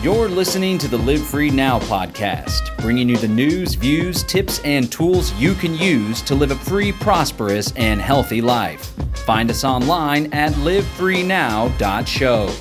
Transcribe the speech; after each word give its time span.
You're 0.00 0.28
listening 0.28 0.78
to 0.78 0.86
the 0.86 0.96
Live 0.96 1.26
Free 1.26 1.50
Now 1.50 1.80
podcast, 1.80 2.80
bringing 2.80 3.08
you 3.08 3.16
the 3.16 3.26
news, 3.26 3.74
views, 3.74 4.22
tips, 4.22 4.60
and 4.60 4.92
tools 4.92 5.32
you 5.32 5.54
can 5.54 5.74
use 5.74 6.22
to 6.22 6.36
live 6.36 6.52
a 6.52 6.54
free, 6.54 6.92
prosperous, 6.92 7.72
and 7.72 8.00
healthy 8.00 8.40
life. 8.40 8.94
Find 9.26 9.50
us 9.50 9.64
online 9.64 10.32
at 10.32 10.52
livefreenow.show. 10.52 12.54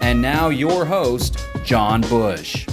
And 0.00 0.22
now, 0.22 0.50
your 0.50 0.84
host, 0.84 1.44
John 1.64 2.02
Bush. 2.02 2.68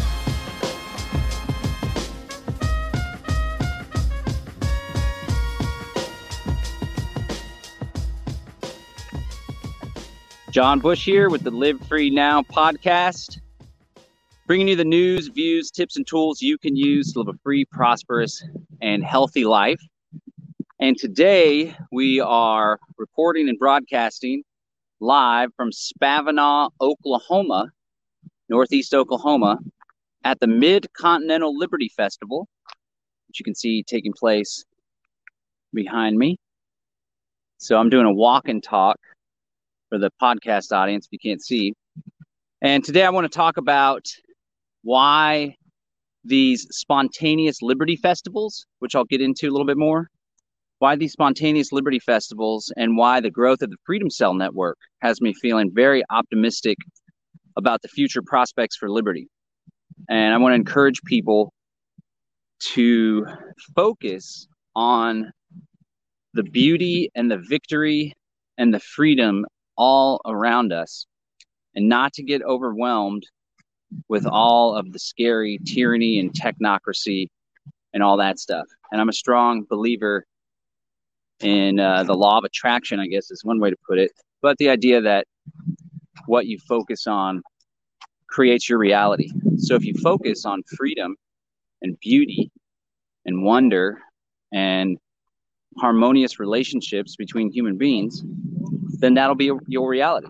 John 10.52 10.80
Bush 10.80 11.04
here 11.04 11.32
with 11.32 11.42
the 11.42 11.50
Live 11.50 11.82
Free 11.88 12.11
Now 12.11 12.43
podcast 12.43 13.39
bringing 14.46 14.68
you 14.68 14.75
the 14.75 14.83
news, 14.83 15.28
views, 15.29 15.71
tips, 15.71 15.96
and 15.96 16.06
tools 16.06 16.42
you 16.42 16.57
can 16.57 16.75
use 16.75 17.14
to 17.14 17.20
live 17.20 17.33
a 17.33 17.38
free, 17.43 17.64
prosperous, 17.65 18.43
and 18.82 19.04
healthy 19.04 19.46
life. 19.46 19.79
And 20.82 20.97
today 20.97 21.74
we 21.92 22.19
are 22.19 22.78
reporting 22.97 23.47
and 23.47 23.57
broadcasting 23.57 24.43
live 25.00 25.50
from 25.56 25.71
Spavinaw, 25.71 26.71
Oklahoma, 26.82 27.69
Northeast 28.50 28.93
Oklahoma, 28.93 29.60
at 30.25 30.39
the 30.42 30.47
Mid 30.47 30.88
Continental 30.94 31.57
Liberty 31.57 31.89
Festival, 31.96 32.47
which 33.28 33.39
you 33.39 33.45
can 33.45 33.55
see 33.55 33.81
taking 33.81 34.14
place 34.14 34.66
behind 35.73 36.17
me. 36.17 36.38
So 37.58 37.78
I'm 37.78 37.89
doing 37.89 38.05
a 38.05 38.14
walk 38.14 38.50
and 38.50 38.61
talk 38.61 38.97
for 39.88 39.97
the 39.97 40.11
podcast 40.22 40.73
audience 40.73 41.05
if 41.05 41.14
you 41.14 41.19
can't 41.19 41.41
see. 41.41 41.73
And 42.61 42.83
today 42.83 43.05
I 43.05 43.09
want 43.09 43.23
to 43.23 43.36
talk 43.36 43.55
about 43.55 44.05
why 44.84 45.56
these 46.23 46.67
spontaneous 46.72 47.62
liberty 47.62 47.95
festivals, 47.95 48.66
which 48.80 48.95
I'll 48.95 49.06
get 49.06 49.22
into 49.22 49.50
a 49.50 49.52
little 49.52 49.67
bit 49.67 49.78
more, 49.78 50.09
why 50.80 50.95
these 50.95 51.14
spontaneous 51.14 51.72
liberty 51.72 52.00
festivals 52.00 52.72
and 52.78 52.98
why 52.98 53.20
the 53.20 53.31
growth 53.31 53.61
of 53.61 53.70
the 53.70 53.78
Freedom 53.86 54.09
Cell 54.09 54.34
Network 54.34 54.78
has 55.02 55.22
me 55.22 55.34
feeling 55.34 55.72
very 55.73 56.04
optimistic 56.09 56.78
about 57.58 57.81
the 57.81 57.88
future 57.88 58.22
prospects 58.22 58.76
for 58.76 58.89
liberty. 58.89 59.28
And 60.09 60.34
I 60.34 60.38
want 60.38 60.52
to 60.52 60.56
encourage 60.56 61.02
people 61.04 61.54
to 62.73 63.26
focus 63.76 64.48
on 64.76 65.31
the 66.34 66.44
beauty 66.44 67.09
and 67.16 67.30
the 67.30 67.42
victory 67.50 68.14
and 68.58 68.73
the 68.73 68.80
freedom 68.80 69.45
all 69.78 70.20
around 70.26 70.73
us 70.73 71.06
and 71.76 71.88
not 71.88 72.14
to 72.14 72.23
get 72.23 72.42
overwhelmed 72.42 73.23
with 74.09 74.25
all 74.25 74.75
of 74.75 74.91
the 74.91 74.99
scary 74.99 75.59
tyranny 75.66 76.19
and 76.19 76.31
technocracy 76.33 77.27
and 77.94 78.03
all 78.03 78.17
that 78.17 78.39
stuff. 78.39 78.66
And 78.91 78.99
I'm 78.99 79.09
a 79.09 79.13
strong 79.13 79.66
believer 79.69 80.25
in 81.39 81.80
uh, 81.80 82.03
the 82.03 82.14
law 82.14 82.38
of 82.38 82.44
attraction, 82.44 82.99
I 82.99 83.08
guess 83.08 83.31
is 83.31 83.44
one 83.44 83.59
way 83.59 83.69
to 83.69 83.77
put 83.88 83.99
it. 83.99 84.11
But 84.41 84.58
the 84.58 84.69
idea 84.69 85.02
that 85.02 85.25
what 86.25 86.45
you 86.45 86.58
focus 86.67 87.08
on 87.08 87.41
creates 88.27 88.69
your 88.69 88.80
reality. 88.80 89.30
So 89.58 89.75
if 89.75 89.86
you 89.86 89.94
focus 89.95 90.45
on 90.45 90.64
freedom 90.75 91.16
and 91.81 91.99
beauty 91.99 92.52
and 93.25 93.44
wonder 93.44 93.99
and 94.52 94.97
harmonious 95.77 96.39
relationships 96.39 97.16
between 97.16 97.52
human 97.52 97.77
beings, 97.77 98.23
then 98.99 99.14
that'll 99.14 99.36
be 99.36 99.52
your 99.67 99.89
reality. 99.89 100.27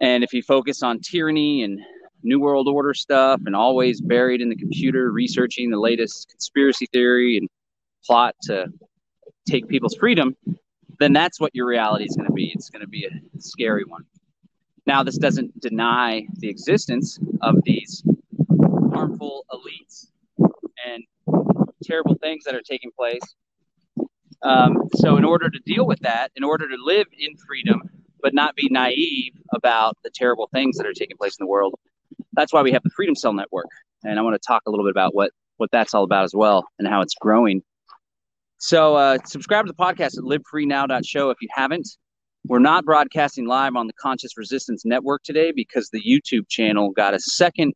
And 0.00 0.22
if 0.22 0.32
you 0.32 0.42
focus 0.42 0.82
on 0.82 1.00
tyranny 1.00 1.62
and 1.62 1.80
New 2.22 2.40
World 2.40 2.68
Order 2.68 2.94
stuff 2.94 3.40
and 3.46 3.54
always 3.54 4.00
buried 4.00 4.40
in 4.40 4.48
the 4.48 4.56
computer 4.56 5.12
researching 5.12 5.70
the 5.70 5.78
latest 5.78 6.28
conspiracy 6.30 6.86
theory 6.92 7.38
and 7.38 7.48
plot 8.04 8.34
to 8.42 8.66
take 9.48 9.68
people's 9.68 9.94
freedom, 9.94 10.36
then 10.98 11.12
that's 11.12 11.40
what 11.40 11.54
your 11.54 11.66
reality 11.66 12.04
is 12.04 12.16
going 12.16 12.26
to 12.26 12.32
be. 12.32 12.52
It's 12.54 12.70
going 12.70 12.82
to 12.82 12.88
be 12.88 13.04
a 13.04 13.40
scary 13.40 13.84
one. 13.84 14.04
Now, 14.86 15.02
this 15.02 15.18
doesn't 15.18 15.60
deny 15.60 16.26
the 16.38 16.48
existence 16.48 17.18
of 17.42 17.56
these 17.64 18.04
harmful 18.92 19.44
elites 19.52 20.06
and 20.86 21.04
terrible 21.82 22.14
things 22.16 22.44
that 22.44 22.54
are 22.54 22.62
taking 22.62 22.90
place. 22.96 23.20
Um, 24.42 24.88
so, 24.94 25.16
in 25.16 25.24
order 25.24 25.50
to 25.50 25.58
deal 25.60 25.86
with 25.86 25.98
that, 26.00 26.30
in 26.36 26.44
order 26.44 26.68
to 26.68 26.76
live 26.78 27.06
in 27.18 27.36
freedom, 27.36 27.82
but 28.22 28.32
not 28.32 28.54
be 28.54 28.68
naive 28.70 29.32
about 29.54 29.96
the 30.04 30.10
terrible 30.14 30.48
things 30.52 30.76
that 30.76 30.86
are 30.86 30.92
taking 30.92 31.16
place 31.16 31.36
in 31.38 31.44
the 31.44 31.48
world, 31.48 31.74
that's 32.36 32.52
why 32.52 32.62
we 32.62 32.72
have 32.72 32.82
the 32.82 32.90
Freedom 32.94 33.14
Cell 33.14 33.32
Network. 33.32 33.66
And 34.04 34.18
I 34.18 34.22
want 34.22 34.40
to 34.40 34.46
talk 34.46 34.62
a 34.66 34.70
little 34.70 34.84
bit 34.84 34.90
about 34.90 35.14
what 35.14 35.30
what 35.56 35.70
that's 35.72 35.94
all 35.94 36.04
about 36.04 36.24
as 36.24 36.34
well 36.34 36.66
and 36.78 36.86
how 36.86 37.00
it's 37.00 37.14
growing. 37.14 37.62
So 38.58 38.96
uh, 38.96 39.18
subscribe 39.24 39.66
to 39.66 39.72
the 39.72 39.82
podcast 39.82 40.18
at 40.18 40.24
livefreenow.show 40.24 41.30
if 41.30 41.38
you 41.40 41.48
haven't. 41.52 41.88
We're 42.46 42.58
not 42.58 42.84
broadcasting 42.84 43.46
live 43.46 43.74
on 43.74 43.86
the 43.86 43.92
Conscious 43.94 44.36
Resistance 44.36 44.84
Network 44.84 45.22
today 45.24 45.52
because 45.54 45.90
the 45.90 46.00
YouTube 46.00 46.48
channel 46.48 46.90
got 46.90 47.12
a 47.12 47.18
second 47.18 47.74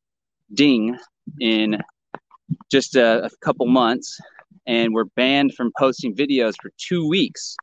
ding 0.54 0.96
in 1.40 1.78
just 2.70 2.96
a, 2.96 3.24
a 3.24 3.30
couple 3.42 3.66
months, 3.66 4.18
and 4.66 4.94
we're 4.94 5.06
banned 5.16 5.54
from 5.54 5.72
posting 5.78 6.14
videos 6.14 6.54
for 6.60 6.70
two 6.78 7.08
weeks. 7.08 7.56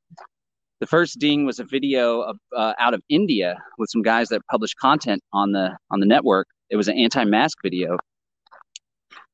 The 0.79 0.87
first 0.87 1.17
ding 1.17 1.45
was 1.45 1.59
a 1.59 1.63
video 1.63 2.21
of, 2.21 2.37
uh, 2.55 2.73
out 2.77 2.93
of 2.93 3.01
India 3.09 3.57
with 3.77 3.89
some 3.89 4.03
guys 4.03 4.29
that 4.29 4.41
publish 4.51 4.73
content 4.75 5.21
on 5.33 5.51
the 5.53 5.75
on 5.89 5.99
the 5.99 6.05
network, 6.05 6.47
it 6.69 6.75
was 6.75 6.87
an 6.87 6.97
anti-mask 6.97 7.57
video. 7.63 7.97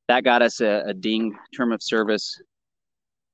That 0.08 0.24
got 0.24 0.42
us 0.42 0.60
a, 0.60 0.84
a 0.86 0.94
ding 0.94 1.36
term 1.56 1.72
of 1.72 1.82
service 1.82 2.40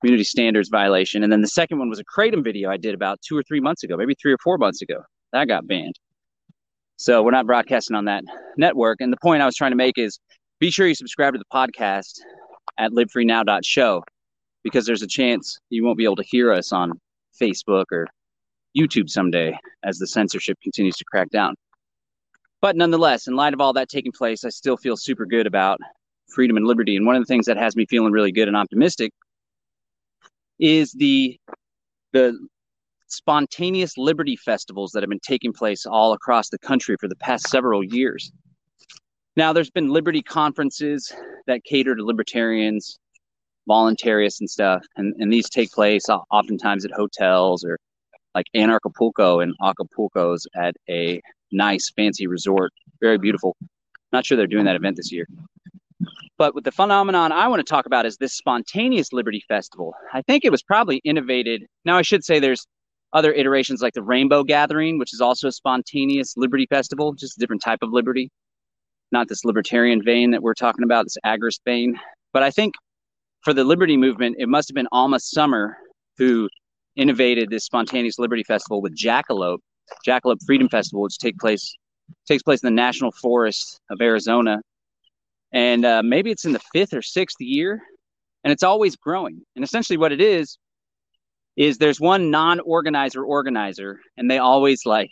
community 0.01 0.25
standards 0.25 0.69
violation. 0.69 1.23
And 1.23 1.33
then 1.33 1.43
the 1.43 1.49
second 1.49 1.79
one 1.79 1.89
was 1.89 1.99
a 1.99 2.05
Kratom 2.05 2.43
video 2.43 2.71
I 2.71 2.77
did 2.77 2.95
about 2.95 3.21
two 3.27 3.37
or 3.37 3.43
three 3.43 3.61
months 3.61 3.83
ago, 3.83 3.97
maybe 3.97 4.15
three 4.21 4.33
or 4.33 4.39
four 4.43 4.57
months 4.57 4.83
ago. 4.83 5.03
That 5.33 5.47
got 5.49 5.67
banned. 5.67 5.99
So 6.97 7.23
we're 7.23 7.31
not 7.31 7.47
broadcasting 7.47 7.97
on 7.97 8.05
that 8.07 8.25
network. 8.57 9.01
And 9.01 9.13
the 9.13 9.19
point 9.23 9.43
I 9.43 9.47
was 9.47 9.57
trying 9.57 9.73
to 9.73 9.77
make 9.77 9.99
is 9.99 10.19
be 10.59 10.71
sure 10.71 10.87
you 10.87 10.95
subscribe 10.95 11.33
to 11.35 11.39
the 11.39 11.45
podcast 11.53 12.21
at 12.79 12.93
livefreenow.show 12.93 14.03
because 14.63 14.87
there's 14.87 15.03
a 15.03 15.07
chance 15.07 15.59
you 15.71 15.85
won't 15.85 15.99
be 15.99 16.05
able 16.05 16.17
to 16.17 16.23
hear 16.23 16.53
us 16.53 16.73
on 16.73 16.93
Facebook 17.41 17.87
or 17.93 18.07
YouTube 18.77 19.09
someday 19.09 19.57
as 19.85 19.99
the 19.99 20.07
censorship 20.07 20.59
continues 20.63 20.97
to 20.97 21.05
crack 21.05 21.31
down. 21.31 21.55
But 22.61 22.77
nonetheless, 22.77 23.27
in 23.27 23.37
light 23.37 23.55
of 23.55 23.61
all 23.61 23.73
that 23.73 23.89
taking 23.89 24.13
place, 24.13 24.45
I 24.45 24.51
still 24.51 24.77
feel 24.77 24.97
super 24.97 25.25
good 25.25 25.47
about 25.47 25.81
freedom 26.29 26.57
and 26.57 26.67
liberty. 26.67 26.97
And 26.97 27.07
one 27.07 27.17
of 27.17 27.23
the 27.23 27.27
things 27.27 27.47
that 27.47 27.57
has 27.57 27.75
me 27.75 27.87
feeling 27.87 28.13
really 28.13 28.33
good 28.33 28.49
and 28.49 28.57
optimistic 28.57 29.13
is 30.59 30.93
the 30.93 31.39
the 32.13 32.39
spontaneous 33.07 33.97
liberty 33.97 34.37
festivals 34.37 34.93
that 34.93 35.03
have 35.03 35.11
been 35.11 35.21
taking 35.21 35.53
place 35.53 35.87
all 35.87 36.13
across 36.13 36.49
the 36.49 36.59
country 36.59 36.97
for 37.01 37.09
the 37.09 37.17
past 37.17 37.49
several 37.49 37.83
years. 37.83 38.31
Now, 39.37 39.53
there's 39.53 39.71
been 39.71 39.89
liberty 39.89 40.23
conferences 40.23 41.13
that 41.47 41.65
cater 41.65 41.95
to 41.95 42.05
libertarians, 42.05 42.99
voluntarists, 43.69 44.41
and 44.41 44.51
stuff, 44.51 44.85
and, 44.97 45.15
and 45.19 45.33
these 45.33 45.49
take 45.49 45.73
place 45.73 46.09
oftentimes 46.09 46.85
at 46.85 46.91
hotels 46.93 47.65
or 47.65 47.79
like 48.35 48.47
Anarchapulco 48.55 49.43
and 49.43 49.55
Acapulco's 49.61 50.47
at 50.55 50.75
a 50.89 51.21
nice, 51.53 51.91
fancy 51.97 52.27
resort. 52.27 52.73
Very 53.01 53.19
beautiful. 53.19 53.57
Not 54.13 54.27
sure 54.27 54.37
they're 54.37 54.47
doing 54.47 54.65
that 54.65 54.77
event 54.77 54.97
this 54.97 55.13
year. 55.13 55.27
But 56.39 56.55
with 56.55 56.65
the 56.65 56.73
phenomenon 56.73 57.33
I 57.33 57.49
want 57.49 57.61
to 57.61 57.71
talk 57.71 57.87
about 57.87 58.07
is 58.07 58.17
this 58.17 58.33
spontaneous 58.33 59.13
Liberty 59.13 59.45
Festival. 59.47 59.95
I 60.13 60.23
think 60.23 60.45
it 60.45 60.51
was 60.51 60.63
probably 60.63 60.97
innovated. 61.05 61.67
Now, 61.85 61.99
I 61.99 62.03
should 62.03 62.25
say 62.25 62.39
there's 62.39 62.67
other 63.13 63.33
iterations 63.33 63.83
like 63.83 63.93
the 63.93 64.03
Rainbow 64.03 64.45
Gathering, 64.45 64.99
which 64.99 65.13
is 65.13 65.21
also 65.21 65.49
a 65.49 65.53
spontaneous 65.53 66.37
Liberty 66.37 66.67
Festival, 66.67 67.13
just 67.13 67.37
a 67.37 67.41
different 67.41 67.63
type 67.63 67.81
of 67.83 67.91
liberty, 67.93 68.31
not 69.13 69.29
this 69.29 69.45
libertarian 69.45 70.03
vein 70.03 70.31
that 70.31 70.43
we're 70.43 70.55
talking 70.55 70.85
about, 70.85 71.05
this 71.05 71.19
agrist 71.27 71.61
vein. 71.65 71.99
But 72.33 72.43
I 72.43 72.51
think 72.51 72.75
for 73.43 73.53
the 73.53 73.65
Liberty 73.65 73.97
movement, 73.97 74.37
it 74.39 74.49
must 74.49 74.69
have 74.69 74.75
been 74.75 74.89
Alma 74.93 75.21
Summer 75.21 75.77
who 76.17 76.49
innovated 76.97 77.51
this 77.51 77.65
spontaneous 77.65 78.19
Liberty 78.19 78.43
Festival 78.45 78.83
with 78.83 78.97
Jackalope, 78.97 79.59
Jackalope 80.07 80.39
Freedom 80.47 80.69
Festival, 80.69 81.03
which 81.03 81.19
take 81.19 81.39
place 81.39 81.75
takes 82.27 82.43
place 82.43 82.63
in 82.63 82.67
the 82.67 82.83
National 82.83 83.13
Forest 83.13 83.81
of 83.91 84.01
Arizona, 84.01 84.61
and 85.53 85.85
uh, 85.85 86.03
maybe 86.03 86.31
it's 86.31 86.45
in 86.45 86.53
the 86.53 86.61
fifth 86.73 86.93
or 86.93 87.03
sixth 87.03 87.41
year, 87.41 87.81
and 88.45 88.53
it's 88.53 88.63
always 88.63 88.97
growing. 88.97 89.41
And 89.55 89.65
essentially, 89.65 89.97
what 89.97 90.13
it 90.13 90.21
is 90.21 90.59
is 91.57 91.79
there's 91.79 92.01
one 92.01 92.31
non-organizer 92.31 93.23
organizer, 93.23 94.01
and 94.17 94.31
they 94.31 94.39
always 94.39 94.87
like 94.87 95.11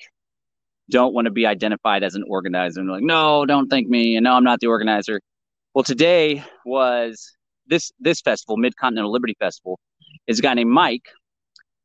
don't 0.90 1.12
want 1.12 1.26
to 1.26 1.30
be 1.30 1.46
identified 1.46 2.02
as 2.02 2.14
an 2.14 2.24
organizer, 2.28 2.80
and 2.80 2.88
they're 2.88 2.96
like, 2.96 3.04
no, 3.04 3.44
don't 3.46 3.68
thank 3.68 3.88
me, 3.88 4.16
and 4.16 4.24
no, 4.24 4.32
I'm 4.32 4.44
not 4.44 4.60
the 4.60 4.68
organizer. 4.68 5.20
Well, 5.74 5.84
today 5.84 6.42
was 6.64 7.36
this 7.66 7.92
this 8.00 8.20
festival, 8.20 8.56
Mid 8.56 8.76
Continental 8.76 9.12
Liberty 9.12 9.36
Festival, 9.38 9.78
is 10.26 10.38
a 10.38 10.42
guy 10.42 10.54
named 10.54 10.70
Mike. 10.70 11.08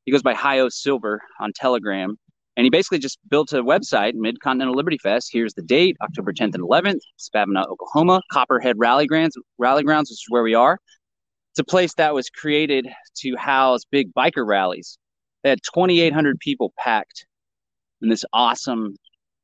He 0.05 0.11
goes 0.11 0.21
by 0.21 0.33
Hio 0.33 0.69
Silver 0.69 1.21
on 1.39 1.53
Telegram 1.53 2.17
And 2.55 2.65
he 2.65 2.69
basically 2.69 2.99
just 2.99 3.17
built 3.29 3.51
a 3.53 3.63
website, 3.63 4.13
Mid 4.13 4.39
Continental 4.39 4.75
Liberty 4.75 4.97
Fest. 4.99 5.29
Here's 5.31 5.53
the 5.53 5.61
date, 5.63 5.97
October 6.03 6.31
10th 6.31 6.53
and 6.53 6.63
11th, 6.63 6.99
Spavinaw, 7.17 7.67
Oklahoma, 7.67 8.21
Copperhead 8.31 8.75
Rally 8.77 9.07
Grounds, 9.07 9.35
Rally 9.57 9.83
Grounds, 9.83 10.09
which 10.09 10.17
is 10.17 10.25
where 10.29 10.43
we 10.43 10.53
are. 10.53 10.77
It's 11.51 11.59
a 11.59 11.63
place 11.63 11.93
that 11.95 12.13
was 12.13 12.29
created 12.29 12.87
to 13.17 13.35
house 13.37 13.81
big 13.89 14.13
biker 14.13 14.45
rallies. 14.45 14.97
They 15.43 15.49
had 15.49 15.59
2,800 15.73 16.39
people 16.39 16.73
packed 16.77 17.25
in 18.01 18.09
this 18.09 18.25
awesome 18.33 18.95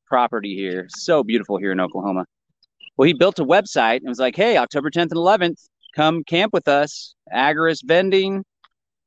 property 0.08 0.56
here. 0.56 0.88
So 0.90 1.24
beautiful 1.24 1.58
here 1.58 1.72
in 1.72 1.80
Oklahoma. 1.80 2.26
Well, 2.98 3.08
he 3.08 3.14
built 3.14 3.40
a 3.40 3.46
website 3.46 3.98
and 3.98 4.10
was 4.10 4.20
like, 4.20 4.36
hey, 4.36 4.58
October 4.58 4.90
10th 4.90 5.04
and 5.04 5.12
11th, 5.12 5.68
come 5.96 6.24
camp 6.24 6.54
with 6.54 6.68
us. 6.68 7.16
Agorist 7.34 7.82
vending, 7.86 8.44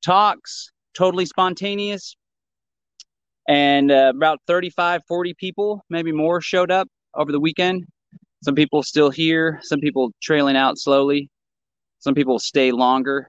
talks, 0.05 0.70
totally 0.94 1.27
spontaneous. 1.27 2.17
And 3.49 3.91
uh, 3.91 4.12
about 4.15 4.39
35, 4.47 5.03
40 5.06 5.35
people, 5.35 5.85
maybe 5.91 6.12
more, 6.12 6.41
showed 6.41 6.71
up 6.71 6.89
over 7.15 7.33
the 7.33 7.41
weekend. 7.41 7.85
Some 8.44 8.55
people 8.55 8.83
still 8.83 9.11
here, 9.11 9.61
some 9.62 9.81
people 9.81 10.11
trailing 10.23 10.56
out 10.56 10.79
slowly, 10.79 11.29
some 11.99 12.15
people 12.15 12.39
stay 12.39 12.73
longer. 12.73 13.29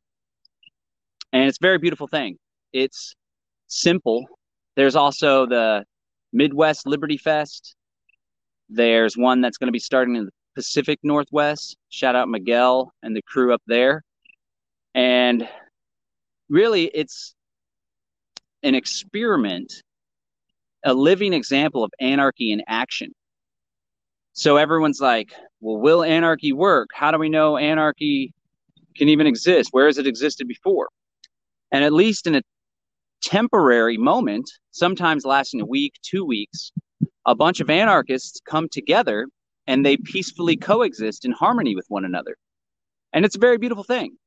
And 1.31 1.47
it's 1.47 1.57
a 1.57 1.65
very 1.65 1.77
beautiful 1.77 2.07
thing. 2.07 2.37
It's 2.73 3.15
simple. 3.67 4.25
There's 4.75 4.95
also 4.95 5.45
the 5.45 5.83
Midwest 6.31 6.87
Liberty 6.87 7.17
Fest. 7.17 7.75
There's 8.69 9.15
one 9.15 9.41
that's 9.41 9.57
going 9.57 9.67
to 9.67 9.71
be 9.71 9.79
starting 9.79 10.15
in 10.15 10.25
the 10.25 10.31
Pacific 10.55 10.99
Northwest. 11.03 11.77
Shout 11.89 12.15
out 12.15 12.29
Miguel 12.29 12.91
and 13.03 13.15
the 13.15 13.21
crew 13.23 13.53
up 13.53 13.61
there. 13.67 14.03
And 14.95 15.47
really, 16.49 16.85
it's 16.85 17.35
an 18.63 18.75
experiment, 18.75 19.73
a 20.83 20.93
living 20.93 21.33
example 21.33 21.83
of 21.83 21.91
anarchy 21.99 22.51
in 22.51 22.61
action. 22.67 23.13
So 24.33 24.57
everyone's 24.57 24.99
like, 24.99 25.33
well, 25.61 25.77
will 25.77 26.03
anarchy 26.03 26.53
work? 26.53 26.89
How 26.93 27.11
do 27.11 27.19
we 27.19 27.29
know 27.29 27.57
anarchy 27.57 28.33
can 28.95 29.09
even 29.09 29.27
exist? 29.27 29.69
Where 29.71 29.85
has 29.85 29.97
it 29.97 30.07
existed 30.07 30.47
before? 30.47 30.89
And 31.71 31.83
at 31.83 31.93
least 31.93 32.27
in 32.27 32.35
a 32.35 32.41
temporary 33.21 33.97
moment, 33.97 34.49
sometimes 34.71 35.25
lasting 35.25 35.61
a 35.61 35.65
week, 35.65 35.93
two 36.01 36.25
weeks, 36.25 36.71
a 37.25 37.35
bunch 37.35 37.59
of 37.59 37.69
anarchists 37.69 38.39
come 38.47 38.67
together 38.69 39.27
and 39.67 39.85
they 39.85 39.97
peacefully 39.97 40.57
coexist 40.57 41.25
in 41.25 41.31
harmony 41.31 41.75
with 41.75 41.85
one 41.87 42.05
another. 42.05 42.35
And 43.13 43.25
it's 43.25 43.35
a 43.35 43.39
very 43.39 43.57
beautiful 43.57 43.83
thing. 43.83 44.17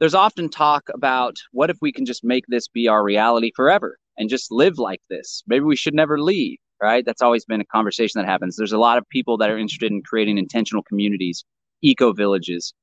There's 0.00 0.14
often 0.14 0.48
talk 0.48 0.88
about 0.92 1.36
what 1.52 1.70
if 1.70 1.78
we 1.80 1.92
can 1.92 2.04
just 2.04 2.24
make 2.24 2.44
this 2.48 2.68
be 2.68 2.88
our 2.88 3.02
reality 3.02 3.52
forever 3.54 3.98
and 4.18 4.28
just 4.28 4.50
live 4.50 4.78
like 4.78 5.00
this? 5.08 5.42
Maybe 5.46 5.64
we 5.64 5.76
should 5.76 5.94
never 5.94 6.20
leave, 6.20 6.58
right? 6.82 7.04
That's 7.04 7.22
always 7.22 7.44
been 7.44 7.60
a 7.60 7.66
conversation 7.66 8.20
that 8.20 8.28
happens. 8.28 8.56
There's 8.56 8.72
a 8.72 8.78
lot 8.78 8.98
of 8.98 9.08
people 9.08 9.36
that 9.38 9.50
are 9.50 9.58
interested 9.58 9.92
in 9.92 10.02
creating 10.02 10.38
intentional 10.38 10.82
communities, 10.82 11.44
eco 11.82 12.12
villages, 12.12 12.74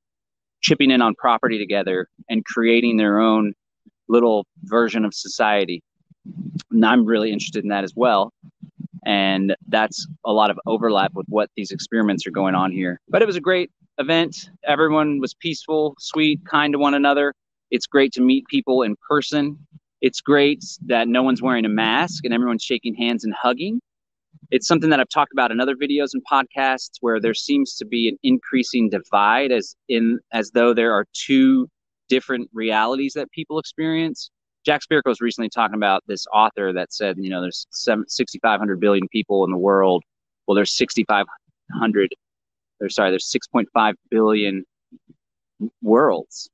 chipping 0.62 0.90
in 0.90 1.02
on 1.02 1.14
property 1.16 1.58
together 1.58 2.08
and 2.30 2.44
creating 2.44 2.96
their 2.96 3.18
own 3.18 3.52
little 4.08 4.46
version 4.64 5.04
of 5.04 5.12
society. 5.12 5.82
And 6.70 6.84
I'm 6.84 7.04
really 7.04 7.32
interested 7.32 7.62
in 7.62 7.68
that 7.70 7.84
as 7.84 7.92
well. 7.94 8.32
And 9.04 9.56
that's 9.68 10.06
a 10.24 10.32
lot 10.32 10.50
of 10.50 10.58
overlap 10.66 11.12
with 11.14 11.26
what 11.28 11.50
these 11.56 11.70
experiments 11.70 12.26
are 12.26 12.30
going 12.30 12.54
on 12.54 12.70
here. 12.70 13.00
But 13.08 13.22
it 13.22 13.26
was 13.26 13.36
a 13.36 13.40
great 13.40 13.70
event. 13.98 14.50
Everyone 14.64 15.18
was 15.18 15.34
peaceful, 15.34 15.94
sweet, 15.98 16.40
kind 16.46 16.72
to 16.72 16.78
one 16.78 16.94
another. 16.94 17.34
It's 17.70 17.86
great 17.86 18.12
to 18.12 18.20
meet 18.20 18.46
people 18.46 18.82
in 18.82 18.96
person. 19.08 19.58
It's 20.00 20.20
great 20.20 20.64
that 20.86 21.08
no 21.08 21.22
one's 21.22 21.42
wearing 21.42 21.64
a 21.64 21.68
mask 21.68 22.24
and 22.24 22.34
everyone's 22.34 22.62
shaking 22.62 22.94
hands 22.94 23.24
and 23.24 23.34
hugging. 23.34 23.80
It's 24.50 24.66
something 24.66 24.90
that 24.90 25.00
I've 25.00 25.08
talked 25.08 25.32
about 25.32 25.50
in 25.50 25.60
other 25.60 25.76
videos 25.76 26.10
and 26.12 26.22
podcasts 26.30 26.98
where 27.00 27.20
there 27.20 27.34
seems 27.34 27.76
to 27.76 27.86
be 27.86 28.08
an 28.08 28.18
increasing 28.22 28.90
divide 28.90 29.52
as 29.52 29.74
in 29.88 30.18
as 30.32 30.50
though 30.50 30.74
there 30.74 30.92
are 30.92 31.06
two 31.12 31.68
different 32.08 32.50
realities 32.52 33.12
that 33.14 33.30
people 33.30 33.58
experience. 33.58 34.30
Jack 34.64 34.82
Spirko 34.82 35.06
was 35.06 35.20
recently 35.20 35.48
talking 35.48 35.74
about 35.74 36.02
this 36.06 36.26
author 36.32 36.72
that 36.72 36.92
said, 36.92 37.16
you 37.18 37.30
know, 37.30 37.40
there's 37.40 37.66
6,500 37.70 38.80
billion 38.80 39.08
people 39.08 39.44
in 39.44 39.50
the 39.50 39.56
world. 39.56 40.04
Well, 40.46 40.54
there's 40.54 40.76
6,500, 40.76 42.14
or 42.80 42.88
sorry, 42.88 43.10
there's 43.10 43.32
6.5 43.32 43.94
billion 44.10 44.64
worlds. 45.80 46.48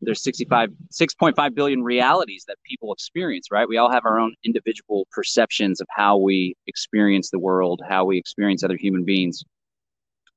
There's 0.00 0.22
65, 0.22 0.70
6.5 0.92 1.54
billion 1.54 1.82
realities 1.82 2.44
that 2.46 2.56
people 2.64 2.92
experience, 2.92 3.48
right? 3.50 3.68
We 3.68 3.78
all 3.78 3.90
have 3.90 4.06
our 4.06 4.20
own 4.20 4.34
individual 4.44 5.08
perceptions 5.10 5.80
of 5.80 5.88
how 5.90 6.16
we 6.18 6.54
experience 6.68 7.30
the 7.30 7.40
world, 7.40 7.82
how 7.88 8.04
we 8.04 8.18
experience 8.18 8.62
other 8.62 8.76
human 8.76 9.04
beings. 9.04 9.42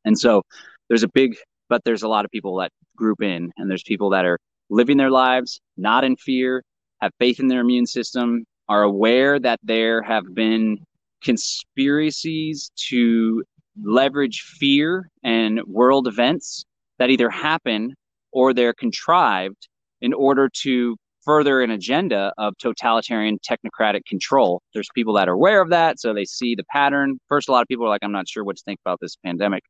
And 0.03 0.17
so 0.17 0.41
there's 0.89 1.03
a 1.03 1.07
big, 1.07 1.37
but 1.69 1.83
there's 1.83 2.01
a 2.01 2.07
lot 2.07 2.25
of 2.25 2.31
people 2.31 2.55
that 2.57 2.71
group 2.95 3.21
in, 3.21 3.51
and 3.57 3.69
there's 3.69 3.83
people 3.83 4.09
that 4.09 4.25
are 4.25 4.39
living 4.71 4.97
their 4.97 5.11
lives 5.11 5.61
not 5.77 6.03
in 6.03 6.15
fear, 6.15 6.63
have 7.01 7.11
faith 7.19 7.39
in 7.39 7.47
their 7.47 7.61
immune 7.61 7.85
system, 7.85 8.45
are 8.69 8.83
aware 8.83 9.39
that 9.39 9.59
there 9.63 10.01
have 10.01 10.23
been 10.33 10.77
conspiracies 11.23 12.71
to 12.75 13.43
leverage 13.83 14.41
fear 14.41 15.09
and 15.23 15.61
world 15.65 16.07
events 16.07 16.63
that 16.99 17.09
either 17.09 17.29
happen 17.29 17.93
or 18.31 18.53
they're 18.53 18.73
contrived 18.73 19.67
in 20.01 20.13
order 20.13 20.49
to 20.49 20.95
further 21.23 21.61
an 21.61 21.69
agenda 21.71 22.33
of 22.37 22.57
totalitarian 22.57 23.37
technocratic 23.39 24.05
control. 24.05 24.61
There's 24.73 24.89
people 24.95 25.13
that 25.13 25.29
are 25.29 25.33
aware 25.33 25.61
of 25.61 25.69
that, 25.69 25.99
so 25.99 26.13
they 26.13 26.25
see 26.25 26.55
the 26.55 26.63
pattern. 26.71 27.19
First, 27.27 27.47
a 27.47 27.51
lot 27.51 27.61
of 27.61 27.67
people 27.67 27.85
are 27.85 27.89
like, 27.89 28.03
I'm 28.03 28.11
not 28.11 28.27
sure 28.27 28.43
what 28.43 28.57
to 28.57 28.63
think 28.63 28.79
about 28.83 28.99
this 28.99 29.15
pandemic. 29.23 29.63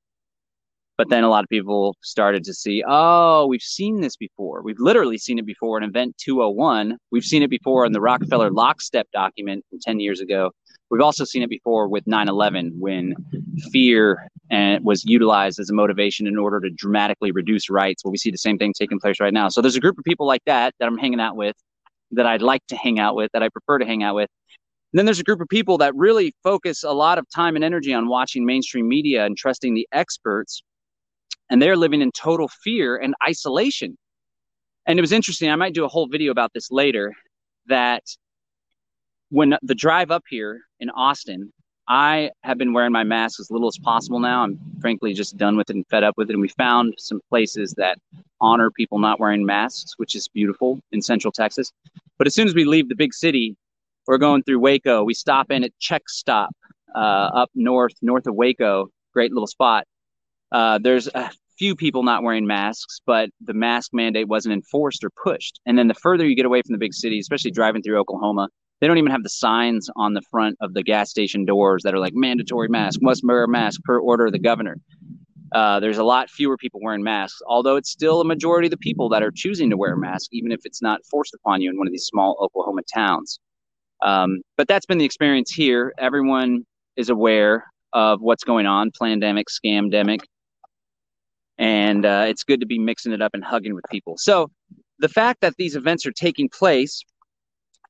But 1.02 1.10
then 1.10 1.24
a 1.24 1.30
lot 1.30 1.44
of 1.44 1.50
people 1.50 1.98
started 2.04 2.44
to 2.44 2.54
see, 2.54 2.84
oh, 2.88 3.48
we've 3.48 3.64
seen 3.64 4.02
this 4.02 4.16
before. 4.16 4.62
We've 4.62 4.80
literally 4.80 5.18
seen 5.18 5.40
it 5.40 5.48
before 5.48 5.76
in 5.80 5.84
Event 5.84 6.16
201. 6.20 6.96
We've 7.10 7.24
seen 7.24 7.42
it 7.42 7.50
before 7.50 7.88
in 7.88 7.92
the 7.92 8.00
Rockefeller 8.00 8.52
lockstep 8.52 9.08
document 9.12 9.66
from 9.68 9.80
10 9.80 10.00
years 10.00 10.22
ago. 10.22 10.52
We've 10.92 11.02
also 11.02 11.26
seen 11.26 11.42
it 11.42 11.50
before 11.50 11.88
with 11.88 12.06
9 12.06 12.30
11 12.30 12.74
when 12.78 13.16
fear 13.72 14.28
and 14.52 14.78
uh, 14.78 14.82
was 14.84 15.04
utilized 15.04 15.60
as 15.60 15.72
a 15.72 15.74
motivation 15.74 16.28
in 16.28 16.38
order 16.38 16.60
to 16.60 16.70
dramatically 16.70 17.32
reduce 17.32 17.68
rights. 17.68 18.06
Well, 18.06 18.12
we 18.12 18.20
see 18.20 18.30
the 18.30 18.38
same 18.38 18.60
thing 18.60 18.72
taking 18.72 19.00
place 19.00 19.20
right 19.20 19.34
now. 19.34 19.50
So 19.50 19.60
there's 19.60 19.76
a 19.76 19.80
group 19.80 19.98
of 19.98 20.04
people 20.04 20.28
like 20.28 20.44
that 20.46 20.76
that 20.78 20.88
I'm 20.88 21.00
hanging 21.00 21.20
out 21.20 21.36
with, 21.36 21.56
that 22.12 22.28
I'd 22.28 22.44
like 22.44 22.62
to 22.68 22.76
hang 22.76 23.00
out 23.00 23.16
with, 23.16 23.32
that 23.34 23.42
I 23.42 23.50
prefer 23.50 23.80
to 23.80 23.88
hang 23.88 24.04
out 24.04 24.14
with. 24.14 24.30
And 24.94 25.00
then 25.00 25.06
there's 25.06 25.20
a 25.20 25.24
group 25.24 25.42
of 25.42 25.48
people 25.48 25.80
that 25.80 25.96
really 25.96 26.36
focus 26.44 26.84
a 26.84 26.92
lot 26.92 27.18
of 27.18 27.26
time 27.34 27.56
and 27.56 27.66
energy 27.66 27.92
on 27.92 28.08
watching 28.08 28.46
mainstream 28.46 28.88
media 28.88 29.26
and 29.26 29.36
trusting 29.36 29.74
the 29.74 29.88
experts 29.92 30.62
and 31.50 31.62
they're 31.62 31.78
living 31.78 32.02
in 32.02 32.12
total 32.12 32.48
fear 32.48 32.98
and 32.98 33.14
isolation. 33.28 33.98
And 34.88 34.98
it 34.98 35.02
was 35.02 35.12
interesting. 35.12 35.50
I 35.50 35.56
might 35.56 35.74
do 35.74 35.86
a 35.86 35.90
whole 35.90 36.08
video 36.08 36.32
about 36.32 36.52
this 36.54 36.72
later. 36.72 37.14
That 37.68 38.04
when 39.30 39.58
the 39.62 39.76
drive 39.76 40.12
up 40.12 40.24
here 40.30 40.62
in 40.80 40.90
Austin, 40.90 41.54
I 41.88 42.32
have 42.44 42.58
been 42.58 42.74
wearing 42.74 42.92
my 42.92 43.04
mask 43.04 43.40
as 43.40 43.52
little 43.52 43.68
as 43.68 43.78
possible 43.78 44.20
now. 44.20 44.44
I'm 44.44 44.60
frankly 44.80 45.14
just 45.14 45.38
done 45.38 45.58
with 45.58 45.70
it 45.70 45.76
and 45.76 45.88
fed 45.88 46.04
up 46.04 46.16
with 46.18 46.30
it. 46.30 46.34
And 46.34 46.42
we 46.42 46.48
found 46.50 46.94
some 46.98 47.22
places 47.30 47.74
that 47.74 47.98
honor 48.40 48.72
people 48.72 48.98
not 48.98 49.20
wearing 49.20 49.46
masks, 49.46 49.94
which 49.98 50.16
is 50.16 50.28
beautiful 50.28 50.80
in 50.92 51.02
Central 51.02 51.32
Texas. 51.32 51.72
But 52.18 52.28
as 52.28 52.34
soon 52.34 52.48
as 52.48 52.56
we 52.56 52.66
leave 52.66 52.88
the 52.88 52.96
big 52.96 53.14
city, 53.14 53.56
we're 54.08 54.18
going 54.18 54.44
through 54.44 54.60
Waco. 54.60 55.04
We 55.04 55.14
stop 55.14 55.52
in 55.52 55.64
at 55.64 55.72
Czech 55.80 56.08
Stop 56.08 56.56
uh, 56.96 57.30
up 57.34 57.50
north, 57.56 57.94
north 58.02 58.28
of 58.28 58.36
Waco. 58.36 58.90
Great 59.14 59.32
little 59.32 59.48
spot. 59.48 59.86
Uh, 60.52 60.80
there's 60.82 61.08
a 61.08 61.32
few 61.58 61.76
people 61.76 62.04
not 62.04 62.24
wearing 62.24 62.46
masks, 62.48 63.02
but 63.06 63.30
the 63.42 63.54
mask 63.54 63.92
mandate 63.94 64.28
wasn't 64.28 64.54
enforced 64.54 65.04
or 65.04 65.12
pushed. 65.24 65.60
And 65.66 65.78
then 65.78 65.88
the 65.88 65.94
further 65.94 66.28
you 66.28 66.36
get 66.36 66.46
away 66.46 66.62
from 66.62 66.74
the 66.74 66.80
big 66.80 66.94
city, 66.94 67.20
especially 67.20 67.52
driving 67.52 67.82
through 67.82 68.00
Oklahoma, 68.00 68.50
they 68.80 68.88
don't 68.88 68.98
even 68.98 69.12
have 69.12 69.24
the 69.24 69.30
signs 69.30 69.88
on 69.96 70.14
the 70.14 70.24
front 70.32 70.58
of 70.60 70.74
the 70.74 70.82
gas 70.82 71.12
station 71.12 71.46
doors 71.46 71.84
that 71.84 71.94
are 71.94 72.00
like 72.00 72.14
mandatory 72.16 72.68
mask, 72.68 73.00
must 73.02 73.24
wear 73.24 73.44
a 73.44 73.48
mask 73.48 73.82
per 73.84 74.00
order 74.00 74.26
of 74.26 74.32
the 74.32 74.40
governor. 74.40 74.78
Uh, 75.52 75.80
there's 75.80 75.98
a 75.98 76.04
lot 76.04 76.30
fewer 76.30 76.58
people 76.58 76.80
wearing 76.82 77.04
masks, 77.04 77.42
although 77.46 77.76
it's 77.76 77.92
still 77.92 78.22
a 78.22 78.26
majority 78.26 78.68
of 78.68 78.72
the 78.72 78.78
people 78.78 79.10
that 79.10 79.22
are 79.22 79.32
choosing 79.32 79.70
to 79.70 79.78
wear 79.78 79.94
a 79.94 79.98
mask, 79.98 80.30
even 80.32 80.52
if 80.52 80.62
it's 80.66 80.82
not 80.82 81.00
forced 81.06 81.36
upon 81.36 81.62
you 81.62 81.70
in 81.70 81.78
one 81.78 81.86
of 81.86 81.92
these 81.92 82.06
small 82.06 82.38
Oklahoma 82.42 82.82
towns. 82.92 83.40
Um, 84.02 84.42
but 84.58 84.68
that's 84.68 84.86
been 84.86 84.98
the 84.98 85.06
experience 85.06 85.52
here. 85.52 85.94
Everyone 86.00 86.66
is 86.96 87.10
aware 87.10 87.66
of 87.94 88.22
what's 88.22 88.44
going 88.44 88.66
on, 88.66 88.92
pandemic, 89.00 89.48
scamdemic, 89.48 90.22
and 91.62 92.08
uh, 92.08 92.26
it's 92.28 92.44
good 92.44 92.60
to 92.60 92.66
be 92.66 92.80
mixing 92.80 93.14
it 93.14 93.22
up 93.22 93.36
and 93.36 93.44
hugging 93.44 93.76
with 93.76 93.86
people. 93.92 94.18
So 94.18 94.50
the 94.98 95.08
fact 95.08 95.42
that 95.42 95.54
these 95.58 95.76
events 95.76 96.08
are 96.08 96.12
taking 96.12 96.50
place 96.50 97.04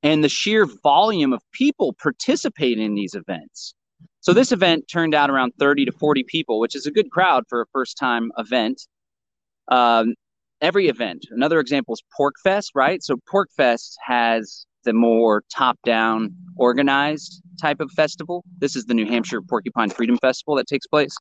and 0.02 0.22
the 0.22 0.28
sheer 0.28 0.66
volume 0.66 1.32
of 1.32 1.40
people 1.52 1.94
participating 1.94 2.84
in 2.84 2.94
these 2.94 3.14
events. 3.14 3.74
So 4.20 4.34
this 4.34 4.52
event 4.52 4.84
turned 4.92 5.14
out 5.14 5.30
around 5.30 5.52
30 5.58 5.86
to 5.86 5.92
40 5.92 6.22
people, 6.24 6.60
which 6.60 6.76
is 6.76 6.84
a 6.84 6.90
good 6.90 7.10
crowd 7.10 7.44
for 7.48 7.62
a 7.62 7.66
first 7.72 7.96
time 7.96 8.30
event. 8.36 8.82
Um, 9.68 10.14
every 10.60 10.88
event, 10.88 11.24
another 11.30 11.58
example 11.58 11.94
is 11.94 12.02
Pork 12.14 12.34
Fest, 12.44 12.72
right? 12.74 13.02
So 13.02 13.16
PorcFest 13.32 13.94
has 14.04 14.66
the 14.84 14.92
more 14.92 15.44
top 15.54 15.78
down, 15.86 16.34
organized 16.58 17.40
type 17.58 17.80
of 17.80 17.90
festival. 17.92 18.44
This 18.58 18.76
is 18.76 18.84
the 18.84 18.94
New 18.94 19.06
Hampshire 19.06 19.40
Porcupine 19.40 19.88
Freedom 19.88 20.18
Festival 20.18 20.56
that 20.56 20.66
takes 20.66 20.86
place 20.86 21.16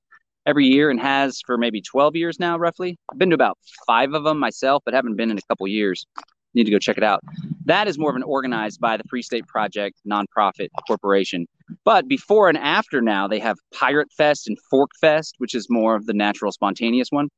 every 0.46 0.66
year 0.66 0.90
and 0.90 1.00
has 1.00 1.42
for 1.46 1.58
maybe 1.58 1.82
12 1.82 2.16
years 2.16 2.40
now, 2.40 2.58
roughly. 2.58 2.98
I've 3.12 3.20
been 3.20 3.30
to 3.30 3.36
about 3.36 3.58
five 3.86 4.14
of 4.14 4.24
them 4.24 4.40
myself, 4.40 4.84
but 4.86 4.94
haven't 4.94 5.16
been 5.16 5.32
in 5.32 5.38
a 5.38 5.42
couple 5.48 5.68
years. 5.68 6.06
Need 6.54 6.66
to 6.66 6.72
go 6.72 6.80
check 6.80 6.98
it 6.98 7.04
out. 7.04 7.22
That 7.66 7.88
is 7.88 7.98
more 7.98 8.10
of 8.10 8.16
an 8.16 8.24
organized 8.24 8.82
by 8.82 8.98
the 8.98 9.04
Free 9.10 9.22
State 9.22 9.48
Project 9.48 9.98
nonprofit 10.06 10.68
corporation. 10.86 11.48
But 11.86 12.08
before 12.08 12.50
and 12.50 12.58
after 12.58 13.02
now, 13.02 13.28
they 13.28 13.40
have 13.40 13.58
Pirate 13.74 14.12
Fest 14.12 14.48
and 14.48 14.58
Fork 14.70 14.92
Fest, 15.00 15.36
which 15.38 15.56
is 15.56 15.70
more 15.70 15.96
of 15.96 16.08
the 16.08 16.14
natural, 16.14 16.52
spontaneous 16.52 17.08
one. 17.10 17.30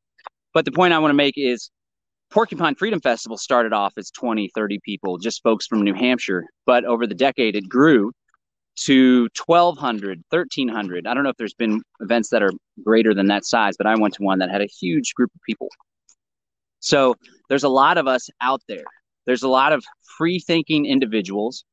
But 0.53 0.65
the 0.65 0.71
point 0.71 0.93
I 0.93 0.99
want 0.99 1.11
to 1.11 1.15
make 1.15 1.35
is 1.37 1.69
Porcupine 2.31 2.73
Freedom 2.73 2.99
Festival 2.99 3.37
started 3.37 3.73
off 3.73 3.93
as 3.97 4.09
20, 4.09 4.49
30 4.55 4.79
people, 4.83 5.19
just 5.19 5.43
folks 5.43 5.67
from 5.67 5.83
New 5.83 5.93
Hampshire. 5.93 6.45
But 6.65 6.83
over 6.83 7.05
the 7.05 7.13
decade, 7.13 7.55
it 7.55 7.69
grew 7.69 8.11
to 8.75 9.29
1200 9.45 10.23
1300 10.29 11.05
i 11.05 11.13
don't 11.13 11.23
know 11.23 11.29
if 11.29 11.37
there's 11.37 11.53
been 11.53 11.81
events 11.99 12.29
that 12.29 12.41
are 12.41 12.51
greater 12.83 13.13
than 13.13 13.27
that 13.27 13.45
size 13.45 13.75
but 13.77 13.85
i 13.85 13.95
went 13.95 14.13
to 14.13 14.23
one 14.23 14.39
that 14.39 14.49
had 14.49 14.61
a 14.61 14.67
huge 14.67 15.13
group 15.13 15.29
of 15.35 15.41
people. 15.47 15.69
So 16.83 17.15
there's 17.47 17.63
a 17.63 17.69
lot 17.69 17.97
of 17.97 18.07
us 18.07 18.29
out 18.41 18.61
there. 18.67 18.83
There's 19.25 19.43
a 19.43 19.47
lot 19.47 19.71
of 19.71 19.85
free 20.17 20.37
thinking 20.37 20.85
individuals 20.85 21.63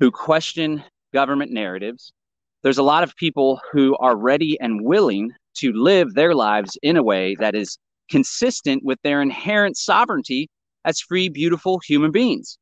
who 0.00 0.10
question 0.10 0.82
government 1.12 1.52
narratives. 1.52 2.14
There's 2.62 2.78
a 2.78 2.82
lot 2.82 3.02
of 3.02 3.14
people 3.16 3.60
who 3.70 3.94
are 3.98 4.16
ready 4.16 4.58
and 4.60 4.82
willing 4.82 5.32
to 5.58 5.72
live 5.72 6.14
their 6.14 6.34
lives 6.34 6.78
in 6.82 6.96
a 6.96 7.02
way 7.02 7.36
that 7.40 7.54
is 7.54 7.76
consistent 8.10 8.82
with 8.82 8.98
their 9.04 9.20
inherent 9.20 9.76
sovereignty 9.76 10.48
as 10.86 10.98
free 10.98 11.28
beautiful 11.28 11.78
human 11.86 12.10
beings. 12.10 12.56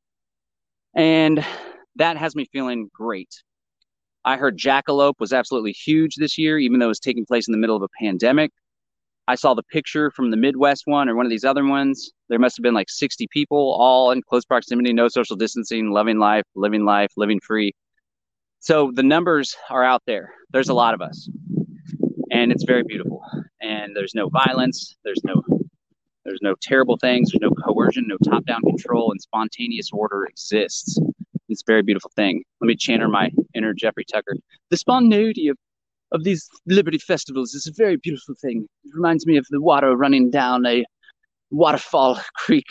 And 0.96 1.44
that 1.94 2.16
has 2.16 2.34
me 2.34 2.46
feeling 2.52 2.90
great 2.92 3.30
I 4.24 4.36
heard 4.36 4.56
Jackalope 4.56 5.18
was 5.18 5.32
absolutely 5.32 5.72
huge 5.72 6.16
this 6.16 6.38
year, 6.38 6.58
even 6.58 6.78
though 6.78 6.86
it 6.86 6.88
was 6.88 7.00
taking 7.00 7.26
place 7.26 7.48
in 7.48 7.52
the 7.52 7.58
middle 7.58 7.76
of 7.76 7.82
a 7.82 7.88
pandemic. 8.00 8.52
I 9.28 9.34
saw 9.34 9.54
the 9.54 9.62
picture 9.62 10.10
from 10.10 10.30
the 10.30 10.36
Midwest 10.36 10.82
one 10.86 11.08
or 11.08 11.14
one 11.14 11.26
of 11.26 11.30
these 11.30 11.44
other 11.44 11.64
ones. 11.64 12.10
There 12.28 12.38
must 12.38 12.56
have 12.56 12.62
been 12.62 12.74
like 12.74 12.90
60 12.90 13.28
people, 13.30 13.76
all 13.78 14.10
in 14.10 14.22
close 14.22 14.44
proximity, 14.44 14.92
no 14.92 15.08
social 15.08 15.36
distancing, 15.36 15.90
loving 15.90 16.18
life, 16.18 16.44
living 16.54 16.84
life, 16.84 17.12
living 17.16 17.40
free. 17.40 17.72
So 18.58 18.92
the 18.94 19.02
numbers 19.02 19.56
are 19.70 19.84
out 19.84 20.02
there. 20.06 20.32
There's 20.50 20.68
a 20.68 20.74
lot 20.74 20.94
of 20.94 21.02
us, 21.02 21.28
and 22.30 22.52
it's 22.52 22.64
very 22.64 22.82
beautiful. 22.84 23.24
And 23.60 23.96
there's 23.96 24.14
no 24.14 24.28
violence. 24.28 24.96
There's 25.04 25.22
no 25.24 25.42
there's 26.24 26.42
no 26.42 26.54
terrible 26.60 26.96
things. 26.96 27.30
There's 27.30 27.40
no 27.40 27.50
coercion, 27.50 28.06
no 28.06 28.16
top-down 28.18 28.60
control, 28.62 29.10
and 29.10 29.20
spontaneous 29.20 29.90
order 29.92 30.24
exists. 30.26 30.98
It's 31.52 31.62
very 31.66 31.82
beautiful 31.82 32.10
thing. 32.16 32.42
Let 32.60 32.66
me 32.66 32.76
channel 32.76 33.08
my 33.08 33.30
inner 33.54 33.72
Jeffrey 33.74 34.04
Tucker. 34.04 34.36
The 34.70 34.76
spontaneity 34.76 35.48
of, 35.48 35.56
of 36.12 36.24
these 36.24 36.48
Liberty 36.66 36.98
festivals 36.98 37.54
is 37.54 37.66
a 37.66 37.72
very 37.76 37.96
beautiful 37.96 38.34
thing. 38.40 38.66
It 38.84 38.94
reminds 38.94 39.26
me 39.26 39.36
of 39.36 39.46
the 39.50 39.60
water 39.60 39.96
running 39.96 40.30
down 40.30 40.66
a 40.66 40.84
waterfall 41.50 42.20
creek 42.34 42.66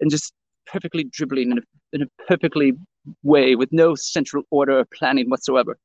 and 0.00 0.10
just 0.10 0.32
perfectly 0.66 1.04
dribbling 1.04 1.52
in 1.52 1.58
a, 1.58 1.62
in 1.92 2.02
a 2.02 2.06
perfectly 2.26 2.72
way 3.22 3.54
with 3.54 3.72
no 3.72 3.94
central 3.94 4.42
order 4.50 4.80
or 4.80 4.84
planning 4.84 5.30
whatsoever. 5.30 5.78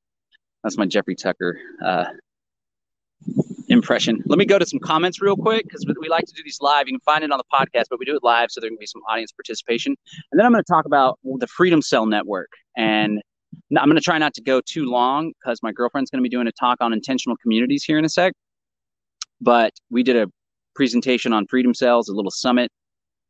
That's 0.64 0.78
my 0.78 0.86
Jeffrey 0.86 1.16
Tucker 1.16 1.60
uh, 1.84 2.06
impression. 3.72 4.22
Let 4.26 4.38
me 4.38 4.46
go 4.46 4.60
to 4.60 4.66
some 4.66 4.80
comments 4.80 5.22
real 5.22 5.36
quick 5.36 5.64
because 5.64 5.86
we 6.00 6.10
like 6.10 6.26
to 6.26 6.34
do 6.34 6.42
these 6.44 6.60
live. 6.62 6.88
You 6.88 6.94
can 6.94 7.02
find 7.02 7.24
it 7.24 7.32
on 7.32 7.38
the 7.38 7.44
podcast, 7.52 7.86
but 7.90 8.00
we 8.00 8.06
do 8.06 8.16
it 8.16 8.24
live 8.24 8.52
so 8.52 8.60
there 8.60 8.70
can 8.70 8.78
be 8.80 8.86
some 8.86 9.02
audience 9.10 9.32
participation. 9.32 9.96
And 10.32 10.40
then 10.40 10.46
I'm 10.46 10.52
going 10.52 10.64
to 10.64 10.72
talk 10.72 10.86
about 10.86 11.20
the 11.24 11.48
Freedom 11.48 11.82
Cell 11.82 12.06
Network. 12.06 12.50
And 12.78 13.22
I'm 13.78 13.86
going 13.86 13.96
to 13.96 14.02
try 14.02 14.18
not 14.18 14.34
to 14.36 14.42
go 14.42 14.62
too 14.66 14.86
long 14.86 15.34
because 15.42 15.62
my 15.64 15.72
girlfriend's 15.72 16.10
going 16.10 16.20
to 16.20 16.24
be 16.24 16.30
doing 16.30 16.48
a 16.48 16.52
talk 16.52 16.78
on 16.82 16.94
intentional 16.94 17.38
communities 17.38 17.84
here 17.84 17.98
in 17.98 18.06
a 18.06 18.10
sec. 18.10 18.34
But 19.40 19.74
we 19.90 20.04
did 20.04 20.16
a 20.16 20.28
presentation 20.76 21.34
on 21.34 21.48
Freedom 21.48 21.74
Cells, 21.74 22.10
a 22.10 22.14
little 22.14 22.32
summit 22.32 22.72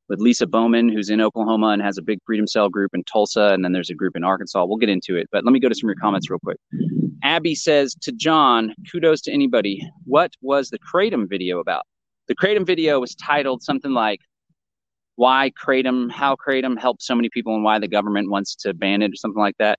with 0.09 0.19
Lisa 0.19 0.45
Bowman, 0.45 0.89
who's 0.89 1.09
in 1.09 1.21
Oklahoma 1.21 1.69
and 1.69 1.81
has 1.81 1.97
a 1.97 2.01
big 2.01 2.19
Freedom 2.25 2.45
Cell 2.45 2.67
group 2.67 2.91
in 2.93 3.03
Tulsa, 3.05 3.51
and 3.53 3.63
then 3.63 3.71
there's 3.71 3.89
a 3.89 3.95
group 3.95 4.17
in 4.17 4.23
Arkansas. 4.23 4.65
We'll 4.65 4.77
get 4.77 4.89
into 4.89 5.15
it, 5.15 5.29
but 5.31 5.45
let 5.45 5.53
me 5.53 5.59
go 5.59 5.69
to 5.69 5.75
some 5.75 5.87
of 5.89 5.95
your 5.95 6.01
comments 6.01 6.29
real 6.29 6.39
quick. 6.39 6.57
Abby 7.23 7.55
says 7.55 7.95
to 8.01 8.11
John, 8.11 8.73
kudos 8.91 9.21
to 9.21 9.31
anybody. 9.31 9.87
What 10.05 10.33
was 10.41 10.69
the 10.69 10.79
Kratom 10.79 11.29
video 11.29 11.59
about? 11.59 11.83
The 12.27 12.35
Kratom 12.35 12.65
video 12.65 12.99
was 12.99 13.15
titled 13.15 13.61
something 13.63 13.91
like 13.91 14.21
why 15.15 15.51
Kratom, 15.61 16.11
how 16.11 16.35
Kratom 16.35 16.79
helped 16.79 17.03
so 17.03 17.13
many 17.13 17.29
people, 17.29 17.53
and 17.53 17.63
why 17.63 17.79
the 17.79 17.87
government 17.87 18.31
wants 18.31 18.55
to 18.55 18.73
ban 18.73 19.01
it, 19.01 19.11
or 19.11 19.15
something 19.15 19.41
like 19.41 19.57
that. 19.59 19.77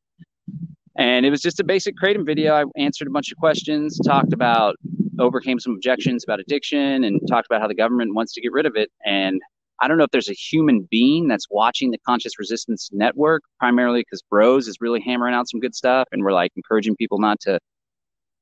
And 0.96 1.24
it 1.26 1.30
was 1.30 1.40
just 1.40 1.58
a 1.58 1.64
basic 1.64 1.96
Kratom 1.96 2.24
video. 2.24 2.54
I 2.54 2.64
answered 2.76 3.08
a 3.08 3.10
bunch 3.10 3.32
of 3.32 3.38
questions, 3.38 3.98
talked 3.98 4.32
about, 4.32 4.76
overcame 5.18 5.58
some 5.58 5.72
objections 5.74 6.22
about 6.22 6.38
addiction, 6.38 7.04
and 7.04 7.20
talked 7.28 7.46
about 7.46 7.60
how 7.60 7.68
the 7.68 7.74
government 7.74 8.14
wants 8.14 8.34
to 8.34 8.40
get 8.40 8.52
rid 8.52 8.66
of 8.66 8.76
it. 8.76 8.90
And 9.04 9.40
I 9.82 9.88
don't 9.88 9.98
know 9.98 10.04
if 10.04 10.10
there's 10.12 10.30
a 10.30 10.34
human 10.34 10.86
being 10.90 11.26
that's 11.26 11.46
watching 11.50 11.90
the 11.90 11.98
Conscious 12.06 12.38
Resistance 12.38 12.88
Network, 12.92 13.42
primarily 13.58 14.02
because 14.02 14.22
Broze 14.30 14.68
is 14.68 14.76
really 14.80 15.00
hammering 15.00 15.34
out 15.34 15.50
some 15.50 15.58
good 15.58 15.74
stuff, 15.74 16.06
and 16.12 16.22
we're 16.22 16.32
like 16.32 16.52
encouraging 16.54 16.94
people 16.94 17.18
not 17.18 17.40
to 17.40 17.58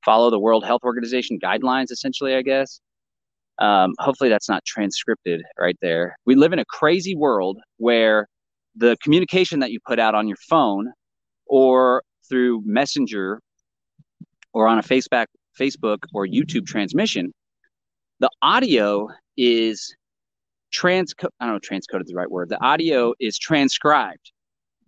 follow 0.04 0.30
the 0.30 0.38
World 0.38 0.64
Health 0.66 0.82
Organization 0.84 1.38
guidelines, 1.42 1.90
essentially, 1.90 2.34
I 2.34 2.42
guess. 2.42 2.80
Um, 3.58 3.94
hopefully, 3.98 4.28
that's 4.28 4.50
not 4.50 4.64
transcripted 4.66 5.42
right 5.58 5.76
there. 5.80 6.14
We 6.26 6.34
live 6.34 6.52
in 6.52 6.58
a 6.58 6.64
crazy 6.66 7.16
world 7.16 7.58
where 7.78 8.28
the 8.76 8.98
communication 9.02 9.60
that 9.60 9.70
you 9.70 9.78
put 9.86 9.98
out 9.98 10.14
on 10.14 10.28
your 10.28 10.38
phone 10.48 10.92
or 11.46 12.02
through 12.28 12.62
Messenger 12.66 13.40
or 14.52 14.68
on 14.68 14.78
a 14.78 14.82
Facebook, 14.82 15.26
Facebook 15.58 15.98
or 16.12 16.26
YouTube 16.26 16.66
transmission, 16.66 17.32
the 18.20 18.30
audio 18.42 19.08
is 19.38 19.94
trans 20.70 21.14
I 21.40 21.46
don't 21.46 21.54
know 21.54 21.58
transcoded 21.58 22.02
is 22.02 22.08
the 22.08 22.14
right 22.14 22.30
word. 22.30 22.48
The 22.48 22.62
audio 22.62 23.14
is 23.20 23.38
transcribed 23.38 24.32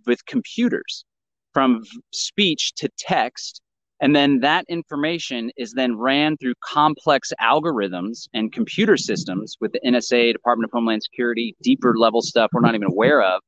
with 0.06 0.24
computers 0.26 1.04
from 1.52 1.82
speech 2.12 2.72
to 2.76 2.88
text 2.98 3.62
and 4.02 4.16
then 4.16 4.40
that 4.40 4.64
information 4.68 5.52
is 5.56 5.74
then 5.74 5.96
ran 5.96 6.36
through 6.36 6.54
complex 6.60 7.32
algorithms 7.40 8.26
and 8.34 8.52
computer 8.52 8.96
systems 8.96 9.56
with 9.60 9.70
the 9.70 9.80
NSA, 9.86 10.32
Department 10.32 10.68
of 10.68 10.72
Homeland 10.72 11.04
Security, 11.04 11.54
deeper 11.62 11.96
level 11.96 12.20
stuff 12.20 12.50
we're 12.52 12.62
not 12.62 12.74
even 12.74 12.88
aware 12.88 13.22
of. 13.22 13.40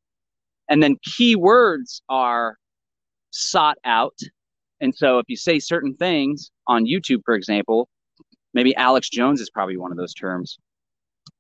And 0.71 0.81
then 0.81 0.97
keywords 1.09 2.03
are 2.09 2.57
sought 3.31 3.79
out. 3.85 4.17
And 4.81 4.95
so 4.95 5.19
if 5.19 5.25
you 5.27 5.37
say 5.37 5.59
certain 5.59 5.97
things 5.97 6.53
on 6.69 6.87
YouTube, 6.87 7.23
for 7.25 7.35
example, 7.35 7.89
maybe 8.55 8.77
Alex 8.77 9.09
Jones 9.09 9.41
is 9.41 9.51
probably 9.51 9.77
one 9.77 9.91
of 9.91 9.99
those 9.99 10.15
terms 10.15 10.57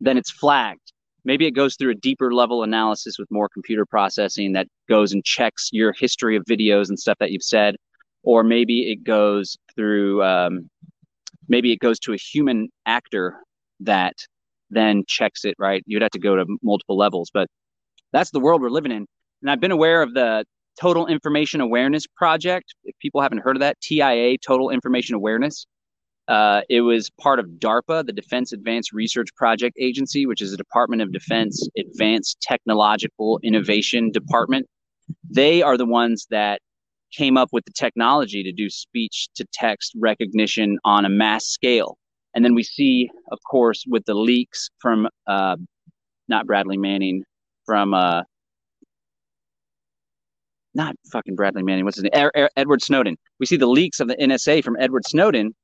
then 0.01 0.17
it's 0.19 0.31
flagged. 0.31 0.93
Maybe 1.25 1.47
it 1.47 1.53
goes 1.53 1.77
through 1.77 1.93
a 1.93 1.95
deeper 1.95 2.35
level 2.35 2.63
analysis 2.63 3.19
with 3.19 3.31
more 3.31 3.49
computer 3.49 3.87
processing 3.87 4.53
that 4.53 4.67
goes 4.89 5.13
and 5.13 5.25
checks 5.25 5.71
your 5.73 5.93
history 5.93 6.37
of 6.37 6.45
videos 6.45 6.89
and 6.89 6.99
stuff 6.99 7.17
that 7.19 7.31
you've 7.31 7.43
said, 7.43 7.77
or 8.23 8.45
maybe 8.45 8.91
it 8.93 9.05
goes 9.05 9.57
through, 9.75 10.23
um, 10.23 10.69
maybe 11.49 11.73
it 11.73 11.79
goes 11.79 11.99
to 12.01 12.13
a 12.13 12.17
human 12.17 12.69
actor 12.85 13.37
that 13.81 14.15
then 14.71 15.05
checks 15.07 15.45
it. 15.45 15.55
Right? 15.59 15.83
You'd 15.87 16.03
have 16.03 16.11
to 16.11 16.19
go 16.19 16.37
to 16.37 16.45
multiple 16.63 16.97
levels, 16.97 17.31
but 17.33 17.49
that's 18.13 18.31
the 18.31 18.41
world 18.41 18.61
we're 18.61 18.71
living 18.71 18.93
in. 18.93 19.07
And 19.43 19.51
I've 19.51 19.61
been 19.61 19.73
aware 19.73 20.03
of 20.03 20.15
the 20.15 20.45
Total 20.81 21.07
Information 21.07 21.61
Awareness 21.61 22.07
Project. 22.07 22.75
If 22.85 22.99
people 22.99 23.21
haven't 23.21 23.39
heard 23.39 23.57
of 23.57 23.61
that, 23.61 23.81
TIA, 23.81 24.37
Total 24.39 24.71
Information 24.71 25.15
Awareness. 25.15 25.67
Uh, 26.27 26.63
it 26.71 26.81
was 26.81 27.11
part 27.21 27.39
of 27.39 27.47
DARPA, 27.59 28.07
the 28.07 28.13
Defense 28.13 28.53
Advanced 28.53 28.93
Research 28.93 29.29
Project 29.37 29.77
Agency, 29.79 30.25
which 30.27 30.41
is 30.41 30.53
a 30.53 30.57
Department 30.57 31.03
of 31.03 31.13
Defense 31.13 31.69
Advanced 31.79 32.41
Technological 32.41 33.39
Innovation 33.43 34.11
Department. 34.11 34.67
They 35.29 35.61
are 35.61 35.77
the 35.77 35.85
ones 35.85 36.27
that 36.31 36.61
came 37.13 37.37
up 37.37 37.51
with 37.53 37.65
the 37.67 37.73
technology 37.73 38.43
to 38.43 38.53
do 38.53 38.71
speech 38.71 39.29
to 39.37 39.45
text 39.53 39.93
recognition 39.97 40.79
on 40.85 41.05
a 41.05 41.09
mass 41.09 41.47
scale. 41.47 41.99
And 42.35 42.45
then 42.45 42.55
we 42.55 42.63
see, 42.63 43.11
of 43.31 43.39
course, 43.49 43.85
with 43.87 44.05
the 44.07 44.15
leaks 44.15 44.71
from 44.81 45.09
uh, 45.27 45.57
not 46.29 46.47
Bradley 46.47 46.79
Manning, 46.79 47.23
from 47.67 47.95
uh, 47.95 48.23
not 50.75 50.97
fucking 51.13 51.37
Bradley 51.37 51.63
Manning, 51.63 51.85
what's 51.85 51.99
his 51.99 52.05
name? 52.05 52.49
Edward 52.57 52.83
Snowden. 52.83 53.17
We 53.39 53.47
see 53.47 53.57
the 53.57 53.67
leaks 53.69 54.01
of 54.01 54.09
the 54.09 54.17
NSA 54.17 54.65
from 54.65 54.77
Edward 54.81 55.07
Snowden 55.07 55.55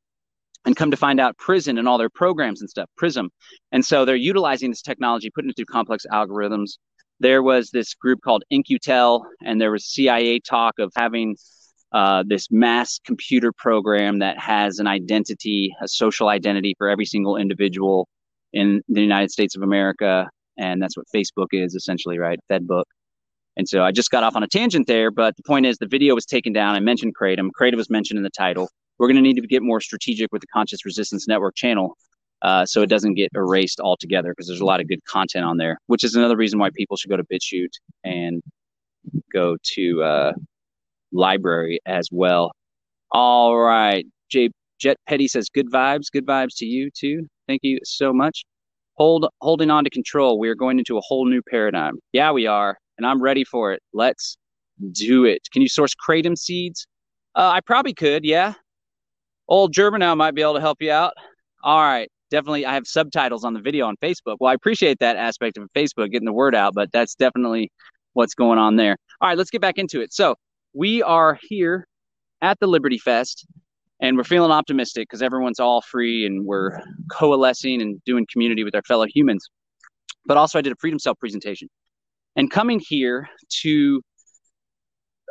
and 0.65 0.77
come 0.77 0.91
to 0.91 0.97
find 0.97 1.21
out 1.21 1.37
prism 1.39 1.79
and 1.79 1.89
all 1.89 1.99
their 1.99 2.11
programs 2.11 2.61
and 2.61 2.71
stuff 2.71 2.89
prism 2.97 3.31
and 3.73 3.85
so 3.85 4.05
they're 4.05 4.17
utilizing 4.17 4.71
this 4.71 4.83
technology 4.83 5.31
putting 5.31 5.51
it 5.51 5.57
through 5.57 5.65
complex 5.67 6.07
algorithms 6.13 6.79
there 7.21 7.43
was 7.43 7.71
this 7.71 7.95
group 7.95 8.21
called 8.23 8.45
In-Q-Tel 8.51 9.27
and 9.45 9.61
there 9.61 9.73
was 9.73 9.87
cia 9.87 10.41
talk 10.41 10.79
of 10.79 10.93
having 10.97 11.37
uh, 11.93 12.23
this 12.27 12.49
mass 12.51 13.01
computer 13.05 13.53
program 13.53 14.21
that 14.21 14.39
has 14.39 14.79
an 14.79 14.87
identity 14.87 15.75
a 15.83 15.89
social 15.89 16.29
identity 16.29 16.75
for 16.79 16.89
every 16.89 17.07
single 17.07 17.37
individual 17.37 18.09
in 18.53 18.83
the 18.89 19.03
united 19.03 19.31
states 19.31 19.57
of 19.57 19.63
america 19.63 20.29
and 20.59 20.83
that's 20.83 20.97
what 20.97 21.07
facebook 21.15 21.49
is 21.53 21.75
essentially 21.75 22.19
right 22.19 22.39
fedbook 22.51 22.85
And 23.57 23.69
so 23.69 23.83
I 23.83 23.93
just 23.93 24.11
got 24.11 24.23
off 24.23 24.37
on 24.37 24.43
a 24.43 24.49
tangent 24.49 24.87
there, 24.87 25.11
but 25.11 25.37
the 25.37 25.43
point 25.43 25.67
is 25.67 25.77
the 25.79 25.87
video 25.87 26.15
was 26.15 26.25
taken 26.25 26.53
down. 26.53 26.75
I 26.77 26.81
mentioned 26.81 27.15
Kratom. 27.21 27.51
Kratom 27.59 27.77
was 27.77 27.91
mentioned 27.91 28.17
in 28.19 28.23
the 28.23 28.31
title. 28.31 28.69
We're 29.01 29.07
going 29.07 29.17
to 29.17 29.23
need 29.23 29.41
to 29.41 29.47
get 29.47 29.63
more 29.63 29.81
strategic 29.81 30.31
with 30.31 30.43
the 30.43 30.47
Conscious 30.49 30.85
Resistance 30.85 31.27
Network 31.27 31.55
channel 31.55 31.97
uh, 32.43 32.67
so 32.67 32.83
it 32.83 32.91
doesn't 32.91 33.15
get 33.15 33.31
erased 33.35 33.81
altogether 33.81 34.33
because 34.33 34.47
there's 34.47 34.61
a 34.61 34.65
lot 34.65 34.79
of 34.79 34.89
good 34.89 35.03
content 35.07 35.43
on 35.43 35.57
there, 35.57 35.79
which 35.87 36.05
is 36.05 36.17
another 36.17 36.37
reason 36.37 36.59
why 36.59 36.69
people 36.69 36.99
should 36.99 37.09
go 37.09 37.17
to 37.17 37.25
BitChute 37.25 37.73
and 38.05 38.43
go 39.33 39.57
to 39.63 40.03
uh, 40.03 40.33
LBRY 41.15 41.79
as 41.87 42.11
well. 42.13 42.53
All 43.11 43.59
right. 43.59 44.07
J 44.31 44.51
Jet 44.79 44.99
Petty 45.09 45.29
says 45.29 45.49
good 45.49 45.71
vibes. 45.71 46.13
Good 46.13 46.27
vibes 46.27 46.57
to 46.59 46.67
you 46.67 46.91
too. 46.95 47.27
Thank 47.49 47.61
you 47.63 47.79
so 47.85 48.13
much. 48.13 48.45
Hold 48.97 49.29
holding 49.41 49.71
on 49.71 49.85
to 49.85 49.91
control. 49.91 50.39
We 50.39 50.51
are 50.51 50.55
going 50.55 50.79
into 50.79 50.99
a 50.99 51.01
whole 51.01 51.25
new 51.25 51.41
paradigm. 51.41 51.99
Yeah, 52.13 52.33
we 52.33 52.47
are, 52.47 52.77
and 52.99 53.07
I'm 53.07 53.23
ready 53.23 53.45
for 53.45 53.73
it. 53.73 53.83
Let's 53.95 54.37
do 54.93 55.25
it. 55.25 55.41
Can 55.53 55.63
you 55.63 55.69
source 55.69 55.95
kratom 55.95 56.37
seeds? 56.37 56.87
Uh, 57.35 57.49
I 57.55 57.61
probably 57.61 57.95
could. 57.95 58.27
Yeah. 58.27 58.55
Old 59.51 59.73
German 59.73 59.99
now 59.99 60.15
might 60.15 60.35
be 60.35 60.43
able 60.43 60.55
to 60.55 60.61
help 60.61 60.81
you 60.81 60.93
out. 60.93 61.13
All 61.63 61.83
right. 61.83 62.11
Definitely, 62.31 62.65
I 62.65 62.75
have 62.75 62.87
subtitles 62.87 63.45
on 63.45 63.55
the 63.55 63.61
video 63.61 63.87
on 63.87 63.97
Facebook. 63.97 64.37
Well, 64.39 64.53
I 64.53 64.55
appreciate 64.55 65.01
that 65.01 65.17
aspect 65.17 65.59
of 65.59 65.69
Facebook, 65.75 66.13
getting 66.13 66.27
the 66.27 66.33
word 66.33 66.55
out, 66.55 66.75
but 66.75 66.93
that's 66.93 67.17
definitely 67.17 67.73
what's 68.13 68.35
going 68.35 68.57
on 68.57 68.77
there. 68.77 68.97
All 69.21 69.29
right, 69.29 69.37
let's 69.37 69.51
get 69.51 69.61
back 69.61 69.79
into 69.79 70.01
it. 70.01 70.13
So, 70.13 70.37
we 70.73 71.03
are 71.03 71.37
here 71.43 71.89
at 72.41 72.61
the 72.61 72.69
Liberty 72.69 72.99
Fest 72.99 73.45
and 74.01 74.17
we're 74.17 74.23
feeling 74.23 74.53
optimistic 74.53 75.09
because 75.09 75.23
everyone's 75.23 75.59
all 75.59 75.83
free 75.83 76.25
and 76.25 76.47
we're 76.47 76.81
coalescing 77.11 77.83
and 77.83 78.01
doing 78.05 78.27
community 78.33 78.63
with 78.63 78.77
our 78.77 78.83
fellow 78.83 79.07
humans. 79.13 79.51
But 80.25 80.37
also, 80.37 80.59
I 80.59 80.63
did 80.63 80.73
a 80.73 80.77
Freedom 80.77 81.01
Cell 81.01 81.17
presentation. 81.17 81.69
And 82.37 82.49
coming 82.49 82.81
here 82.89 83.29
to 83.63 84.01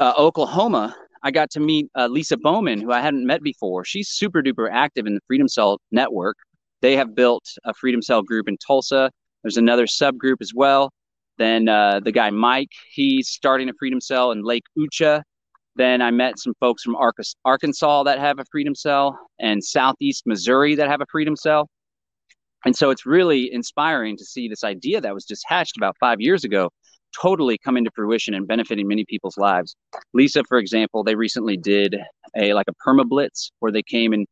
uh, 0.01 0.13
Oklahoma, 0.17 0.93
I 1.23 1.31
got 1.31 1.49
to 1.51 1.59
meet 1.59 1.87
uh, 1.95 2.07
Lisa 2.07 2.37
Bowman, 2.37 2.81
who 2.81 2.91
I 2.91 3.01
hadn't 3.01 3.25
met 3.25 3.41
before. 3.41 3.83
She's 3.83 4.09
super 4.09 4.41
duper 4.41 4.69
active 4.71 5.05
in 5.05 5.15
the 5.15 5.21
Freedom 5.27 5.47
Cell 5.47 5.79
network. 5.91 6.37
They 6.81 6.95
have 6.95 7.15
built 7.15 7.43
a 7.65 7.73
Freedom 7.73 8.01
Cell 8.01 8.21
group 8.21 8.47
in 8.47 8.57
Tulsa. 8.65 9.11
There's 9.43 9.57
another 9.57 9.85
subgroup 9.85 10.37
as 10.41 10.53
well. 10.55 10.91
Then 11.37 11.67
uh, 11.69 11.99
the 12.01 12.11
guy 12.11 12.29
Mike, 12.29 12.71
he's 12.91 13.29
starting 13.29 13.69
a 13.69 13.73
Freedom 13.79 14.01
Cell 14.01 14.31
in 14.31 14.43
Lake 14.43 14.63
Eucha. 14.77 15.21
Then 15.75 16.01
I 16.01 16.11
met 16.11 16.39
some 16.39 16.53
folks 16.59 16.83
from 16.83 16.97
Arkansas 17.45 18.03
that 18.03 18.19
have 18.19 18.39
a 18.39 18.45
Freedom 18.51 18.75
Cell 18.75 19.17
and 19.39 19.63
Southeast 19.63 20.23
Missouri 20.25 20.75
that 20.75 20.89
have 20.89 21.01
a 21.01 21.05
Freedom 21.11 21.35
Cell. 21.35 21.69
And 22.65 22.75
so 22.75 22.89
it's 22.89 23.05
really 23.05 23.53
inspiring 23.53 24.17
to 24.17 24.25
see 24.25 24.49
this 24.49 24.65
idea 24.65 24.99
that 24.99 25.13
was 25.13 25.23
just 25.25 25.43
hatched 25.47 25.77
about 25.77 25.95
five 25.99 26.19
years 26.19 26.43
ago 26.43 26.69
totally 27.21 27.57
come 27.57 27.77
into 27.77 27.91
fruition 27.95 28.33
and 28.33 28.47
benefiting 28.47 28.87
many 28.87 29.05
people's 29.05 29.37
lives. 29.37 29.75
Lisa, 30.13 30.43
for 30.47 30.57
example, 30.57 31.03
they 31.03 31.15
recently 31.15 31.57
did 31.57 31.97
a 32.35 32.53
like 32.53 32.67
a 32.67 32.73
perma 32.87 33.07
blitz 33.07 33.51
where 33.59 33.71
they 33.71 33.83
came 33.83 34.13
and 34.13 34.25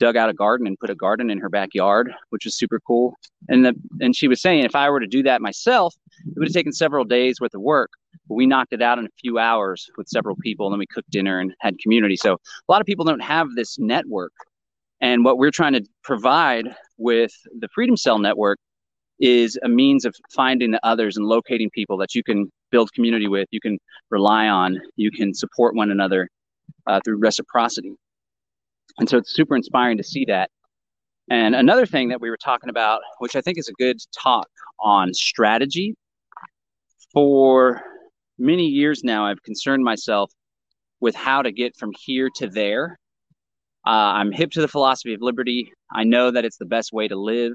dug 0.00 0.16
out 0.16 0.28
a 0.28 0.34
garden 0.34 0.66
and 0.66 0.78
put 0.78 0.90
a 0.90 0.94
garden 0.94 1.30
in 1.30 1.38
her 1.38 1.48
backyard, 1.48 2.12
which 2.30 2.44
was 2.44 2.56
super 2.56 2.80
cool. 2.86 3.14
And 3.48 3.64
the 3.64 3.74
and 4.00 4.14
she 4.14 4.28
was 4.28 4.40
saying 4.40 4.64
if 4.64 4.74
I 4.74 4.90
were 4.90 5.00
to 5.00 5.06
do 5.06 5.22
that 5.24 5.40
myself, 5.40 5.94
it 6.26 6.38
would 6.38 6.48
have 6.48 6.54
taken 6.54 6.72
several 6.72 7.04
days 7.04 7.40
worth 7.40 7.54
of 7.54 7.60
work. 7.60 7.90
But 8.28 8.34
we 8.34 8.46
knocked 8.46 8.72
it 8.72 8.82
out 8.82 8.98
in 8.98 9.06
a 9.06 9.16
few 9.20 9.38
hours 9.38 9.90
with 9.96 10.08
several 10.08 10.36
people, 10.36 10.66
and 10.66 10.74
then 10.74 10.78
we 10.78 10.86
cooked 10.86 11.10
dinner 11.10 11.40
and 11.40 11.54
had 11.60 11.78
community. 11.78 12.16
So 12.16 12.34
a 12.34 12.72
lot 12.72 12.80
of 12.80 12.86
people 12.86 13.04
don't 13.04 13.20
have 13.20 13.48
this 13.54 13.78
network. 13.78 14.32
And 15.00 15.24
what 15.24 15.38
we're 15.38 15.50
trying 15.50 15.74
to 15.74 15.84
provide 16.02 16.74
with 16.96 17.32
the 17.58 17.68
Freedom 17.74 17.96
Cell 17.96 18.18
Network 18.18 18.58
is 19.20 19.58
a 19.62 19.68
means 19.68 20.04
of 20.04 20.14
finding 20.34 20.70
the 20.70 20.80
others 20.84 21.16
and 21.16 21.26
locating 21.26 21.70
people 21.70 21.96
that 21.98 22.14
you 22.14 22.22
can 22.22 22.50
build 22.70 22.92
community 22.92 23.28
with, 23.28 23.46
you 23.50 23.60
can 23.60 23.78
rely 24.10 24.48
on, 24.48 24.80
you 24.96 25.10
can 25.10 25.32
support 25.32 25.74
one 25.74 25.90
another 25.90 26.28
uh, 26.86 27.00
through 27.04 27.18
reciprocity. 27.18 27.94
And 28.98 29.08
so 29.08 29.18
it's 29.18 29.34
super 29.34 29.56
inspiring 29.56 29.96
to 29.98 30.04
see 30.04 30.24
that. 30.26 30.50
And 31.30 31.54
another 31.54 31.86
thing 31.86 32.08
that 32.08 32.20
we 32.20 32.28
were 32.28 32.36
talking 32.36 32.68
about, 32.68 33.00
which 33.18 33.34
I 33.34 33.40
think 33.40 33.58
is 33.58 33.68
a 33.68 33.72
good 33.72 33.96
talk 34.16 34.46
on 34.80 35.14
strategy. 35.14 35.94
For 37.12 37.80
many 38.38 38.66
years 38.66 39.02
now, 39.04 39.26
I've 39.26 39.42
concerned 39.42 39.84
myself 39.84 40.30
with 41.00 41.14
how 41.14 41.42
to 41.42 41.52
get 41.52 41.76
from 41.76 41.92
here 41.98 42.28
to 42.36 42.48
there. 42.48 42.98
Uh, 43.86 43.90
I'm 43.90 44.32
hip 44.32 44.50
to 44.52 44.60
the 44.60 44.68
philosophy 44.68 45.14
of 45.14 45.22
liberty. 45.22 45.72
I 45.92 46.04
know 46.04 46.30
that 46.30 46.44
it's 46.44 46.56
the 46.56 46.64
best 46.66 46.92
way 46.92 47.08
to 47.08 47.16
live. 47.16 47.52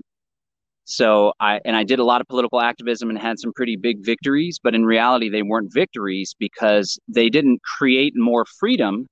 So 0.89 1.33
I 1.39 1.61
and 1.65 1.75
I 1.75 1.83
did 1.83 1.99
a 1.99 2.03
lot 2.03 2.21
of 2.21 2.27
political 2.27 2.61
activism 2.61 3.09
and 3.09 3.19
had 3.19 3.39
some 3.39 3.53
pretty 3.53 3.77
big 3.77 4.03
victories, 4.03 4.59
but 4.61 4.75
in 4.75 4.85
reality 4.85 5.29
they 5.29 5.43
weren't 5.43 5.73
victories 5.73 6.35
because 6.39 6.99
they 7.07 7.29
didn't 7.29 7.61
create 7.63 8.13
more 8.15 8.45
freedom 8.59 9.07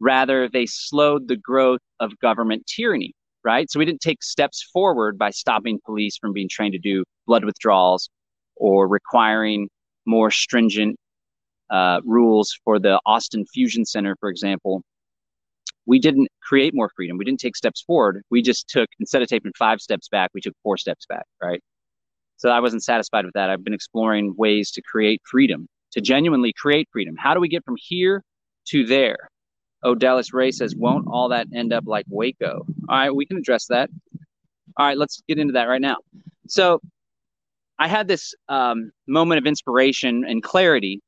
Rather, 0.00 0.48
they 0.48 0.66
slowed 0.66 1.28
the 1.28 1.36
growth 1.36 1.80
of 2.00 2.18
government 2.20 2.66
tyranny, 2.66 3.14
right? 3.44 3.70
So 3.70 3.78
we 3.78 3.86
didn't 3.86 4.02
take 4.02 4.22
steps 4.22 4.68
forward 4.72 5.18
by 5.18 5.30
stopping 5.30 5.80
police 5.86 6.18
from 6.18 6.32
being 6.32 6.48
trained 6.50 6.72
to 6.74 6.78
do 6.78 7.04
blood 7.26 7.44
withdrawals 7.44 8.10
or 8.56 8.88
requiring 8.88 9.68
more 10.06 10.30
stringent 10.30 10.96
uh, 11.70 12.00
rules 12.04 12.52
for 12.64 12.78
the 12.78 13.00
Austin 13.06 13.46
Fusion 13.54 13.84
Center, 13.86 14.16
for 14.20 14.28
example. 14.28 14.82
We 15.86 15.98
didn't 15.98 16.28
create 16.42 16.74
more 16.74 16.90
freedom. 16.96 17.18
We 17.18 17.24
didn't 17.24 17.40
take 17.40 17.56
steps 17.56 17.82
forward. 17.82 18.22
We 18.30 18.42
just 18.42 18.68
took, 18.68 18.88
instead 19.00 19.22
of 19.22 19.28
taking 19.28 19.52
five 19.58 19.80
steps 19.80 20.08
back, 20.08 20.30
we 20.34 20.40
took 20.40 20.54
four 20.62 20.76
steps 20.76 21.06
back, 21.06 21.26
right? 21.42 21.62
So 22.36 22.50
I 22.50 22.60
wasn't 22.60 22.82
satisfied 22.82 23.24
with 23.24 23.34
that. 23.34 23.50
I've 23.50 23.64
been 23.64 23.74
exploring 23.74 24.34
ways 24.36 24.70
to 24.72 24.82
create 24.82 25.20
freedom, 25.30 25.68
to 25.92 26.00
genuinely 26.00 26.52
create 26.52 26.88
freedom. 26.92 27.14
How 27.18 27.34
do 27.34 27.40
we 27.40 27.48
get 27.48 27.64
from 27.64 27.76
here 27.78 28.22
to 28.68 28.86
there? 28.86 29.28
Oh, 29.82 29.94
Dallas 29.94 30.32
Ray 30.32 30.50
says, 30.50 30.74
won't 30.74 31.06
all 31.08 31.28
that 31.28 31.46
end 31.54 31.72
up 31.72 31.84
like 31.86 32.06
Waco? 32.08 32.66
All 32.88 32.96
right, 32.96 33.14
we 33.14 33.26
can 33.26 33.36
address 33.36 33.66
that. 33.66 33.90
All 34.76 34.86
right, 34.86 34.96
let's 34.96 35.22
get 35.28 35.38
into 35.38 35.52
that 35.52 35.64
right 35.64 35.80
now. 35.80 35.96
So, 36.48 36.80
I 37.78 37.88
had 37.88 38.06
this 38.06 38.34
um, 38.48 38.92
moment 39.08 39.38
of 39.38 39.46
inspiration 39.46 40.24
and 40.26 40.42
clarity 40.42 41.02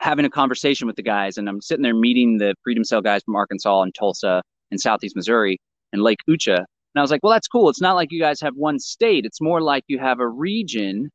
having 0.00 0.24
a 0.24 0.30
conversation 0.30 0.86
with 0.86 0.96
the 0.96 1.02
guys, 1.02 1.38
and 1.38 1.48
I'm 1.48 1.60
sitting 1.60 1.82
there 1.82 1.94
meeting 1.94 2.38
the 2.38 2.54
Freedom 2.64 2.84
Cell 2.84 3.00
guys 3.00 3.22
from 3.24 3.36
Arkansas 3.36 3.82
and 3.82 3.94
Tulsa 3.94 4.42
and 4.70 4.80
Southeast 4.80 5.16
Missouri 5.16 5.58
and 5.92 6.02
Lake 6.02 6.18
Eucha. 6.28 6.56
And 6.56 6.98
I 6.98 7.02
was 7.02 7.10
like, 7.10 7.20
well, 7.22 7.32
that's 7.32 7.48
cool. 7.48 7.68
It's 7.68 7.80
not 7.80 7.94
like 7.94 8.10
you 8.10 8.20
guys 8.20 8.40
have 8.40 8.54
one 8.56 8.78
state, 8.78 9.24
it's 9.24 9.40
more 9.40 9.60
like 9.60 9.84
you 9.86 9.98
have 9.98 10.20
a 10.20 10.28
region 10.28 11.10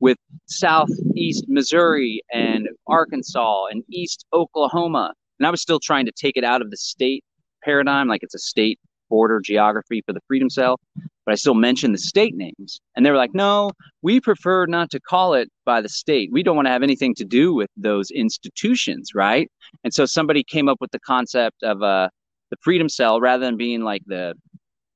with 0.00 0.16
Southeast 0.46 1.44
Missouri 1.48 2.22
and 2.32 2.68
Arkansas 2.86 3.66
and 3.66 3.84
East 3.90 4.24
Oklahoma 4.32 5.12
and 5.40 5.46
I 5.46 5.50
was 5.50 5.62
still 5.62 5.80
trying 5.80 6.04
to 6.04 6.12
take 6.12 6.36
it 6.36 6.44
out 6.44 6.60
of 6.60 6.70
the 6.70 6.76
state 6.76 7.24
paradigm, 7.64 8.08
like 8.08 8.22
it's 8.22 8.34
a 8.34 8.38
state 8.38 8.78
border 9.10 9.40
geography 9.40 10.02
for 10.06 10.14
the 10.14 10.20
Freedom 10.26 10.48
Cell, 10.48 10.80
but 11.26 11.32
I 11.32 11.34
still 11.34 11.54
mentioned 11.54 11.94
the 11.94 11.98
state 11.98 12.34
names. 12.34 12.80
And 12.96 13.04
they 13.04 13.10
were 13.10 13.16
like, 13.16 13.34
no, 13.34 13.72
we 14.00 14.20
prefer 14.20 14.64
not 14.66 14.90
to 14.92 15.00
call 15.00 15.34
it 15.34 15.50
by 15.66 15.82
the 15.82 15.88
state. 15.88 16.30
We 16.32 16.42
don't 16.42 16.56
want 16.56 16.66
to 16.66 16.72
have 16.72 16.82
anything 16.82 17.14
to 17.16 17.24
do 17.24 17.52
with 17.52 17.68
those 17.76 18.10
institutions, 18.10 19.10
right? 19.14 19.50
And 19.84 19.92
so 19.92 20.06
somebody 20.06 20.42
came 20.42 20.68
up 20.68 20.78
with 20.80 20.90
the 20.92 21.00
concept 21.00 21.62
of 21.62 21.82
uh, 21.82 22.08
the 22.50 22.56
Freedom 22.62 22.88
Cell 22.88 23.20
rather 23.20 23.44
than 23.44 23.56
being 23.56 23.82
like 23.82 24.02
the 24.06 24.34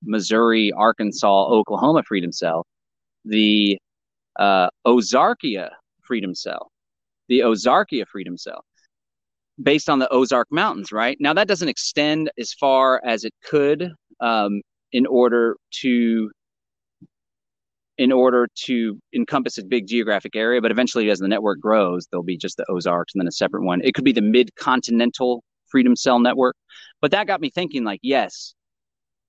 Missouri, 0.03 0.73
Arkansas, 0.73 1.47
Oklahoma 1.47 2.03
Freedom 2.07 2.33
Cell, 2.33 2.67
the 3.25 3.79
uh, 4.39 4.69
Ozarkia 4.87 5.71
Freedom 6.03 6.35
Cell, 6.35 6.71
the 7.29 7.41
Ozarkia 7.41 8.07
Freedom 8.07 8.37
Cell 8.37 8.65
based 9.63 9.89
on 9.89 9.99
the 9.99 10.09
Ozark 10.13 10.49
Mountains, 10.51 10.93
right? 10.93 11.17
Now, 11.21 11.33
that 11.35 11.49
doesn't 11.49 11.69
extend 11.69 12.31
as 12.39 12.53
far 12.53 13.01
as 13.05 13.25
it 13.25 13.33
could 13.45 13.93
um, 14.21 14.61
in 14.93 15.07
order 15.07 15.57
to 15.81 16.31
in 17.97 18.11
order 18.11 18.49
to 18.57 18.99
encompass 19.15 19.57
a 19.59 19.65
big 19.65 19.87
geographic 19.87 20.35
area, 20.35 20.61
but 20.61 20.73
eventually 20.73 21.11
as 21.11 21.21
the 21.21 21.29
network 21.29 21.61
grows, 21.61 22.09
there'll 22.11 22.25
be 22.25 22.37
just 22.37 22.57
the 22.57 22.67
Ozarks 22.69 23.15
and 23.15 23.21
then 23.21 23.29
a 23.29 23.33
separate 23.33 23.63
one. 23.63 23.81
It 23.85 23.95
could 23.95 24.05
be 24.05 24.11
the 24.11 24.21
mid-continental 24.21 25.45
freedom 25.69 25.95
cell 25.95 26.19
network. 26.19 26.57
But 27.01 27.13
that 27.13 27.29
got 27.29 27.41
me 27.41 27.51
thinking 27.51 27.85
like, 27.85 28.01
yes, 28.03 28.55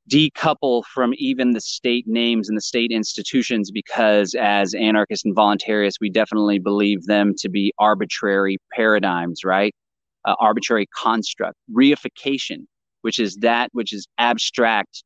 decouple 0.10 0.84
from 0.86 1.14
even 1.18 1.52
the 1.52 1.62
state 1.62 2.08
names 2.08 2.50
and 2.50 2.58
the 2.58 2.62
state 2.62 2.90
institutions 2.90 3.70
because 3.70 4.34
as 4.34 4.74
anarchists 4.74 5.26
and 5.26 5.36
voluntarists, 5.36 6.02
we 6.02 6.10
definitely 6.10 6.58
believe 6.58 7.06
them 7.06 7.36
to 7.38 7.50
be 7.50 7.72
arbitrary 7.78 8.58
paradigms, 8.74 9.44
right? 9.44 9.76
uh, 10.26 10.36
arbitrary 10.40 10.88
construct, 10.88 11.56
reification, 11.74 12.66
which 13.06 13.20
is 13.20 13.36
that 13.36 13.70
which 13.74 13.94
is 13.94 14.08
abstract 14.18 15.04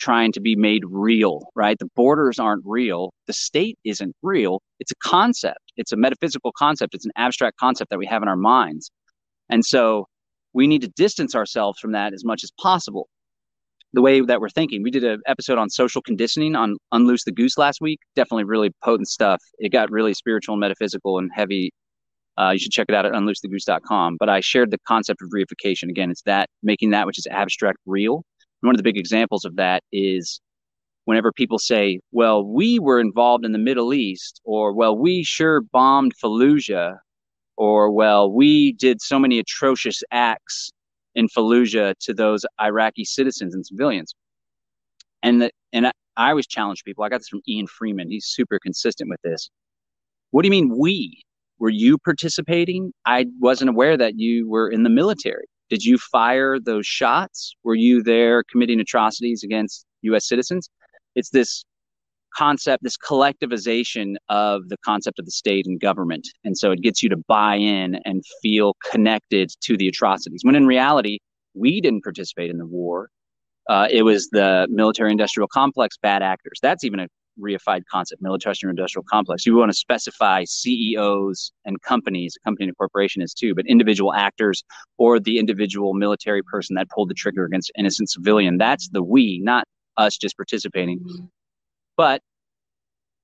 trying 0.00 0.32
to 0.32 0.40
be 0.40 0.56
made 0.56 0.82
real, 0.86 1.42
right? 1.54 1.78
The 1.78 1.90
borders 1.94 2.38
aren't 2.38 2.62
real. 2.64 3.12
The 3.26 3.34
state 3.34 3.78
isn't 3.84 4.16
real. 4.22 4.62
It's 4.80 4.92
a 4.92 4.96
concept. 5.06 5.60
It's 5.76 5.92
a 5.92 5.96
metaphysical 5.98 6.52
concept. 6.56 6.94
It's 6.94 7.04
an 7.04 7.12
abstract 7.16 7.58
concept 7.58 7.90
that 7.90 7.98
we 7.98 8.06
have 8.06 8.22
in 8.22 8.28
our 8.28 8.36
minds. 8.36 8.90
And 9.50 9.62
so 9.62 10.06
we 10.54 10.66
need 10.66 10.80
to 10.82 10.88
distance 10.96 11.34
ourselves 11.34 11.78
from 11.78 11.92
that 11.92 12.14
as 12.14 12.24
much 12.24 12.44
as 12.44 12.50
possible. 12.58 13.08
The 13.92 14.00
way 14.00 14.22
that 14.22 14.40
we're 14.40 14.48
thinking. 14.48 14.82
We 14.82 14.90
did 14.90 15.04
an 15.04 15.20
episode 15.26 15.58
on 15.58 15.68
social 15.68 16.00
conditioning 16.00 16.56
on 16.56 16.78
Unloose 16.92 17.24
the 17.24 17.32
Goose 17.32 17.58
last 17.58 17.78
week. 17.82 18.00
Definitely 18.16 18.44
really 18.44 18.70
potent 18.82 19.08
stuff. 19.08 19.42
It 19.58 19.70
got 19.70 19.90
really 19.90 20.14
spiritual 20.14 20.54
and 20.54 20.60
metaphysical 20.60 21.18
and 21.18 21.30
heavy 21.34 21.72
Uh, 22.38 22.50
you 22.52 22.58
should 22.58 22.72
check 22.72 22.86
it 22.88 22.94
out 22.94 23.06
at 23.06 23.12
unleashthegoose.com. 23.12 24.16
But 24.18 24.28
I 24.28 24.40
shared 24.40 24.70
the 24.70 24.78
concept 24.86 25.22
of 25.22 25.30
reification. 25.30 25.88
Again, 25.88 26.10
it's 26.10 26.22
that 26.22 26.48
making 26.62 26.90
that 26.90 27.06
which 27.06 27.18
is 27.18 27.26
abstract 27.30 27.78
real. 27.86 28.24
And 28.62 28.68
one 28.68 28.74
of 28.74 28.78
the 28.78 28.82
big 28.82 28.96
examples 28.96 29.44
of 29.44 29.56
that 29.56 29.82
is 29.92 30.40
whenever 31.04 31.32
people 31.32 31.58
say, 31.58 32.00
well, 32.12 32.44
we 32.44 32.78
were 32.78 33.00
involved 33.00 33.44
in 33.44 33.52
the 33.52 33.58
Middle 33.58 33.94
East, 33.94 34.40
or 34.44 34.72
well, 34.72 34.96
we 34.96 35.22
sure 35.22 35.60
bombed 35.60 36.12
Fallujah, 36.22 36.96
or 37.56 37.90
well, 37.90 38.30
we 38.32 38.72
did 38.72 39.00
so 39.00 39.18
many 39.18 39.38
atrocious 39.38 40.02
acts 40.10 40.72
in 41.14 41.28
Fallujah 41.28 41.94
to 42.00 42.14
those 42.14 42.44
Iraqi 42.60 43.04
citizens 43.04 43.54
and 43.54 43.64
civilians. 43.64 44.14
And 45.22 45.42
the, 45.42 45.50
and 45.72 45.86
I, 45.86 45.92
I 46.16 46.30
always 46.30 46.46
challenge 46.46 46.84
people. 46.84 47.04
I 47.04 47.08
got 47.08 47.18
this 47.18 47.28
from 47.28 47.42
Ian 47.48 47.66
Freeman. 47.66 48.10
He's 48.10 48.26
super 48.26 48.58
consistent 48.58 49.10
with 49.10 49.20
this. 49.22 49.50
What 50.30 50.42
do 50.42 50.48
you 50.48 50.50
mean 50.50 50.76
we? 50.76 51.22
Were 51.64 51.70
you 51.70 51.96
participating? 51.96 52.92
I 53.06 53.24
wasn't 53.40 53.70
aware 53.70 53.96
that 53.96 54.18
you 54.18 54.46
were 54.46 54.68
in 54.68 54.82
the 54.82 54.90
military. 54.90 55.46
Did 55.70 55.82
you 55.82 55.96
fire 55.96 56.60
those 56.60 56.86
shots? 56.86 57.56
Were 57.64 57.74
you 57.74 58.02
there 58.02 58.44
committing 58.52 58.80
atrocities 58.80 59.42
against 59.42 59.86
U.S. 60.02 60.28
citizens? 60.28 60.68
It's 61.14 61.30
this 61.30 61.64
concept, 62.36 62.82
this 62.82 62.98
collectivization 62.98 64.16
of 64.28 64.68
the 64.68 64.76
concept 64.84 65.18
of 65.18 65.24
the 65.24 65.30
state 65.30 65.66
and 65.66 65.80
government. 65.80 66.28
And 66.44 66.58
so 66.58 66.70
it 66.70 66.82
gets 66.82 67.02
you 67.02 67.08
to 67.08 67.16
buy 67.28 67.56
in 67.56 67.94
and 68.04 68.22
feel 68.42 68.76
connected 68.90 69.50
to 69.62 69.78
the 69.78 69.88
atrocities. 69.88 70.40
When 70.42 70.56
in 70.56 70.66
reality, 70.66 71.16
we 71.54 71.80
didn't 71.80 72.04
participate 72.04 72.50
in 72.50 72.58
the 72.58 72.66
war. 72.66 73.08
Uh, 73.70 73.88
it 73.90 74.02
was 74.02 74.28
the 74.32 74.66
military 74.68 75.12
industrial 75.12 75.48
complex 75.48 75.96
bad 75.96 76.22
actors. 76.22 76.58
That's 76.60 76.84
even 76.84 77.00
a 77.00 77.08
reified 77.40 77.82
concept, 77.90 78.22
military 78.22 78.54
industrial 78.62 79.04
complex. 79.10 79.46
You 79.46 79.56
want 79.56 79.70
to 79.70 79.76
specify 79.76 80.44
CEOs 80.44 81.52
and 81.64 81.80
companies, 81.82 82.36
a 82.36 82.44
company 82.44 82.66
and 82.66 82.72
a 82.72 82.74
corporation 82.74 83.22
is 83.22 83.34
too, 83.34 83.54
but 83.54 83.66
individual 83.66 84.12
actors 84.12 84.62
or 84.98 85.18
the 85.18 85.38
individual 85.38 85.94
military 85.94 86.42
person 86.42 86.74
that 86.76 86.88
pulled 86.90 87.10
the 87.10 87.14
trigger 87.14 87.44
against 87.44 87.72
innocent 87.78 88.10
civilian. 88.10 88.58
That's 88.58 88.88
the 88.88 89.02
we, 89.02 89.40
not 89.42 89.64
us 89.96 90.16
just 90.16 90.36
participating. 90.36 91.04
But 91.96 92.20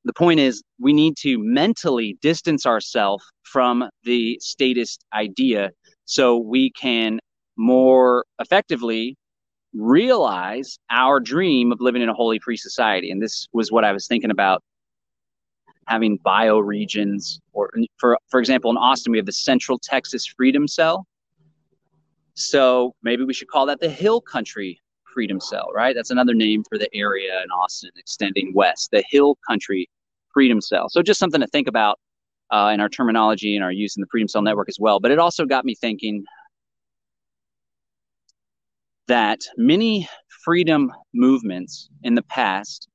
the 0.04 0.12
point 0.12 0.40
is, 0.40 0.62
we 0.78 0.92
need 0.92 1.16
to 1.18 1.38
mentally 1.38 2.16
distance 2.22 2.64
ourselves 2.64 3.24
from 3.42 3.88
the 4.04 4.38
statist 4.40 5.04
idea 5.12 5.70
so 6.04 6.38
we 6.38 6.70
can 6.70 7.20
more 7.56 8.24
effectively 8.38 9.16
realize 9.74 10.78
our 10.90 11.20
dream 11.20 11.72
of 11.72 11.80
living 11.80 12.02
in 12.02 12.08
a 12.08 12.14
wholly 12.14 12.38
free 12.38 12.56
society. 12.56 13.10
And 13.10 13.22
this 13.22 13.48
was 13.52 13.70
what 13.70 13.84
I 13.84 13.92
was 13.92 14.06
thinking 14.06 14.30
about 14.30 14.62
having 15.86 16.18
bioregions, 16.20 17.40
or 17.52 17.70
for 17.98 18.18
for 18.28 18.40
example, 18.40 18.70
in 18.70 18.76
Austin, 18.76 19.12
we 19.12 19.18
have 19.18 19.26
the 19.26 19.32
Central 19.32 19.78
Texas 19.78 20.26
Freedom 20.26 20.66
Cell. 20.68 21.06
So 22.34 22.94
maybe 23.02 23.24
we 23.24 23.34
should 23.34 23.48
call 23.48 23.66
that 23.66 23.80
the 23.80 23.90
Hill 23.90 24.20
Country 24.20 24.80
Freedom 25.12 25.40
Cell, 25.40 25.68
right? 25.74 25.94
That's 25.94 26.10
another 26.10 26.34
name 26.34 26.62
for 26.68 26.78
the 26.78 26.88
area 26.94 27.42
in 27.42 27.50
Austin 27.50 27.90
extending 27.96 28.52
west, 28.54 28.90
the 28.92 29.04
Hill 29.10 29.36
Country 29.48 29.88
Freedom 30.32 30.60
Cell. 30.60 30.88
So 30.88 31.02
just 31.02 31.18
something 31.18 31.40
to 31.40 31.46
think 31.48 31.68
about 31.68 31.98
uh, 32.52 32.70
in 32.72 32.80
our 32.80 32.88
terminology 32.88 33.56
and 33.56 33.64
our 33.64 33.72
use 33.72 33.96
in 33.96 34.00
the 34.00 34.06
Freedom 34.10 34.28
Cell 34.28 34.42
network 34.42 34.68
as 34.68 34.78
well. 34.78 35.00
But 35.00 35.10
it 35.10 35.18
also 35.18 35.44
got 35.44 35.64
me 35.64 35.74
thinking 35.74 36.24
that 39.10 39.40
many 39.56 40.08
freedom 40.44 40.92
movements 41.12 41.88
in 42.04 42.14
the 42.14 42.22
past, 42.22 42.88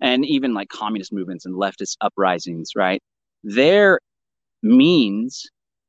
and 0.00 0.26
even 0.26 0.54
like 0.54 0.68
communist 0.68 1.12
movements 1.12 1.46
and 1.46 1.54
leftist 1.54 1.96
uprisings, 2.00 2.72
right? 2.74 3.00
Their 3.44 4.00
means, 4.64 5.46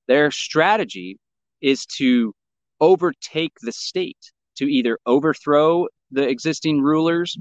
their 0.08 0.30
strategy 0.30 1.18
is 1.60 1.88
to 1.98 2.36
overtake 2.80 3.54
the 3.64 3.72
state 3.72 4.32
to 4.58 4.72
either 4.72 5.00
overthrow 5.08 5.88
the 6.12 6.30
existing 6.30 6.82
rulers, 6.82 7.36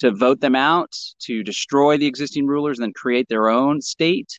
to 0.00 0.10
vote 0.10 0.40
them 0.40 0.54
out, 0.54 0.92
to 1.20 1.42
destroy 1.42 1.96
the 1.96 2.06
existing 2.06 2.46
rulers, 2.46 2.78
and 2.78 2.84
then 2.84 2.92
create 2.92 3.26
their 3.30 3.48
own 3.48 3.80
state. 3.80 4.38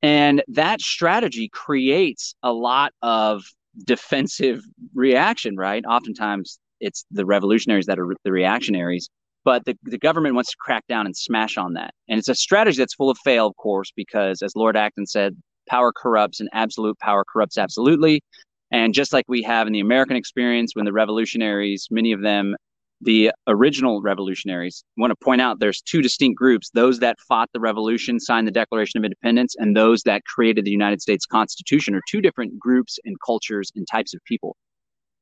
And 0.00 0.44
that 0.46 0.80
strategy 0.80 1.48
creates 1.48 2.36
a 2.44 2.52
lot 2.52 2.92
of 3.02 3.42
defensive 3.84 4.62
reaction, 4.94 5.56
right? 5.56 5.84
Oftentimes 5.84 6.58
it's 6.80 7.04
the 7.10 7.26
revolutionaries 7.26 7.86
that 7.86 7.98
are 7.98 8.14
the 8.24 8.32
reactionaries, 8.32 9.08
but 9.44 9.64
the, 9.64 9.76
the 9.82 9.98
government 9.98 10.34
wants 10.34 10.50
to 10.50 10.56
crack 10.58 10.86
down 10.88 11.06
and 11.06 11.16
smash 11.16 11.56
on 11.56 11.74
that. 11.74 11.92
And 12.08 12.18
it's 12.18 12.28
a 12.28 12.34
strategy 12.34 12.78
that's 12.78 12.94
full 12.94 13.10
of 13.10 13.18
fail, 13.24 13.46
of 13.46 13.56
course, 13.56 13.92
because 13.94 14.42
as 14.42 14.54
Lord 14.56 14.76
Acton 14.76 15.06
said, 15.06 15.36
power 15.68 15.92
corrupts 15.92 16.40
and 16.40 16.48
absolute 16.52 16.98
power 16.98 17.24
corrupts 17.24 17.58
absolutely. 17.58 18.22
And 18.70 18.92
just 18.92 19.12
like 19.12 19.24
we 19.28 19.42
have 19.42 19.66
in 19.66 19.72
the 19.72 19.80
American 19.80 20.16
experience, 20.16 20.72
when 20.74 20.84
the 20.84 20.92
revolutionaries, 20.92 21.88
many 21.90 22.12
of 22.12 22.22
them, 22.22 22.56
the 23.04 23.30
original 23.46 24.02
revolutionaries, 24.02 24.84
I 24.96 25.00
want 25.00 25.10
to 25.10 25.24
point 25.24 25.40
out 25.40 25.60
there's 25.60 25.82
two 25.82 26.02
distinct 26.02 26.36
groups 26.36 26.70
those 26.70 26.98
that 27.00 27.16
fought 27.28 27.50
the 27.52 27.60
revolution, 27.60 28.18
signed 28.18 28.46
the 28.46 28.52
Declaration 28.52 28.98
of 28.98 29.04
Independence, 29.04 29.54
and 29.58 29.76
those 29.76 30.02
that 30.02 30.24
created 30.24 30.64
the 30.64 30.70
United 30.70 31.00
States 31.00 31.26
Constitution 31.26 31.94
are 31.94 32.02
two 32.08 32.20
different 32.20 32.58
groups 32.58 32.98
and 33.04 33.16
cultures 33.24 33.70
and 33.76 33.86
types 33.90 34.14
of 34.14 34.20
people. 34.24 34.56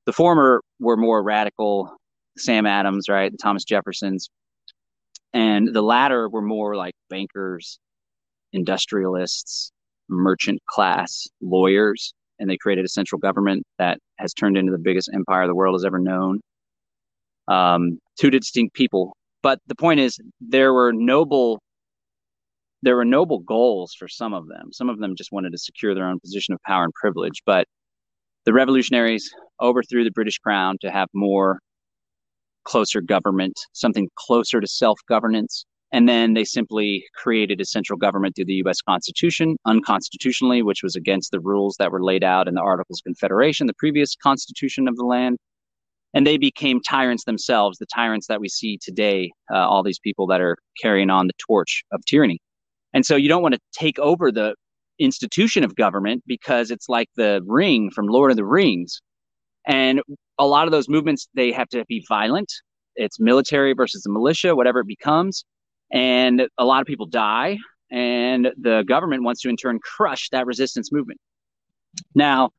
The 0.06 0.12
former 0.12 0.62
were 0.80 0.96
more 0.96 1.22
radical, 1.22 1.94
Sam 2.38 2.66
Adams, 2.66 3.08
right, 3.08 3.30
the 3.30 3.38
Thomas 3.38 3.64
Jeffersons, 3.64 4.28
and 5.32 5.74
the 5.74 5.82
latter 5.82 6.28
were 6.28 6.42
more 6.42 6.76
like 6.76 6.94
bankers, 7.10 7.78
industrialists, 8.52 9.72
merchant 10.08 10.60
class, 10.68 11.26
lawyers 11.40 12.14
and 12.42 12.50
they 12.50 12.56
created 12.56 12.84
a 12.84 12.88
central 12.88 13.20
government 13.20 13.64
that 13.78 13.98
has 14.18 14.34
turned 14.34 14.58
into 14.58 14.72
the 14.72 14.78
biggest 14.78 15.08
empire 15.14 15.46
the 15.46 15.54
world 15.54 15.76
has 15.76 15.84
ever 15.84 16.00
known. 16.00 16.40
Um, 17.48 17.98
two 18.18 18.30
distinct 18.30 18.74
people, 18.74 19.16
but 19.42 19.58
the 19.66 19.74
point 19.74 20.00
is, 20.00 20.18
there 20.40 20.72
were 20.72 20.92
noble, 20.92 21.60
there 22.82 22.96
were 22.96 23.04
noble 23.04 23.40
goals 23.40 23.94
for 23.98 24.08
some 24.08 24.32
of 24.32 24.46
them. 24.48 24.72
Some 24.72 24.88
of 24.88 24.98
them 24.98 25.14
just 25.16 25.32
wanted 25.32 25.50
to 25.52 25.58
secure 25.58 25.94
their 25.94 26.06
own 26.06 26.20
position 26.20 26.54
of 26.54 26.60
power 26.66 26.84
and 26.84 26.92
privilege, 26.94 27.42
but 27.44 27.66
the 28.44 28.52
revolutionaries 28.52 29.32
overthrew 29.60 30.04
the 30.04 30.10
British 30.10 30.38
crown 30.38 30.76
to 30.80 30.90
have 30.90 31.08
more 31.14 31.60
closer 32.64 33.00
government, 33.00 33.54
something 33.72 34.08
closer 34.16 34.60
to 34.60 34.66
self 34.66 34.98
governance. 35.08 35.64
And 35.94 36.08
then 36.08 36.32
they 36.32 36.44
simply 36.44 37.04
created 37.14 37.60
a 37.60 37.66
central 37.66 37.98
government 37.98 38.34
through 38.34 38.46
the 38.46 38.62
US 38.64 38.80
Constitution, 38.80 39.56
unconstitutionally, 39.66 40.62
which 40.62 40.82
was 40.82 40.96
against 40.96 41.32
the 41.32 41.40
rules 41.40 41.76
that 41.78 41.92
were 41.92 42.02
laid 42.02 42.24
out 42.24 42.48
in 42.48 42.54
the 42.54 42.62
Articles 42.62 43.00
of 43.00 43.04
Confederation, 43.04 43.66
the 43.66 43.74
previous 43.74 44.16
constitution 44.16 44.88
of 44.88 44.96
the 44.96 45.04
land. 45.04 45.36
And 46.14 46.26
they 46.26 46.36
became 46.36 46.80
tyrants 46.80 47.24
themselves, 47.24 47.78
the 47.78 47.86
tyrants 47.86 48.26
that 48.26 48.40
we 48.40 48.48
see 48.48 48.78
today, 48.82 49.30
uh, 49.52 49.56
all 49.56 49.82
these 49.82 49.98
people 49.98 50.26
that 50.26 50.40
are 50.40 50.56
carrying 50.80 51.10
on 51.10 51.26
the 51.26 51.32
torch 51.38 51.84
of 51.90 52.04
tyranny. 52.04 52.38
And 52.92 53.06
so 53.06 53.16
you 53.16 53.28
don't 53.28 53.42
want 53.42 53.54
to 53.54 53.60
take 53.72 53.98
over 53.98 54.30
the 54.30 54.54
institution 54.98 55.64
of 55.64 55.74
government 55.74 56.22
because 56.26 56.70
it's 56.70 56.88
like 56.88 57.08
the 57.16 57.40
ring 57.46 57.90
from 57.90 58.06
Lord 58.06 58.30
of 58.30 58.36
the 58.36 58.44
Rings. 58.44 59.00
And 59.66 60.02
a 60.38 60.46
lot 60.46 60.66
of 60.66 60.72
those 60.72 60.88
movements, 60.88 61.28
they 61.34 61.50
have 61.52 61.68
to 61.70 61.84
be 61.86 62.04
violent. 62.08 62.52
It's 62.96 63.18
military 63.18 63.72
versus 63.72 64.02
the 64.02 64.10
militia, 64.10 64.54
whatever 64.54 64.80
it 64.80 64.86
becomes 64.86 65.44
and 65.92 66.48
a 66.58 66.64
lot 66.64 66.80
of 66.80 66.86
people 66.86 67.06
die 67.06 67.58
and 67.90 68.48
the 68.58 68.82
government 68.88 69.22
wants 69.22 69.42
to 69.42 69.48
in 69.48 69.56
turn 69.56 69.78
crush 69.78 70.30
that 70.30 70.46
resistance 70.46 70.90
movement 70.90 71.20
now 72.14 72.50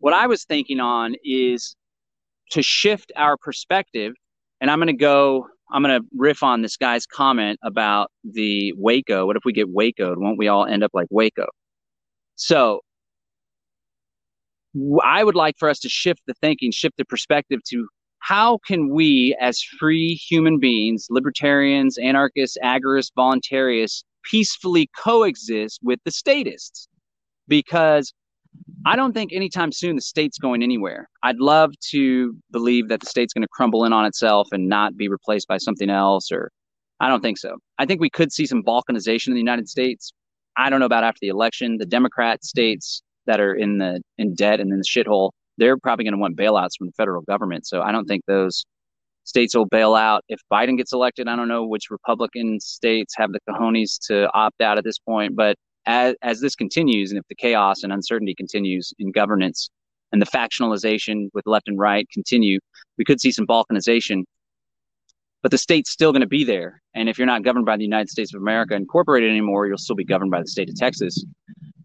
what 0.00 0.14
i 0.14 0.26
was 0.26 0.44
thinking 0.44 0.80
on 0.80 1.14
is 1.22 1.76
to 2.50 2.62
shift 2.62 3.12
our 3.16 3.36
perspective 3.36 4.14
and 4.60 4.70
i'm 4.70 4.78
going 4.78 4.86
to 4.86 4.92
go 4.92 5.46
i'm 5.72 5.82
going 5.82 6.00
to 6.00 6.06
riff 6.16 6.42
on 6.42 6.62
this 6.62 6.76
guy's 6.76 7.06
comment 7.06 7.58
about 7.62 8.10
the 8.24 8.72
waco. 8.76 9.26
What 9.26 9.36
if 9.36 9.42
we 9.44 9.52
get 9.52 9.68
waco 9.70 10.14
won't 10.16 10.38
we 10.38 10.48
all 10.48 10.66
end 10.66 10.82
up 10.84 10.90
like 10.94 11.08
waco? 11.10 11.46
So 12.36 12.80
i 15.02 15.22
would 15.22 15.36
like 15.36 15.54
for 15.58 15.68
us 15.68 15.78
to 15.80 15.88
shift 15.88 16.20
the 16.26 16.34
thinking 16.34 16.72
shift 16.72 16.96
the 16.96 17.04
perspective 17.04 17.60
to 17.68 17.86
how 18.24 18.56
can 18.66 18.88
we, 18.88 19.36
as 19.38 19.60
free 19.78 20.14
human 20.14 20.58
beings, 20.58 21.08
libertarians, 21.10 21.98
anarchists, 21.98 22.56
agorists, 22.64 23.10
voluntarists, 23.14 24.02
peacefully 24.24 24.88
coexist 24.96 25.80
with 25.82 26.00
the 26.06 26.10
statists? 26.10 26.88
Because 27.48 28.14
I 28.86 28.96
don't 28.96 29.12
think 29.12 29.32
anytime 29.32 29.72
soon 29.72 29.96
the 29.96 30.02
state's 30.02 30.38
going 30.38 30.62
anywhere. 30.62 31.08
I'd 31.22 31.38
love 31.38 31.72
to 31.90 32.36
believe 32.50 32.88
that 32.88 33.00
the 33.00 33.06
state's 33.06 33.32
going 33.32 33.42
to 33.42 33.48
crumble 33.48 33.84
in 33.84 33.92
on 33.92 34.04
itself 34.04 34.48
and 34.52 34.68
not 34.68 34.96
be 34.96 35.08
replaced 35.08 35.48
by 35.48 35.58
something 35.58 35.88
else, 35.88 36.30
or 36.30 36.50
I 37.00 37.08
don't 37.08 37.22
think 37.22 37.38
so. 37.38 37.56
I 37.78 37.86
think 37.86 38.00
we 38.00 38.10
could 38.10 38.32
see 38.32 38.46
some 38.46 38.62
balkanization 38.62 39.28
in 39.28 39.34
the 39.34 39.40
United 39.40 39.68
States. 39.68 40.12
I 40.56 40.70
don't 40.70 40.80
know 40.80 40.86
about 40.86 41.04
after 41.04 41.18
the 41.20 41.28
election. 41.28 41.78
The 41.78 41.86
Democrat 41.86 42.44
states 42.44 43.02
that 43.26 43.40
are 43.40 43.54
in 43.54 43.78
the 43.78 44.02
in 44.18 44.34
debt 44.34 44.60
and 44.60 44.70
in 44.70 44.78
the 44.78 44.84
shithole 44.84 45.30
they're 45.58 45.76
probably 45.76 46.04
going 46.04 46.14
to 46.14 46.18
want 46.18 46.36
bailouts 46.36 46.76
from 46.76 46.88
the 46.88 46.92
federal 46.92 47.22
government. 47.22 47.66
So 47.66 47.80
I 47.80 47.92
don't 47.92 48.06
think 48.06 48.24
those 48.26 48.64
states 49.24 49.54
will 49.54 49.66
bail 49.66 49.94
out. 49.94 50.24
If 50.28 50.40
Biden 50.52 50.76
gets 50.76 50.92
elected, 50.92 51.28
I 51.28 51.36
don't 51.36 51.48
know 51.48 51.66
which 51.66 51.90
Republican 51.90 52.60
states 52.60 53.14
have 53.16 53.32
the 53.32 53.40
cojones 53.48 53.98
to 54.08 54.30
opt 54.34 54.60
out 54.60 54.78
at 54.78 54.84
this 54.84 54.98
point, 54.98 55.36
but 55.36 55.56
as, 55.86 56.14
as 56.22 56.40
this 56.40 56.54
continues, 56.54 57.10
and 57.10 57.18
if 57.18 57.26
the 57.28 57.34
chaos 57.34 57.82
and 57.82 57.92
uncertainty 57.92 58.34
continues 58.34 58.92
in 58.98 59.12
governance 59.12 59.70
and 60.12 60.22
the 60.22 60.26
factionalization 60.26 61.28
with 61.34 61.46
left 61.46 61.68
and 61.68 61.78
right 61.78 62.08
continue, 62.10 62.58
we 62.98 63.04
could 63.04 63.20
see 63.20 63.32
some 63.32 63.46
balkanization. 63.46 64.24
But 65.42 65.50
the 65.50 65.58
state's 65.58 65.90
still 65.90 66.12
going 66.12 66.22
to 66.22 66.26
be 66.26 66.44
there. 66.44 66.80
And 66.94 67.08
if 67.08 67.18
you're 67.18 67.26
not 67.26 67.42
governed 67.42 67.66
by 67.66 67.76
the 67.76 67.84
United 67.84 68.08
States 68.08 68.34
of 68.34 68.40
America 68.40 68.74
Incorporated 68.74 69.28
anymore, 69.28 69.66
you'll 69.66 69.76
still 69.76 69.96
be 69.96 70.04
governed 70.04 70.30
by 70.30 70.40
the 70.40 70.48
state 70.48 70.70
of 70.70 70.76
Texas, 70.76 71.22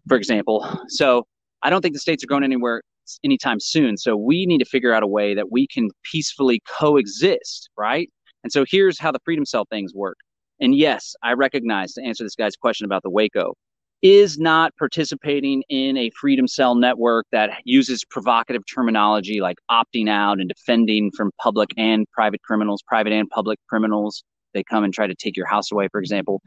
for 0.08 0.16
example. 0.16 0.66
So 0.88 1.26
I 1.62 1.68
don't 1.68 1.82
think 1.82 1.94
the 1.94 2.00
states 2.00 2.24
are 2.24 2.28
going 2.28 2.44
anywhere 2.44 2.82
anytime 3.24 3.60
soon. 3.60 3.96
So 3.96 4.16
we 4.16 4.46
need 4.46 4.58
to 4.58 4.64
figure 4.64 4.94
out 4.94 5.02
a 5.02 5.06
way 5.06 5.34
that 5.34 5.50
we 5.50 5.66
can 5.66 5.90
peacefully 6.10 6.62
coexist, 6.66 7.68
right? 7.76 8.10
And 8.44 8.52
so 8.52 8.64
here's 8.66 8.98
how 8.98 9.12
the 9.12 9.18
freedom 9.24 9.44
cell 9.44 9.66
things 9.68 9.92
work. 9.94 10.16
And 10.60 10.74
yes, 10.74 11.14
I 11.22 11.32
recognize 11.32 11.92
to 11.94 12.02
answer 12.02 12.24
this 12.24 12.34
guy's 12.34 12.56
question 12.56 12.84
about 12.84 13.02
the 13.02 13.10
Waco 13.10 13.54
is 14.02 14.38
not 14.38 14.74
participating 14.76 15.62
in 15.68 15.96
a 15.96 16.10
freedom 16.18 16.48
cell 16.48 16.74
network 16.74 17.26
that 17.32 17.50
uses 17.64 18.04
provocative 18.04 18.62
terminology 18.72 19.40
like 19.40 19.58
opting 19.70 20.08
out 20.08 20.40
and 20.40 20.48
defending 20.48 21.10
from 21.16 21.30
public 21.40 21.70
and 21.76 22.06
private 22.12 22.42
criminals, 22.42 22.82
private 22.86 23.12
and 23.12 23.28
public 23.28 23.58
criminals. 23.68 24.24
They 24.54 24.64
come 24.64 24.84
and 24.84 24.92
try 24.92 25.06
to 25.06 25.14
take 25.14 25.36
your 25.36 25.46
house 25.46 25.70
away, 25.70 25.88
for 25.92 26.00
example, 26.00 26.42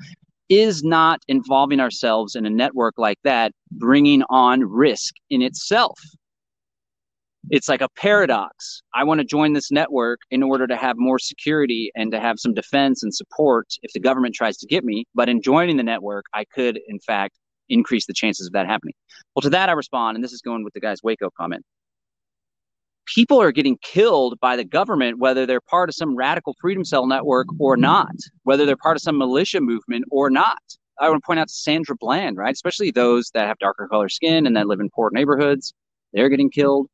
is 0.50 0.84
not 0.84 1.22
involving 1.28 1.80
ourselves 1.80 2.36
in 2.36 2.46
a 2.46 2.50
network 2.50 2.96
like 2.98 3.18
that, 3.24 3.52
bringing 3.72 4.24
on 4.30 4.62
risk 4.62 5.14
in 5.30 5.42
itself 5.42 6.00
it's 7.50 7.68
like 7.68 7.82
a 7.82 7.90
paradox. 7.98 8.82
I 8.94 9.04
want 9.04 9.20
to 9.20 9.26
join 9.26 9.54
this 9.54 9.72
network 9.72 10.22
in 10.32 10.44
order 10.44 10.66
to 10.68 10.76
have 10.76 10.96
more 10.98 11.20
security 11.20 11.92
and 11.96 12.12
to 12.12 12.20
have 12.20 12.40
some 12.40 12.54
defense 12.54 13.04
and 13.04 13.14
support 13.14 13.68
if 13.82 13.92
the 13.94 14.00
government 14.00 14.36
tries 14.36 14.58
to 14.58 14.68
get 14.68 14.84
me. 14.84 15.06
But 15.14 15.30
in 15.30 15.42
joining 15.42 15.78
the 15.78 15.84
network, 15.84 16.26
I 16.34 16.46
could, 16.46 16.80
in 16.88 17.00
fact, 17.00 17.36
increase 17.70 18.06
the 18.06 18.14
chances 18.14 18.48
of 18.48 18.54
that 18.54 18.68
happening. 18.68 18.94
Well, 19.36 19.42
to 19.42 19.50
that, 19.52 19.70
I 19.70 19.74
respond, 19.74 20.16
and 20.16 20.24
this 20.24 20.34
is 20.34 20.42
going 20.42 20.64
with 20.64 20.74
the 20.74 20.80
guy's 20.80 21.04
Waco 21.04 21.30
comment. 21.38 21.64
People 23.06 23.42
are 23.42 23.52
getting 23.52 23.78
killed 23.82 24.40
by 24.40 24.56
the 24.56 24.64
government, 24.64 25.20
whether 25.20 25.46
they're 25.46 25.62
part 25.62 25.90
of 25.90 25.96
some 25.96 26.16
radical 26.16 26.56
freedom 26.62 26.86
cell 26.86 27.06
network 27.06 27.48
or 27.60 27.76
not, 27.76 28.16
whether 28.44 28.66
they're 28.66 28.78
part 28.78 28.96
of 28.96 29.02
some 29.02 29.18
militia 29.18 29.60
movement 29.60 30.06
or 30.10 30.30
not. 30.30 30.60
I 31.00 31.10
want 31.10 31.22
to 31.22 31.26
point 31.26 31.40
out 31.40 31.50
Sandra 31.50 31.96
Bland, 32.00 32.38
right? 32.38 32.54
Especially 32.54 32.92
those 32.92 33.30
that 33.34 33.48
have 33.48 33.58
darker 33.58 33.88
color 33.88 34.08
skin 34.08 34.48
and 34.48 34.56
that 34.56 34.68
live 34.68 34.80
in 34.80 34.90
poor 34.94 35.10
neighborhoods. 35.12 35.74
They're 36.14 36.30
getting 36.30 36.50
killed 36.50 36.88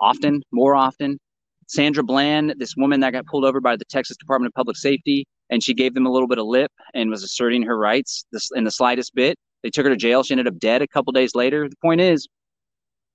often, 0.00 0.42
more 0.52 0.74
often. 0.74 1.18
Sandra 1.66 2.02
Bland, 2.02 2.54
this 2.58 2.74
woman 2.76 3.00
that 3.00 3.12
got 3.12 3.26
pulled 3.26 3.44
over 3.44 3.60
by 3.60 3.76
the 3.76 3.84
Texas 3.84 4.16
Department 4.16 4.50
of 4.50 4.54
Public 4.54 4.76
Safety, 4.76 5.26
and 5.50 5.62
she 5.62 5.74
gave 5.74 5.94
them 5.94 6.06
a 6.06 6.10
little 6.10 6.28
bit 6.28 6.38
of 6.38 6.46
lip 6.46 6.70
and 6.94 7.10
was 7.10 7.22
asserting 7.22 7.62
her 7.62 7.78
rights 7.78 8.24
in 8.54 8.64
the 8.64 8.70
slightest 8.70 9.14
bit. 9.14 9.36
They 9.62 9.70
took 9.70 9.84
her 9.84 9.90
to 9.90 9.96
jail. 9.96 10.22
She 10.22 10.34
ended 10.34 10.48
up 10.48 10.58
dead 10.58 10.82
a 10.82 10.88
couple 10.88 11.12
days 11.12 11.34
later. 11.34 11.68
The 11.68 11.76
point 11.76 12.00
is, 12.00 12.26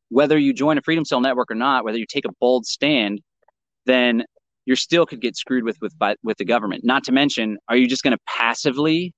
whether 0.10 0.38
you 0.38 0.54
join 0.54 0.78
a 0.78 0.82
Freedom 0.82 1.06
Cell 1.06 1.20
network 1.20 1.52
or 1.52 1.56
not, 1.56 1.84
whether 1.84 1.98
you 1.98 2.06
take 2.08 2.26
a 2.26 2.32
bold 2.40 2.66
stand, 2.66 3.22
then 3.86 4.24
you 4.66 4.76
still 4.76 5.06
could 5.06 5.22
get 5.22 5.36
screwed 5.36 5.64
with 5.64 5.78
with 5.82 5.94
with 6.24 6.38
the 6.38 6.46
government. 6.46 6.84
Not 6.84 7.04
to 7.06 7.12
mention, 7.12 7.58
are 7.70 7.78
you 7.78 7.88
just 7.88 8.04
going 8.04 8.14
to 8.16 8.24
passively 8.28 9.14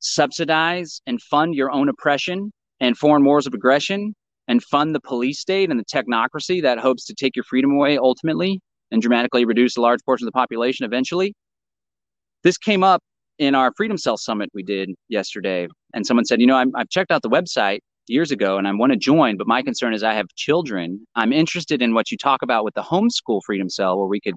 subsidize 0.00 1.00
and 1.06 1.20
fund 1.20 1.54
your 1.54 1.70
own 1.70 1.88
oppression 1.88 2.52
and 2.80 2.96
foreign 2.96 3.24
wars 3.24 3.46
of 3.46 3.54
aggression 3.54 4.14
and 4.46 4.62
fund 4.62 4.94
the 4.94 5.00
police 5.00 5.40
state 5.40 5.70
and 5.70 5.78
the 5.78 5.84
technocracy 5.84 6.62
that 6.62 6.78
hopes 6.78 7.04
to 7.06 7.14
take 7.14 7.36
your 7.36 7.44
freedom 7.44 7.72
away 7.72 7.98
ultimately 7.98 8.60
and 8.90 9.02
dramatically 9.02 9.44
reduce 9.44 9.76
a 9.76 9.80
large 9.80 10.00
portion 10.04 10.26
of 10.26 10.32
the 10.32 10.36
population 10.36 10.86
eventually. 10.86 11.34
This 12.42 12.56
came 12.56 12.82
up 12.82 13.02
in 13.38 13.54
our 13.54 13.72
Freedom 13.76 13.96
Cell 13.96 14.16
Summit 14.16 14.50
we 14.52 14.62
did 14.62 14.90
yesterday. 15.08 15.68
And 15.94 16.06
someone 16.06 16.24
said, 16.24 16.40
You 16.40 16.46
know, 16.46 16.56
i 16.56 16.64
have 16.76 16.88
checked 16.90 17.10
out 17.10 17.22
the 17.22 17.30
website 17.30 17.80
years 18.06 18.30
ago 18.30 18.58
and 18.58 18.66
I 18.66 18.72
want 18.72 18.92
to 18.92 18.98
join, 18.98 19.36
but 19.36 19.46
my 19.46 19.62
concern 19.62 19.94
is 19.94 20.02
I 20.02 20.14
have 20.14 20.28
children. 20.36 21.06
I'm 21.14 21.32
interested 21.32 21.82
in 21.82 21.94
what 21.94 22.10
you 22.10 22.16
talk 22.16 22.42
about 22.42 22.64
with 22.64 22.74
the 22.74 22.82
homeschool 22.82 23.40
Freedom 23.44 23.68
Cell, 23.68 23.98
where 23.98 24.06
we 24.06 24.20
could 24.20 24.34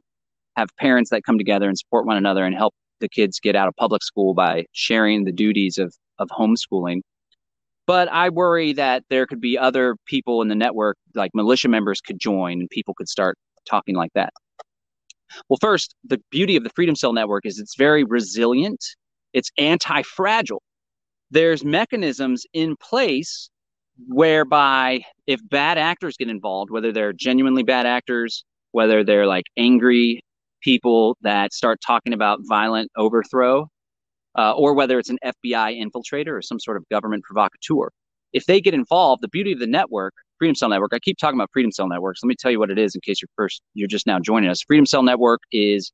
have 0.58 0.70
parents 0.78 1.10
that 1.10 1.24
come 1.24 1.38
together 1.38 1.68
and 1.68 1.78
support 1.78 2.06
one 2.06 2.18
another 2.18 2.46
and 2.46 2.56
help 2.56 2.74
the 3.00 3.10
kids 3.10 3.40
get 3.40 3.56
out 3.56 3.68
of 3.68 3.76
public 3.76 4.04
school 4.04 4.34
by 4.34 4.66
sharing 4.74 5.24
the 5.24 5.32
duties 5.32 5.78
of, 5.78 5.94
of 6.20 6.30
homeschooling. 6.30 7.02
But 7.88 8.10
I 8.10 8.30
worry 8.30 8.74
that 8.74 9.04
there 9.10 9.26
could 9.26 9.42
be 9.42 9.58
other 9.58 9.96
people 10.06 10.42
in 10.42 10.50
the 10.50 10.56
network, 10.56 10.98
like 11.16 11.32
militia 11.34 11.68
members, 11.68 12.00
could 12.00 12.20
join 12.20 12.60
and 12.60 12.70
people 12.70 12.94
could 12.94 13.10
start 13.10 13.38
talking 13.66 13.96
like 13.96 14.12
that. 14.14 14.32
Well, 15.50 15.58
first, 15.62 15.96
the 16.04 16.20
beauty 16.30 16.56
of 16.56 16.63
the 16.63 16.70
Freedom 16.76 16.96
Cell 16.96 17.13
Network 17.13 17.46
is 17.46 17.60
it's 17.60 17.76
very 17.76 18.04
resilient, 18.04 18.84
it's 19.34 19.52
anti 19.58 20.02
fragile. 20.04 20.62
There's 21.30 21.63
mechanisms 21.63 22.46
in 22.54 22.76
place 22.76 23.50
whereby 24.08 25.02
if 25.28 25.39
bad 25.50 25.78
actors 25.78 26.17
get 26.17 26.30
involved, 26.30 26.72
whether 26.72 26.91
they're 26.91 27.13
genuinely 27.13 27.63
bad 27.63 27.86
actors, 27.86 28.44
whether 28.72 29.04
they're 29.04 29.28
like 29.28 29.46
angry 29.58 30.22
people 30.62 31.17
that 31.22 31.54
start 31.54 31.80
talking 31.86 32.13
about 32.13 32.39
violent 32.44 32.89
overthrow, 32.98 33.67
uh, 34.38 34.54
or 34.54 34.74
whether 34.74 35.00
it's 35.00 35.10
an 35.10 35.20
FBI 35.26 35.82
infiltrator 35.82 36.38
or 36.38 36.41
some 36.41 36.60
sort 36.60 36.78
of 36.78 36.88
government 36.89 37.24
provocateur. 37.24 37.89
If 38.34 38.46
they 38.46 38.62
get 38.62 38.74
involved, 38.74 39.22
the 39.22 39.28
beauty 39.28 39.52
of 39.52 39.60
the 39.60 39.67
network, 39.67 40.13
Freedom 40.41 40.56
Cell 40.56 40.69
Network, 40.69 40.91
I 40.91 40.97
keep 40.97 41.19
talking 41.19 41.39
about 41.39 41.51
Freedom 41.54 41.71
Cell 41.71 41.88
Networks. 41.88 42.23
Let 42.23 42.27
me 42.30 42.36
tell 42.36 42.49
you 42.49 42.58
what 42.58 42.71
it 42.71 42.80
is 42.80 42.95
in 42.95 43.01
case 43.01 43.21
you're 43.21 43.30
first, 43.36 43.62
you're 43.75 43.88
just 43.88 44.08
now 44.08 44.17
joining 44.19 44.49
us. 44.49 44.63
Freedom 44.63 44.88
Cell 44.88 45.04
Network 45.04 45.41
is 45.51 45.91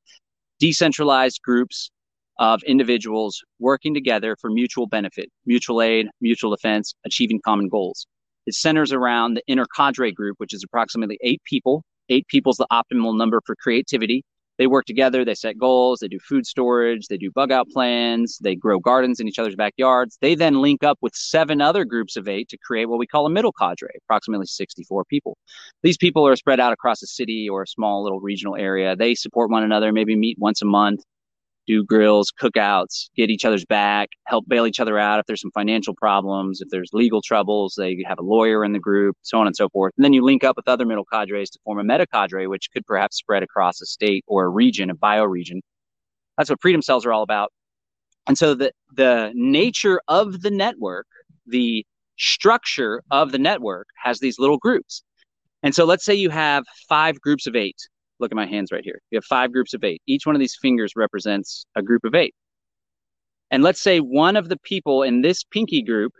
decentralized 0.57 1.41
groups 1.43 1.91
of 2.39 2.63
individuals 2.63 3.43
working 3.59 3.93
together 3.93 4.37
for 4.39 4.49
mutual 4.49 4.87
benefit, 4.87 5.29
mutual 5.45 5.81
aid, 5.81 6.07
mutual 6.21 6.49
defense, 6.51 6.95
achieving 7.05 7.41
common 7.43 7.67
goals. 7.67 8.07
It 8.45 8.53
centers 8.53 8.93
around 8.93 9.33
the 9.33 9.43
inner 9.47 9.65
cadre 9.75 10.13
group, 10.13 10.35
which 10.39 10.53
is 10.53 10.63
approximately 10.63 11.19
eight 11.23 11.41
people. 11.43 11.83
Eight 12.07 12.25
people 12.29 12.53
is 12.53 12.57
the 12.57 12.67
optimal 12.71 13.17
number 13.17 13.41
for 13.45 13.53
creativity 13.57 14.23
they 14.57 14.67
work 14.67 14.85
together, 14.85 15.23
they 15.23 15.35
set 15.35 15.57
goals, 15.57 15.99
they 15.99 16.07
do 16.07 16.19
food 16.19 16.45
storage, 16.45 17.07
they 17.07 17.17
do 17.17 17.31
bug 17.31 17.51
out 17.51 17.69
plans, 17.69 18.37
they 18.39 18.55
grow 18.55 18.79
gardens 18.79 19.19
in 19.19 19.27
each 19.27 19.39
other's 19.39 19.55
backyards. 19.55 20.17
They 20.21 20.35
then 20.35 20.61
link 20.61 20.83
up 20.83 20.97
with 21.01 21.15
seven 21.15 21.61
other 21.61 21.85
groups 21.85 22.17
of 22.17 22.27
eight 22.27 22.49
to 22.49 22.57
create 22.57 22.85
what 22.85 22.99
we 22.99 23.07
call 23.07 23.25
a 23.25 23.29
middle 23.29 23.51
cadre, 23.51 23.89
approximately 24.05 24.47
64 24.47 25.05
people. 25.05 25.37
These 25.83 25.97
people 25.97 26.27
are 26.27 26.35
spread 26.35 26.59
out 26.59 26.73
across 26.73 27.03
a 27.03 27.07
city 27.07 27.47
or 27.49 27.63
a 27.63 27.67
small 27.67 28.03
little 28.03 28.19
regional 28.19 28.55
area. 28.55 28.95
They 28.95 29.15
support 29.15 29.49
one 29.49 29.63
another, 29.63 29.91
maybe 29.91 30.15
meet 30.15 30.37
once 30.39 30.61
a 30.61 30.65
month, 30.65 31.03
do 31.67 31.83
grills, 31.83 32.31
cookouts, 32.41 33.09
get 33.15 33.29
each 33.29 33.45
other's 33.45 33.65
back, 33.65 34.09
help 34.25 34.47
bail 34.47 34.65
each 34.65 34.79
other 34.79 34.97
out 34.97 35.19
if 35.19 35.25
there's 35.25 35.41
some 35.41 35.51
financial 35.51 35.93
problems, 35.93 36.61
if 36.61 36.69
there's 36.69 36.89
legal 36.93 37.21
troubles, 37.21 37.75
they 37.77 38.03
have 38.07 38.19
a 38.19 38.23
lawyer 38.23 38.63
in 38.63 38.71
the 38.73 38.79
group, 38.79 39.15
so 39.21 39.39
on 39.39 39.47
and 39.47 39.55
so 39.55 39.69
forth. 39.69 39.93
And 39.97 40.03
then 40.03 40.13
you 40.13 40.23
link 40.23 40.43
up 40.43 40.55
with 40.55 40.67
other 40.67 40.85
middle 40.85 41.05
cadres 41.05 41.49
to 41.51 41.59
form 41.63 41.79
a 41.79 41.83
meta 41.83 42.07
cadre, 42.07 42.47
which 42.47 42.69
could 42.71 42.85
perhaps 42.85 43.17
spread 43.17 43.43
across 43.43 43.81
a 43.81 43.85
state 43.85 44.23
or 44.27 44.45
a 44.45 44.49
region, 44.49 44.89
a 44.89 44.95
bioregion. 44.95 45.59
That's 46.37 46.49
what 46.49 46.61
freedom 46.61 46.81
cells 46.81 47.05
are 47.05 47.13
all 47.13 47.23
about. 47.23 47.51
And 48.27 48.37
so 48.37 48.53
the 48.53 48.71
the 48.93 49.31
nature 49.35 50.01
of 50.07 50.41
the 50.41 50.51
network, 50.51 51.07
the 51.45 51.85
structure 52.17 53.01
of 53.11 53.31
the 53.31 53.39
network 53.39 53.87
has 54.03 54.19
these 54.19 54.39
little 54.39 54.57
groups. 54.57 55.03
And 55.63 55.73
so 55.73 55.85
let's 55.85 56.05
say 56.05 56.13
you 56.13 56.29
have 56.29 56.63
five 56.87 57.19
groups 57.21 57.47
of 57.47 57.55
eight 57.55 57.77
look 58.19 58.31
at 58.31 58.35
my 58.35 58.45
hands 58.45 58.71
right 58.71 58.83
here. 58.83 58.99
You 59.11 59.17
have 59.17 59.25
five 59.25 59.51
groups 59.51 59.73
of 59.73 59.83
eight. 59.83 60.01
Each 60.07 60.25
one 60.25 60.35
of 60.35 60.39
these 60.39 60.57
fingers 60.61 60.93
represents 60.95 61.65
a 61.75 61.81
group 61.81 62.03
of 62.03 62.15
eight. 62.15 62.33
And 63.51 63.63
let's 63.63 63.81
say 63.81 63.99
one 63.99 64.35
of 64.35 64.49
the 64.49 64.57
people 64.57 65.03
in 65.03 65.21
this 65.21 65.43
pinky 65.43 65.81
group 65.81 66.13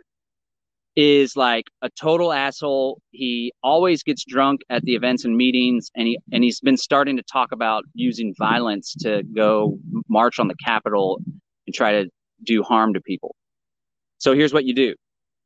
is 0.96 1.36
like 1.36 1.66
a 1.82 1.90
total 1.90 2.32
asshole. 2.32 3.00
He 3.12 3.52
always 3.62 4.02
gets 4.02 4.24
drunk 4.24 4.62
at 4.68 4.82
the 4.82 4.94
events 4.94 5.24
and 5.24 5.36
meetings, 5.36 5.90
and 5.94 6.08
he 6.08 6.18
and 6.32 6.42
he's 6.42 6.60
been 6.60 6.76
starting 6.76 7.16
to 7.16 7.22
talk 7.22 7.52
about 7.52 7.84
using 7.94 8.34
violence 8.38 8.94
to 9.00 9.22
go 9.34 9.78
march 10.08 10.38
on 10.40 10.48
the 10.48 10.56
Capitol 10.56 11.20
and 11.66 11.74
try 11.74 11.92
to 11.92 12.10
do 12.42 12.62
harm 12.62 12.94
to 12.94 13.00
people. 13.00 13.36
So 14.18 14.34
here's 14.34 14.52
what 14.52 14.64
you 14.64 14.74
do. 14.74 14.94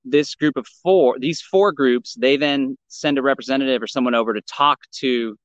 This 0.04 0.34
group 0.34 0.56
of 0.56 0.66
four, 0.82 1.18
these 1.18 1.42
four 1.42 1.72
groups, 1.72 2.16
they 2.18 2.36
then 2.36 2.76
send 2.88 3.18
a 3.18 3.22
representative 3.22 3.82
or 3.82 3.86
someone 3.86 4.14
over 4.14 4.32
to 4.32 4.40
talk 4.42 4.78
to 5.00 5.36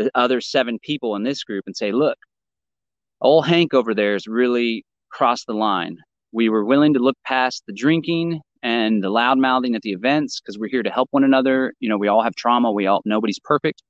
the 0.00 0.10
other 0.14 0.40
seven 0.40 0.78
people 0.78 1.14
in 1.14 1.22
this 1.22 1.44
group 1.44 1.64
and 1.66 1.76
say, 1.76 1.92
look, 1.92 2.16
old 3.20 3.46
Hank 3.46 3.74
over 3.74 3.94
there 3.94 4.14
has 4.14 4.26
really 4.26 4.84
crossed 5.10 5.46
the 5.46 5.52
line. 5.52 5.98
We 6.32 6.48
were 6.48 6.64
willing 6.64 6.94
to 6.94 7.00
look 7.00 7.16
past 7.26 7.64
the 7.66 7.72
drinking 7.72 8.40
and 8.62 9.02
the 9.02 9.10
loud 9.10 9.38
mouthing 9.38 9.74
at 9.74 9.82
the 9.82 9.92
events 9.92 10.40
because 10.40 10.58
we're 10.58 10.70
here 10.70 10.82
to 10.82 10.90
help 10.90 11.08
one 11.10 11.24
another. 11.24 11.74
You 11.80 11.88
know, 11.88 11.98
we 11.98 12.08
all 12.08 12.22
have 12.22 12.34
trauma. 12.34 12.72
We 12.72 12.86
all, 12.86 13.02
nobody's 13.04 13.38
perfect. 13.42 13.82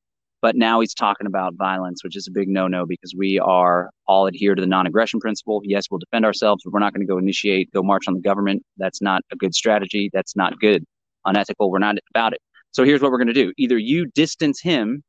But 0.42 0.56
now 0.56 0.80
he's 0.80 0.94
talking 0.94 1.26
about 1.26 1.54
violence, 1.54 2.02
which 2.02 2.16
is 2.16 2.26
a 2.26 2.30
big 2.30 2.48
no 2.48 2.66
no 2.66 2.86
because 2.86 3.14
we 3.14 3.38
are 3.38 3.90
all 4.06 4.26
adhere 4.26 4.54
to 4.54 4.60
the 4.60 4.66
non 4.66 4.86
aggression 4.86 5.20
principle. 5.20 5.60
Yes, 5.64 5.84
we'll 5.90 5.98
defend 5.98 6.24
ourselves, 6.24 6.62
but 6.64 6.72
we're 6.72 6.80
not 6.80 6.94
going 6.94 7.06
to 7.06 7.12
go 7.12 7.18
initiate, 7.18 7.70
go 7.72 7.82
march 7.82 8.08
on 8.08 8.14
the 8.14 8.22
government. 8.22 8.62
That's 8.78 9.02
not 9.02 9.22
a 9.30 9.36
good 9.36 9.54
strategy. 9.54 10.08
That's 10.14 10.34
not 10.34 10.58
good, 10.58 10.82
unethical. 11.26 11.70
We're 11.70 11.78
not 11.78 11.96
about 12.14 12.32
it. 12.32 12.40
So 12.72 12.84
here's 12.84 13.02
what 13.02 13.10
we're 13.10 13.18
going 13.18 13.28
to 13.28 13.34
do 13.34 13.52
either 13.58 13.76
you 13.76 14.06
distance 14.06 14.62
him 14.62 15.02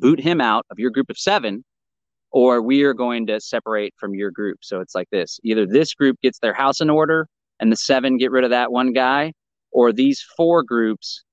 boot 0.00 0.20
him 0.20 0.40
out 0.40 0.66
of 0.70 0.78
your 0.78 0.90
group 0.90 1.10
of 1.10 1.18
seven, 1.18 1.64
or 2.30 2.62
we 2.62 2.82
are 2.82 2.94
going 2.94 3.26
to 3.26 3.40
separate 3.40 3.94
from 3.98 4.14
your 4.14 4.30
group. 4.30 4.58
So 4.62 4.80
it's 4.80 4.94
like 4.94 5.08
this 5.10 5.38
either 5.44 5.66
this 5.66 5.94
group 5.94 6.16
gets 6.22 6.38
their 6.38 6.54
house 6.54 6.80
in 6.80 6.90
order 6.90 7.26
and 7.60 7.72
the 7.72 7.76
seven 7.76 8.16
get 8.16 8.30
rid 8.30 8.44
of 8.44 8.50
that 8.50 8.70
one 8.72 8.92
guy, 8.92 9.32
or 9.72 9.92
these 9.92 10.24
four 10.36 10.62
groups 10.62 11.24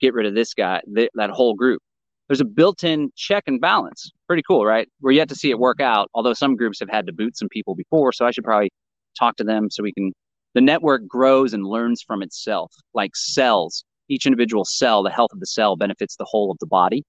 get 0.00 0.14
rid 0.14 0.26
of 0.26 0.34
this 0.34 0.54
guy, 0.54 0.80
th- 0.94 1.10
that 1.14 1.30
whole 1.30 1.54
group. 1.54 1.82
There's 2.28 2.40
a 2.40 2.44
built-in 2.44 3.10
check 3.16 3.44
and 3.48 3.60
balance. 3.60 4.12
Pretty 4.28 4.44
cool, 4.46 4.64
right? 4.64 4.88
We're 5.00 5.10
yet 5.10 5.28
to 5.30 5.34
see 5.34 5.50
it 5.50 5.58
work 5.58 5.80
out. 5.80 6.08
Although 6.14 6.32
some 6.32 6.54
groups 6.54 6.78
have 6.78 6.88
had 6.88 7.06
to 7.06 7.12
boot 7.12 7.36
some 7.36 7.48
people 7.48 7.74
before, 7.74 8.12
so 8.12 8.24
I 8.24 8.30
should 8.30 8.44
probably 8.44 8.70
talk 9.18 9.36
to 9.36 9.44
them 9.44 9.68
so 9.70 9.82
we 9.82 9.92
can. 9.92 10.12
The 10.54 10.60
network 10.60 11.06
grows 11.08 11.52
and 11.52 11.64
learns 11.64 12.02
from 12.02 12.22
itself, 12.22 12.72
like 12.94 13.16
cells. 13.16 13.84
Each 14.08 14.26
individual 14.26 14.64
cell, 14.64 15.02
the 15.02 15.10
health 15.10 15.30
of 15.32 15.40
the 15.40 15.46
cell 15.46 15.76
benefits 15.76 16.16
the 16.16 16.24
whole 16.24 16.50
of 16.50 16.58
the 16.58 16.66
body, 16.66 17.04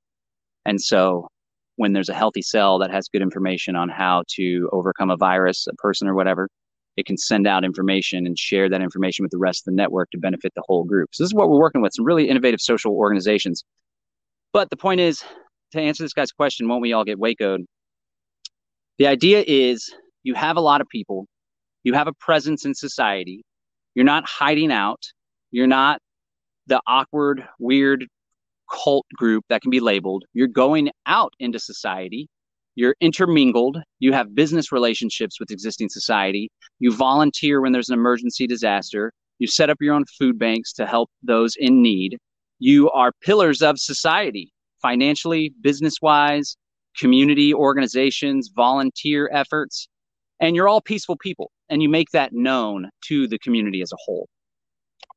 and 0.65 0.79
so 0.81 1.27
when 1.77 1.93
there's 1.93 2.09
a 2.09 2.13
healthy 2.13 2.41
cell 2.41 2.77
that 2.79 2.91
has 2.91 3.07
good 3.07 3.21
information 3.21 3.75
on 3.75 3.89
how 3.89 4.23
to 4.27 4.69
overcome 4.71 5.09
a 5.09 5.17
virus, 5.17 5.67
a 5.67 5.73
person, 5.75 6.07
or 6.07 6.13
whatever, 6.13 6.47
it 6.97 7.05
can 7.05 7.17
send 7.17 7.47
out 7.47 7.63
information 7.63 8.27
and 8.27 8.37
share 8.37 8.69
that 8.69 8.81
information 8.81 9.23
with 9.23 9.31
the 9.31 9.37
rest 9.37 9.61
of 9.61 9.71
the 9.71 9.75
network 9.75 10.09
to 10.11 10.17
benefit 10.17 10.51
the 10.55 10.63
whole 10.67 10.83
group. 10.83 11.09
So 11.13 11.23
this 11.23 11.29
is 11.29 11.33
what 11.33 11.49
we're 11.49 11.59
working 11.59 11.81
with, 11.81 11.93
some 11.93 12.05
really 12.05 12.29
innovative 12.29 12.61
social 12.61 12.93
organizations. 12.93 13.63
But 14.53 14.69
the 14.69 14.77
point 14.77 14.99
is, 14.99 15.23
to 15.71 15.79
answer 15.79 16.03
this 16.03 16.13
guy's 16.13 16.31
question, 16.31 16.67
won't 16.67 16.81
we 16.81 16.93
all 16.93 17.05
get 17.05 17.17
Wacoed? 17.17 17.65
The 18.97 19.07
idea 19.07 19.43
is 19.47 19.89
you 20.23 20.35
have 20.35 20.57
a 20.57 20.61
lot 20.61 20.81
of 20.81 20.89
people, 20.89 21.25
you 21.83 21.93
have 21.93 22.07
a 22.07 22.13
presence 22.13 22.65
in 22.65 22.75
society, 22.75 23.43
you're 23.95 24.05
not 24.05 24.27
hiding 24.27 24.71
out, 24.71 25.01
you're 25.51 25.67
not 25.67 25.99
the 26.67 26.81
awkward, 26.85 27.43
weird 27.57 28.05
cult 28.71 29.05
group 29.15 29.43
that 29.49 29.61
can 29.61 29.71
be 29.71 29.79
labeled. 29.79 30.23
You're 30.33 30.47
going 30.47 30.89
out 31.05 31.33
into 31.39 31.59
society. 31.59 32.27
You're 32.75 32.95
intermingled. 33.01 33.77
You 33.99 34.13
have 34.13 34.33
business 34.33 34.71
relationships 34.71 35.39
with 35.39 35.51
existing 35.51 35.89
society. 35.89 36.49
You 36.79 36.95
volunteer 36.95 37.61
when 37.61 37.71
there's 37.71 37.89
an 37.89 37.99
emergency 37.99 38.47
disaster. 38.47 39.11
You 39.39 39.47
set 39.47 39.69
up 39.69 39.77
your 39.81 39.93
own 39.93 40.05
food 40.17 40.39
banks 40.39 40.71
to 40.73 40.85
help 40.85 41.09
those 41.21 41.55
in 41.57 41.81
need. 41.81 42.17
You 42.59 42.89
are 42.91 43.11
pillars 43.21 43.61
of 43.61 43.79
society, 43.79 44.53
financially, 44.81 45.53
business 45.61 45.95
wise, 46.01 46.55
community 46.97 47.53
organizations, 47.53 48.51
volunteer 48.55 49.29
efforts. 49.33 49.87
And 50.39 50.55
you're 50.55 50.67
all 50.67 50.81
peaceful 50.81 51.17
people. 51.17 51.51
And 51.69 51.81
you 51.81 51.89
make 51.89 52.09
that 52.11 52.33
known 52.33 52.89
to 53.07 53.27
the 53.27 53.39
community 53.39 53.81
as 53.81 53.91
a 53.91 53.97
whole. 54.05 54.27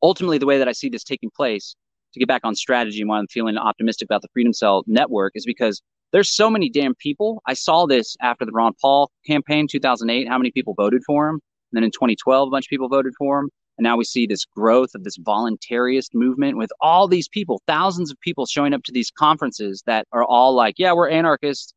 Ultimately, 0.02 0.38
the 0.38 0.46
way 0.46 0.58
that 0.58 0.68
I 0.68 0.72
see 0.72 0.88
this 0.88 1.04
taking 1.04 1.30
place 1.34 1.74
to 2.14 2.20
get 2.20 2.28
back 2.28 2.42
on 2.44 2.54
strategy 2.54 3.00
and 3.00 3.08
why 3.08 3.18
I'm 3.18 3.26
feeling 3.26 3.58
optimistic 3.58 4.06
about 4.06 4.22
the 4.22 4.28
Freedom 4.32 4.52
Cell 4.52 4.84
network 4.86 5.32
is 5.34 5.44
because 5.44 5.82
there's 6.12 6.34
so 6.34 6.48
many 6.48 6.70
damn 6.70 6.94
people. 6.94 7.42
I 7.46 7.54
saw 7.54 7.86
this 7.86 8.16
after 8.22 8.44
the 8.44 8.52
Ron 8.52 8.72
Paul 8.80 9.10
campaign, 9.26 9.66
2008, 9.70 10.28
how 10.28 10.38
many 10.38 10.52
people 10.52 10.74
voted 10.74 11.02
for 11.04 11.28
him. 11.28 11.34
And 11.34 11.76
then 11.76 11.84
in 11.84 11.90
2012, 11.90 12.48
a 12.48 12.50
bunch 12.50 12.66
of 12.66 12.70
people 12.70 12.88
voted 12.88 13.14
for 13.18 13.40
him. 13.40 13.50
And 13.76 13.84
now 13.84 13.96
we 13.96 14.04
see 14.04 14.26
this 14.26 14.44
growth 14.44 14.90
of 14.94 15.02
this 15.02 15.18
voluntarist 15.18 16.14
movement 16.14 16.56
with 16.56 16.70
all 16.80 17.08
these 17.08 17.28
people, 17.28 17.60
thousands 17.66 18.12
of 18.12 18.20
people 18.20 18.46
showing 18.46 18.72
up 18.72 18.84
to 18.84 18.92
these 18.92 19.10
conferences 19.10 19.82
that 19.86 20.06
are 20.12 20.22
all 20.22 20.54
like, 20.54 20.76
yeah, 20.78 20.92
we're 20.92 21.10
anarchists. 21.10 21.74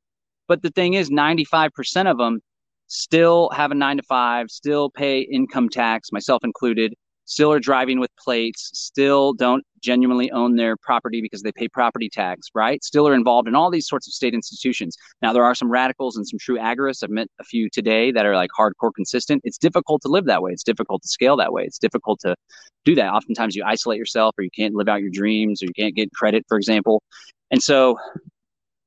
But 0.48 0.62
the 0.62 0.70
thing 0.70 0.94
is, 0.94 1.10
95% 1.10 2.10
of 2.10 2.20
them 2.20 2.40
still 2.86 3.50
have 3.50 3.72
a 3.72 3.76
nine 3.76 3.98
to 3.98 4.04
five, 4.04 4.52
still 4.52 4.92
pay 4.92 5.22
income 5.22 5.70
tax, 5.70 6.12
myself 6.12 6.44
included, 6.44 6.94
still 7.28 7.52
are 7.52 7.60
driving 7.60 8.00
with 8.00 8.10
plates, 8.18 8.72
still 8.74 9.34
don't 9.34 9.64
genuinely 9.84 10.32
own 10.32 10.56
their 10.56 10.76
property 10.78 11.22
because 11.22 11.44
they 11.44 11.52
pay 11.52 11.68
property 11.68 12.10
tax, 12.10 12.48
right? 12.56 12.84
Still 12.84 13.08
are 13.08 13.14
involved 13.14 13.48
in 13.48 13.54
all 13.54 13.70
these 13.70 13.88
sorts 13.88 14.08
of 14.08 14.14
state 14.14 14.34
institutions. 14.34 14.98
Now, 15.22 15.34
there 15.34 15.44
are 15.44 15.54
some 15.54 15.70
radicals 15.70 16.16
and 16.16 16.26
some 16.26 16.40
true 16.40 16.58
agorists. 16.58 17.04
I've 17.04 17.10
met 17.10 17.28
a 17.40 17.44
few 17.44 17.70
today 17.70 18.12
that 18.14 18.26
are 18.26 18.36
like 18.36 18.50
hardcore 18.58 18.92
consistent. 18.96 19.42
It's 19.44 19.58
difficult 19.58 20.02
to 20.04 20.08
live 20.08 20.26
that 20.26 20.42
way. 20.42 20.52
It's 20.52 20.64
difficult 20.64 21.02
to 21.04 21.08
scale 21.10 21.38
that 21.38 21.54
way. 21.54 21.64
It's 21.64 21.80
difficult 21.80 22.22
to 22.22 22.36
do 22.86 22.96
that. 22.96 23.14
Oftentimes, 23.14 23.56
you 23.56 23.64
isolate 23.66 24.00
yourself 24.00 24.34
or 24.38 24.44
you 24.44 24.52
can't 24.56 24.74
live 24.74 24.88
out 24.88 25.02
your 25.02 25.12
dreams 25.12 25.62
or 25.62 25.66
you 25.66 25.74
can't 25.78 25.96
get 25.96 26.12
credit, 26.14 26.46
for 26.48 26.58
example. 26.58 27.04
And 27.52 27.62
so, 27.62 27.98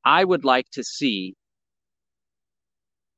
I 0.04 0.24
would 0.24 0.46
like 0.46 0.68
to 0.72 0.82
see 0.82 1.34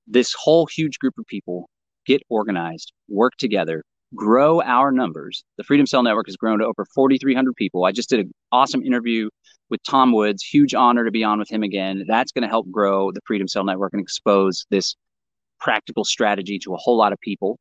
this 0.09 0.35
whole 0.37 0.67
huge 0.67 0.99
group 0.99 1.15
of 1.17 1.27
people 1.27 1.69
get 2.07 2.23
organized, 2.29 2.93
work 3.09 3.35
together, 3.39 3.85
grow 4.15 4.63
our 4.63 4.93
numbers. 4.93 5.45
The 5.57 5.65
Freedom 5.65 5.87
Cell 5.87 6.03
Network 6.03 6.27
has 6.27 6.37
grown 6.37 6.59
to 6.59 6.67
over 6.67 6.85
4,300 6.95 7.55
people. 7.57 7.85
I 7.85 7.93
just 7.93 8.09
did 8.09 8.21
an 8.21 8.33
awesome 8.51 8.83
interview 8.83 9.29
with 9.71 9.83
Tom 9.85 10.13
Woods. 10.13 10.43
Huge 10.43 10.75
honor 10.75 11.05
to 11.05 11.11
be 11.11 11.25
on 11.25 11.39
with 11.39 11.51
him 11.51 11.63
again. 11.63 12.05
That's 12.07 12.33
going 12.33 12.43
to 12.43 12.49
help 12.49 12.71
grow 12.71 13.11
the 13.11 13.21
Freedom 13.27 13.49
Cell 13.49 13.65
Network 13.65 13.93
and 13.93 14.03
expose 14.03 14.67
this 14.71 14.95
practical 15.61 16.05
strategy 16.05 16.59
to 16.61 16.75
a 16.75 16.77
whole 16.77 16.97
lot 16.97 17.13
of 17.13 17.21
people. 17.21 17.59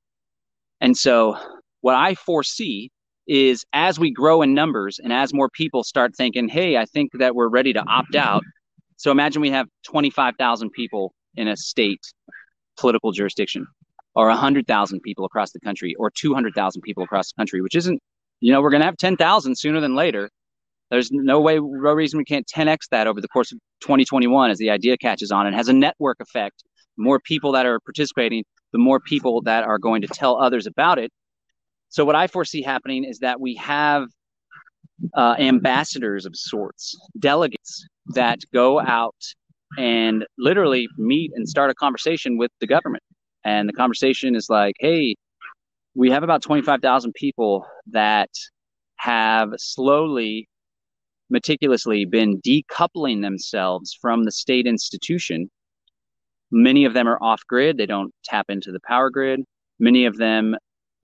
And 0.81 0.97
so, 0.97 1.37
what 1.81 1.95
I 1.95 2.15
foresee 2.15 2.91
is 3.27 3.63
as 3.73 3.99
we 3.99 4.11
grow 4.11 4.41
in 4.41 4.53
numbers 4.53 4.99
and 5.01 5.13
as 5.13 5.33
more 5.33 5.49
people 5.49 5.83
start 5.83 6.15
thinking, 6.15 6.47
hey, 6.47 6.77
I 6.77 6.85
think 6.85 7.11
that 7.13 7.35
we're 7.35 7.49
ready 7.49 7.73
to 7.73 7.83
opt 7.87 8.15
out. 8.15 8.43
So, 8.97 9.11
imagine 9.11 9.41
we 9.41 9.51
have 9.51 9.67
25,000 9.85 10.71
people 10.71 11.13
in 11.35 11.47
a 11.47 11.55
state 11.55 12.01
political 12.77 13.11
jurisdiction 13.11 13.65
or 14.15 14.27
100,000 14.27 14.99
people 15.01 15.25
across 15.25 15.51
the 15.51 15.59
country 15.59 15.95
or 15.97 16.11
200,000 16.11 16.81
people 16.81 17.03
across 17.03 17.31
the 17.31 17.39
country, 17.39 17.61
which 17.61 17.75
isn't, 17.75 17.99
you 18.39 18.51
know, 18.51 18.61
we're 18.61 18.69
going 18.69 18.81
to 18.81 18.85
have 18.85 18.97
10,000 18.97 19.57
sooner 19.57 19.79
than 19.79 19.95
later. 19.95 20.29
There's 20.89 21.11
no 21.11 21.39
way, 21.39 21.55
no 21.55 21.93
reason 21.93 22.17
we 22.17 22.25
can't 22.25 22.45
10x 22.45 22.89
that 22.91 23.07
over 23.07 23.21
the 23.21 23.29
course 23.29 23.51
of 23.51 23.59
2021 23.81 24.51
as 24.51 24.57
the 24.57 24.69
idea 24.69 24.97
catches 24.97 25.31
on 25.31 25.47
and 25.47 25.55
has 25.55 25.69
a 25.69 25.73
network 25.73 26.17
effect. 26.19 26.63
The 26.97 27.03
more 27.03 27.19
people 27.19 27.53
that 27.53 27.65
are 27.65 27.79
participating, 27.79 28.43
the 28.73 28.79
more 28.79 28.99
people 28.99 29.41
that 29.43 29.63
are 29.63 29.77
going 29.77 30.01
to 30.01 30.07
tell 30.07 30.41
others 30.41 30.67
about 30.67 30.99
it. 30.99 31.11
So, 31.89 32.03
what 32.03 32.15
I 32.15 32.27
foresee 32.27 32.61
happening 32.61 33.05
is 33.05 33.19
that 33.19 33.39
we 33.39 33.55
have 33.55 34.07
uh, 35.15 35.35
ambassadors 35.39 36.25
of 36.25 36.35
sorts, 36.35 36.97
delegates 37.19 37.85
that 38.13 38.39
go 38.53 38.79
out 38.79 39.15
and 39.77 40.25
literally 40.37 40.87
meet 40.97 41.31
and 41.35 41.47
start 41.47 41.69
a 41.69 41.73
conversation 41.73 42.37
with 42.37 42.51
the 42.59 42.67
government 42.67 43.03
and 43.43 43.67
the 43.67 43.73
conversation 43.73 44.35
is 44.35 44.49
like, 44.49 44.75
hey, 44.79 45.15
we 45.95 46.09
have 46.11 46.23
about 46.23 46.41
25,000 46.41 47.13
people 47.13 47.65
that 47.87 48.29
have 48.97 49.49
slowly, 49.57 50.47
meticulously 51.29 52.05
been 52.05 52.39
decoupling 52.41 53.21
themselves 53.21 53.97
from 53.99 54.23
the 54.23 54.31
state 54.31 54.67
institution. 54.67 55.49
Many 56.51 56.85
of 56.85 56.93
them 56.93 57.07
are 57.07 57.21
off 57.21 57.41
grid, 57.47 57.77
they 57.77 57.85
don't 57.85 58.13
tap 58.23 58.45
into 58.49 58.71
the 58.71 58.79
power 58.87 59.09
grid. 59.09 59.41
Many 59.79 60.05
of 60.05 60.17
them 60.17 60.55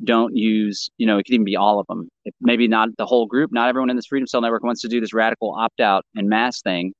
don't 0.03 0.35
use, 0.35 0.89
you 0.97 1.07
know, 1.07 1.17
it 1.17 1.23
could 1.23 1.33
even 1.33 1.45
be 1.45 1.55
all 1.55 1.79
of 1.79 1.87
them. 1.87 2.07
maybe 2.39 2.67
not 2.67 2.89
the 2.97 3.05
whole 3.05 3.25
group, 3.25 3.51
not 3.51 3.67
everyone 3.67 3.89
in 3.89 3.95
this 3.95 4.05
Freedom 4.05 4.27
Cell 4.27 4.41
network 4.41 4.63
wants 4.63 4.81
to 4.81 4.87
do 4.87 5.01
this 5.01 5.13
radical 5.13 5.55
opt 5.55 5.79
out 5.79 6.05
and 6.15 6.29
mass 6.29 6.61
thing. 6.61 6.93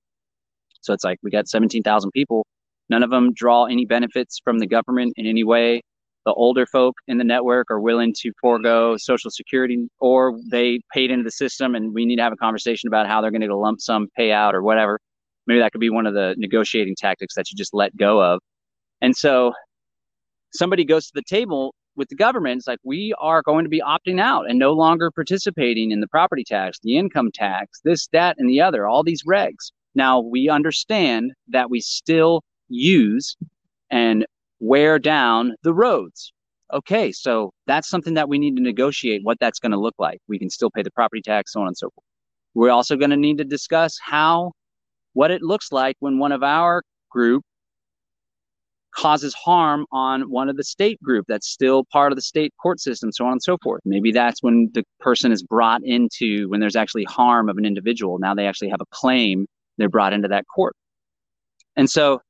So 0.82 0.93
it's 0.93 1.04
like 1.04 1.19
we 1.21 1.30
got 1.30 1.47
17,000 1.47 2.12
people 2.12 2.45
None 2.89 3.04
of 3.04 3.10
them 3.10 3.34
draw 3.34 3.65
any 3.65 3.86
benefits 3.86 4.39
from 4.43 4.60
the 4.60 4.67
government 4.67 5.13
in 5.17 5.26
any 5.26 5.43
way. 5.43 5.82
The 6.26 6.34
older 6.34 6.65
folk 6.65 6.95
in 7.08 7.17
the 7.17 7.23
network 7.23 7.71
are 7.71 7.80
willing 7.80 8.13
to 8.19 8.32
forego 8.41 8.97
Social 8.97 9.32
Security 9.32 9.88
or 10.00 10.38
they 10.52 10.82
paid 10.93 11.10
into 11.10 11.23
the 11.23 11.32
system, 11.32 11.73
and 11.73 11.93
we 11.93 12.06
need 12.06 12.17
to 12.17 12.21
have 12.21 12.34
a 12.34 12.38
conversation 12.38 12.88
about 12.88 13.08
how 13.08 13.21
they're 13.21 13.32
going 13.32 13.41
to 13.41 13.47
get 13.47 13.54
a 13.54 13.58
lump 13.58 13.80
sum 13.80 14.08
payout 14.19 14.54
or 14.54 14.62
whatever. 14.62 15.00
Maybe 15.47 15.60
that 15.60 15.71
could 15.71 15.80
be 15.80 15.89
one 15.89 16.06
of 16.06 16.13
the 16.13 16.36
negotiating 16.38 16.95
tactics 16.97 17.36
that 17.36 17.50
you 17.50 17.56
just 17.56 17.73
let 17.73 17.95
go 17.95 18.21
of. 18.21 18.41
And 19.02 19.15
so 19.15 19.54
somebody 20.54 20.84
goes 20.84 21.06
to 21.06 21.12
the 21.15 21.23
table 21.23 21.73
with 21.95 22.10
the 22.10 22.15
government. 22.15 22.60
It's 22.60 22.67
like, 22.67 22.80
we 22.84 23.13
are 23.19 23.41
going 23.41 23.63
to 23.63 23.69
be 23.69 23.82
opting 23.82 24.19
out 24.19 24.50
and 24.50 24.60
no 24.60 24.73
longer 24.73 25.10
participating 25.12 25.91
in 25.91 26.02
the 26.02 26.08
property 26.08 26.43
tax, 26.43 26.78
the 26.84 26.97
income 26.97 27.32
tax, 27.34 27.80
this, 27.86 28.08
that, 28.12 28.36
and 28.38 28.50
the 28.50 28.60
other, 28.62 28.86
all 28.86 29.04
these 29.04 29.23
regs. 29.23 29.71
Now, 29.95 30.19
we 30.19 30.50
understand 30.50 31.32
that 31.47 31.69
we 31.69 31.80
still 31.80 32.43
use 32.69 33.36
and 33.89 34.25
wear 34.60 34.99
down 34.99 35.56
the 35.63 35.73
roads. 35.73 36.34
Okay, 36.73 37.12
so 37.12 37.51
that's 37.65 37.89
something 37.89 38.15
that 38.15 38.27
we 38.27 38.38
need 38.38 38.57
to 38.57 38.61
negotiate 38.61 39.22
what 39.24 39.38
that's 39.39 39.59
going 39.59 39.72
to 39.72 39.80
look 39.80 39.95
like. 39.97 40.20
We 40.28 40.38
can 40.38 40.49
still 40.49 40.70
pay 40.70 40.82
the 40.82 40.91
property 40.91 41.22
tax, 41.22 41.53
so 41.53 41.61
on 41.61 41.68
and 41.68 41.78
so 41.78 41.89
forth. 41.89 42.05
We're 42.53 42.72
also 42.72 42.97
going 42.97 43.11
to 43.11 43.18
need 43.18 43.38
to 43.38 43.45
discuss 43.45 43.97
how, 44.03 44.51
what 45.13 45.32
it 45.32 45.41
looks 45.41 45.72
like 45.72 45.95
when 45.99 46.20
one 46.20 46.32
of 46.32 46.43
our 46.43 46.84
group 47.09 47.43
causes 48.93 49.34
harm 49.34 49.86
on 49.91 50.24
one 50.30 50.49
of 50.49 50.57
the 50.57 50.63
state 50.63 51.01
group 51.03 51.24
that's 51.28 51.47
still 51.47 51.86
part 51.91 52.11
of 52.11 52.15
the 52.15 52.22
state 52.22 52.51
court 52.61 52.80
system, 52.80 53.11
so 53.11 53.26
on 53.26 53.34
and 53.34 53.43
so 53.43 53.57
forth. 53.63 53.82
Maybe 53.86 54.11
that's 54.11 54.41
when 54.41 54.70
the 54.74 54.84
person 54.99 55.32
is 55.32 55.43
brought 55.43 55.82
into, 55.84 56.49
when 56.49 56.59
there's 56.59 56.76
actually 56.76 57.03
harm 57.03 57.47
of 57.47 57.57
an 57.57 57.65
individual. 57.65 58.18
Now 58.18 58.34
they 58.34 58.47
actually 58.47 58.70
have 58.70 58.82
a 58.82 58.88
claim, 58.91 59.45
they're 59.78 59.88
brought 59.88 60.13
into 60.13 60.28
that 60.30 60.45
court. 60.53 60.76
And 61.76 61.89
so 61.89 62.22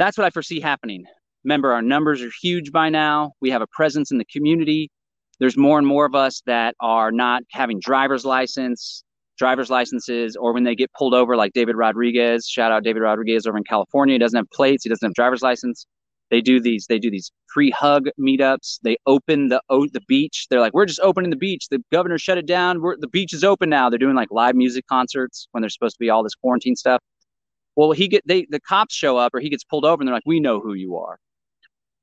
that's 0.00 0.16
what 0.16 0.26
I 0.26 0.30
foresee 0.30 0.60
happening. 0.60 1.04
Remember, 1.44 1.72
our 1.72 1.82
numbers 1.82 2.22
are 2.22 2.30
huge 2.40 2.72
by 2.72 2.88
now. 2.88 3.32
We 3.40 3.50
have 3.50 3.60
a 3.60 3.66
presence 3.66 4.10
in 4.10 4.16
the 4.16 4.24
community. 4.24 4.90
There's 5.38 5.58
more 5.58 5.78
and 5.78 5.86
more 5.86 6.06
of 6.06 6.14
us 6.14 6.42
that 6.46 6.74
are 6.80 7.12
not 7.12 7.42
having 7.52 7.80
driver's 7.80 8.24
license, 8.24 9.04
driver's 9.38 9.68
licenses, 9.68 10.36
or 10.36 10.54
when 10.54 10.64
they 10.64 10.74
get 10.74 10.90
pulled 10.94 11.12
over, 11.12 11.36
like 11.36 11.52
David 11.52 11.76
Rodriguez. 11.76 12.48
Shout 12.48 12.72
out 12.72 12.82
David 12.82 13.00
Rodriguez 13.00 13.46
over 13.46 13.58
in 13.58 13.64
California. 13.64 14.14
He 14.14 14.18
doesn't 14.18 14.36
have 14.36 14.50
plates. 14.52 14.84
He 14.84 14.88
doesn't 14.88 15.06
have 15.06 15.14
driver's 15.14 15.42
license. 15.42 15.86
They 16.30 16.40
do 16.40 16.60
these. 16.60 16.86
They 16.86 16.98
do 16.98 17.10
these 17.10 17.30
free 17.52 17.70
hug 17.70 18.08
meetups. 18.18 18.78
They 18.82 18.96
open 19.06 19.48
the 19.48 19.60
the 19.68 20.00
beach. 20.08 20.46
They're 20.48 20.60
like, 20.60 20.72
we're 20.72 20.86
just 20.86 21.00
opening 21.00 21.30
the 21.30 21.36
beach. 21.36 21.68
The 21.70 21.82
governor 21.92 22.18
shut 22.18 22.38
it 22.38 22.46
down. 22.46 22.80
We're, 22.80 22.96
the 22.96 23.08
beach 23.08 23.34
is 23.34 23.44
open 23.44 23.68
now. 23.68 23.90
They're 23.90 23.98
doing 23.98 24.16
like 24.16 24.30
live 24.30 24.54
music 24.54 24.86
concerts 24.86 25.48
when 25.52 25.60
there's 25.60 25.74
supposed 25.74 25.96
to 25.96 26.00
be 26.00 26.08
all 26.08 26.22
this 26.22 26.34
quarantine 26.34 26.76
stuff. 26.76 27.02
Well, 27.76 27.92
he 27.92 28.08
get 28.08 28.26
they 28.26 28.46
the 28.50 28.60
cops 28.60 28.94
show 28.94 29.16
up 29.16 29.34
or 29.34 29.40
he 29.40 29.48
gets 29.48 29.64
pulled 29.64 29.84
over 29.84 30.00
and 30.00 30.08
they're 30.08 30.14
like, 30.14 30.22
we 30.26 30.40
know 30.40 30.60
who 30.60 30.74
you 30.74 30.96
are. 30.96 31.18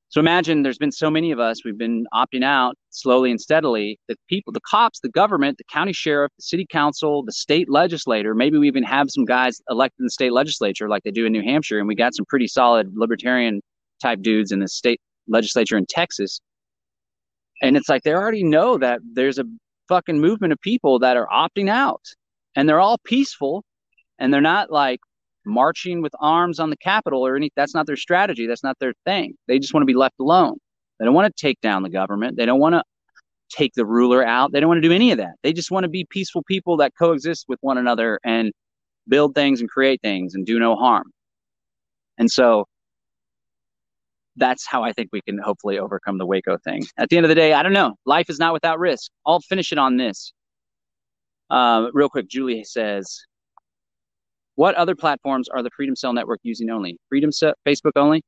So 0.10 0.22
imagine 0.22 0.64
there's 0.64 0.78
been 0.78 0.92
so 0.92 1.12
many 1.12 1.32
of 1.32 1.40
us, 1.40 1.66
we've 1.66 1.78
been 1.78 2.06
opting 2.14 2.44
out 2.44 2.78
slowly 2.92 3.30
and 3.30 3.42
steadily. 3.42 4.00
The 4.08 4.16
people, 4.30 4.54
the 4.54 4.62
cops, 4.62 5.02
the 5.02 5.10
government, 5.10 5.58
the 5.58 5.66
county 5.66 5.92
sheriff, 5.92 6.32
the 6.38 6.44
city 6.44 6.66
council, 6.70 7.24
the 7.26 7.34
state 7.34 7.70
legislator, 7.70 8.34
maybe 8.34 8.58
we 8.58 8.68
even 8.68 8.84
have 8.84 9.12
some 9.12 9.26
guys 9.26 9.62
elected 9.70 10.00
in 10.00 10.06
the 10.06 10.12
state 10.12 10.32
legislature 10.32 10.88
like 10.88 11.04
they 11.04 11.12
do 11.12 11.26
in 11.26 11.34
New 11.34 11.44
Hampshire. 11.44 11.80
And 11.80 11.90
we 11.90 11.96
got 11.96 12.16
some 12.16 12.26
pretty 12.26 12.48
solid 12.48 12.94
libertarian 12.96 13.62
type 14.02 14.22
dudes 14.22 14.54
in 14.54 14.60
the 14.60 14.70
state 14.70 15.02
legislature 15.28 15.78
in 15.78 15.86
Texas. 15.86 16.40
And 17.62 17.76
it's 17.76 17.90
like 17.90 18.04
they 18.04 18.14
already 18.14 18.44
know 18.44 18.78
that 18.78 19.02
there's 19.14 19.40
a 19.40 19.46
fucking 19.90 20.20
movement 20.20 20.54
of 20.54 20.62
people 20.62 21.00
that 21.00 21.18
are 21.18 21.28
opting 21.28 21.70
out 21.70 22.04
and 22.56 22.68
they're 22.68 22.80
all 22.80 22.98
peaceful 23.04 23.64
and 24.20 24.34
they're 24.34 24.42
not 24.42 24.72
like 24.72 25.00
marching 25.48 26.02
with 26.02 26.14
arms 26.20 26.60
on 26.60 26.70
the 26.70 26.78
Capitol 26.78 27.26
or 27.26 27.36
any. 27.36 27.50
That's 27.56 27.74
not 27.74 27.88
their 27.88 27.96
strategy. 27.96 28.48
That's 28.48 28.64
not 28.64 28.78
their 28.80 28.94
thing. 29.06 29.36
They 29.48 29.60
just 29.60 29.74
want 29.74 29.82
to 29.82 29.88
be 29.88 29.96
left 29.96 30.16
alone. 30.20 30.58
They 31.00 31.06
don't 31.06 31.14
want 31.14 31.34
to 31.36 31.42
take 31.42 31.60
down 31.62 31.84
the 31.84 31.90
government. 31.90 32.38
They 32.38 32.46
don't 32.46 32.60
want 32.60 32.74
to 32.74 32.84
take 33.50 33.74
the 33.74 33.86
ruler 33.86 34.26
out. 34.26 34.52
They 34.52 34.60
don't 34.60 34.68
want 34.68 34.82
to 34.82 34.88
do 34.88 34.94
any 34.94 35.12
of 35.12 35.18
that. 35.18 35.36
They 35.44 35.54
just 35.54 35.72
want 35.72 35.84
to 35.84 35.90
be 35.90 36.06
peaceful 36.10 36.44
people 36.44 36.78
that 36.78 36.94
coexist 36.98 37.46
with 37.48 37.60
one 37.62 37.78
another 37.78 38.20
and 38.24 38.52
build 39.08 39.36
things 39.36 39.62
and 39.62 39.70
create 39.70 40.02
things 40.02 40.36
and 40.36 40.46
do 40.46 40.60
no 40.60 40.76
harm. 40.76 41.12
And 42.18 42.30
so 42.30 42.66
that's 44.36 44.66
how 44.68 44.84
I 44.84 44.94
think 44.94 45.10
we 45.12 45.22
can 45.22 45.38
hopefully 45.38 45.80
overcome 45.80 46.18
the 46.18 46.26
Waco 46.26 46.58
thing. 46.58 46.84
At 46.98 47.10
the 47.10 47.18
end 47.18 47.26
of 47.26 47.30
the 47.30 47.36
day, 47.36 47.54
I 47.54 47.64
don't 47.64 47.74
know. 47.74 47.96
Life 48.06 48.30
is 48.30 48.40
not 48.40 48.54
without 48.54 48.80
risk. 48.80 49.12
I'll 49.26 49.40
finish 49.40 49.72
it 49.72 49.78
on 49.78 49.98
this. 49.98 50.34
Uh, 51.50 51.88
real 51.94 52.10
quick, 52.10 52.28
Julie 52.28 52.64
says, 52.64 53.20
what 54.58 54.74
other 54.74 54.96
platforms 54.96 55.48
are 55.50 55.62
the 55.62 55.70
Freedom 55.70 55.96
Cell 55.96 56.14
Network 56.14 56.40
using 56.42 56.72
only? 56.72 56.98
Freedom 57.10 57.32
Cell, 57.32 57.54
Facebook 57.66 57.92
only? 57.96 58.24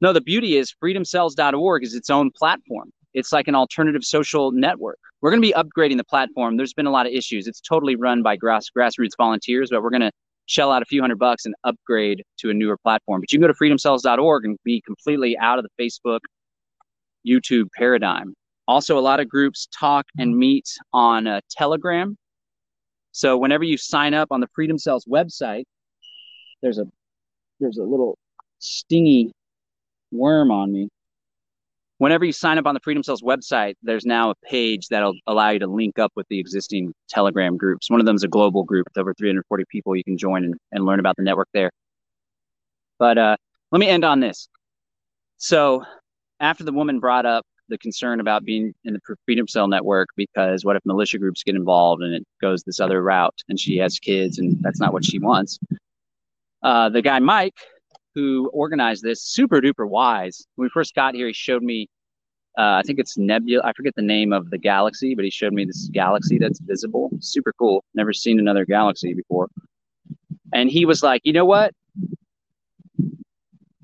No, 0.00 0.12
the 0.12 0.20
beauty 0.20 0.56
is 0.56 0.74
freedomcells.org 0.82 1.84
is 1.84 1.94
its 1.94 2.10
own 2.10 2.32
platform. 2.36 2.90
It's 3.14 3.32
like 3.32 3.46
an 3.46 3.54
alternative 3.54 4.02
social 4.02 4.50
network. 4.50 4.98
We're 5.20 5.30
going 5.30 5.40
to 5.40 5.48
be 5.48 5.54
upgrading 5.54 5.96
the 5.96 6.04
platform. 6.04 6.56
There's 6.56 6.74
been 6.74 6.86
a 6.86 6.90
lot 6.90 7.06
of 7.06 7.12
issues. 7.12 7.46
It's 7.46 7.60
totally 7.60 7.94
run 7.94 8.24
by 8.24 8.34
grass, 8.34 8.66
grassroots 8.76 9.16
volunteers, 9.16 9.70
but 9.70 9.80
we're 9.80 9.90
going 9.90 10.00
to 10.00 10.10
shell 10.46 10.72
out 10.72 10.82
a 10.82 10.84
few 10.84 11.00
hundred 11.00 11.20
bucks 11.20 11.44
and 11.44 11.54
upgrade 11.62 12.24
to 12.38 12.50
a 12.50 12.54
newer 12.54 12.76
platform. 12.76 13.20
But 13.20 13.30
you 13.30 13.38
can 13.38 13.46
go 13.46 13.52
to 13.52 13.54
freedomcells.org 13.54 14.44
and 14.46 14.58
be 14.64 14.82
completely 14.84 15.38
out 15.38 15.60
of 15.60 15.64
the 15.64 15.70
Facebook, 15.80 16.20
YouTube 17.24 17.68
paradigm. 17.76 18.34
Also, 18.66 18.98
a 18.98 19.00
lot 19.00 19.20
of 19.20 19.28
groups 19.28 19.68
talk 19.78 20.06
and 20.18 20.36
meet 20.36 20.66
on 20.92 21.28
uh, 21.28 21.40
Telegram. 21.50 22.16
So 23.18 23.36
whenever 23.36 23.64
you 23.64 23.76
sign 23.76 24.14
up 24.14 24.28
on 24.30 24.40
the 24.40 24.46
Freedom 24.54 24.78
Cells 24.78 25.04
website, 25.04 25.64
there's 26.62 26.78
a 26.78 26.84
there's 27.58 27.78
a 27.78 27.82
little 27.82 28.16
stingy 28.60 29.32
worm 30.12 30.52
on 30.52 30.70
me. 30.70 30.88
Whenever 31.96 32.24
you 32.24 32.30
sign 32.30 32.58
up 32.58 32.66
on 32.66 32.74
the 32.74 32.80
Freedom 32.80 33.02
Cells 33.02 33.20
website, 33.20 33.74
there's 33.82 34.06
now 34.06 34.30
a 34.30 34.34
page 34.48 34.86
that'll 34.86 35.16
allow 35.26 35.50
you 35.50 35.58
to 35.58 35.66
link 35.66 35.98
up 35.98 36.12
with 36.14 36.28
the 36.30 36.38
existing 36.38 36.94
Telegram 37.08 37.56
groups. 37.56 37.90
One 37.90 37.98
of 37.98 38.06
them 38.06 38.14
is 38.14 38.22
a 38.22 38.28
global 38.28 38.62
group 38.62 38.86
with 38.88 38.96
over 39.00 39.12
340 39.12 39.64
people 39.68 39.96
you 39.96 40.04
can 40.04 40.16
join 40.16 40.44
and, 40.44 40.54
and 40.70 40.84
learn 40.86 41.00
about 41.00 41.16
the 41.16 41.24
network 41.24 41.48
there. 41.52 41.72
But 43.00 43.18
uh, 43.18 43.36
let 43.72 43.80
me 43.80 43.88
end 43.88 44.04
on 44.04 44.20
this. 44.20 44.48
So 45.38 45.82
after 46.38 46.62
the 46.62 46.72
woman 46.72 47.00
brought 47.00 47.26
up 47.26 47.44
the 47.68 47.78
concern 47.78 48.20
about 48.20 48.44
being 48.44 48.74
in 48.84 48.94
the 48.94 49.16
Freedom 49.24 49.46
Cell 49.46 49.68
network 49.68 50.08
because 50.16 50.64
what 50.64 50.76
if 50.76 50.84
militia 50.84 51.18
groups 51.18 51.42
get 51.42 51.54
involved 51.54 52.02
and 52.02 52.14
it 52.14 52.26
goes 52.40 52.62
this 52.62 52.80
other 52.80 53.02
route 53.02 53.34
and 53.48 53.58
she 53.58 53.76
has 53.78 53.98
kids 53.98 54.38
and 54.38 54.56
that's 54.62 54.80
not 54.80 54.92
what 54.92 55.04
she 55.04 55.18
wants. 55.18 55.58
Uh, 56.62 56.88
the 56.88 57.02
guy 57.02 57.18
Mike, 57.18 57.54
who 58.14 58.50
organized 58.52 59.02
this, 59.02 59.22
super 59.22 59.60
duper 59.60 59.88
wise. 59.88 60.46
When 60.56 60.66
we 60.66 60.70
first 60.70 60.94
got 60.94 61.14
here, 61.14 61.26
he 61.26 61.32
showed 61.32 61.62
me. 61.62 61.88
Uh, 62.56 62.80
I 62.80 62.82
think 62.82 62.98
it's 62.98 63.16
Nebula. 63.16 63.62
I 63.64 63.72
forget 63.72 63.94
the 63.94 64.02
name 64.02 64.32
of 64.32 64.50
the 64.50 64.58
galaxy, 64.58 65.14
but 65.14 65.24
he 65.24 65.30
showed 65.30 65.52
me 65.52 65.64
this 65.64 65.88
galaxy 65.92 66.38
that's 66.38 66.58
visible. 66.58 67.10
Super 67.20 67.52
cool. 67.52 67.84
Never 67.94 68.12
seen 68.12 68.40
another 68.40 68.64
galaxy 68.64 69.14
before. 69.14 69.48
And 70.52 70.68
he 70.68 70.84
was 70.84 71.00
like, 71.00 71.20
you 71.24 71.32
know 71.32 71.44
what? 71.44 71.72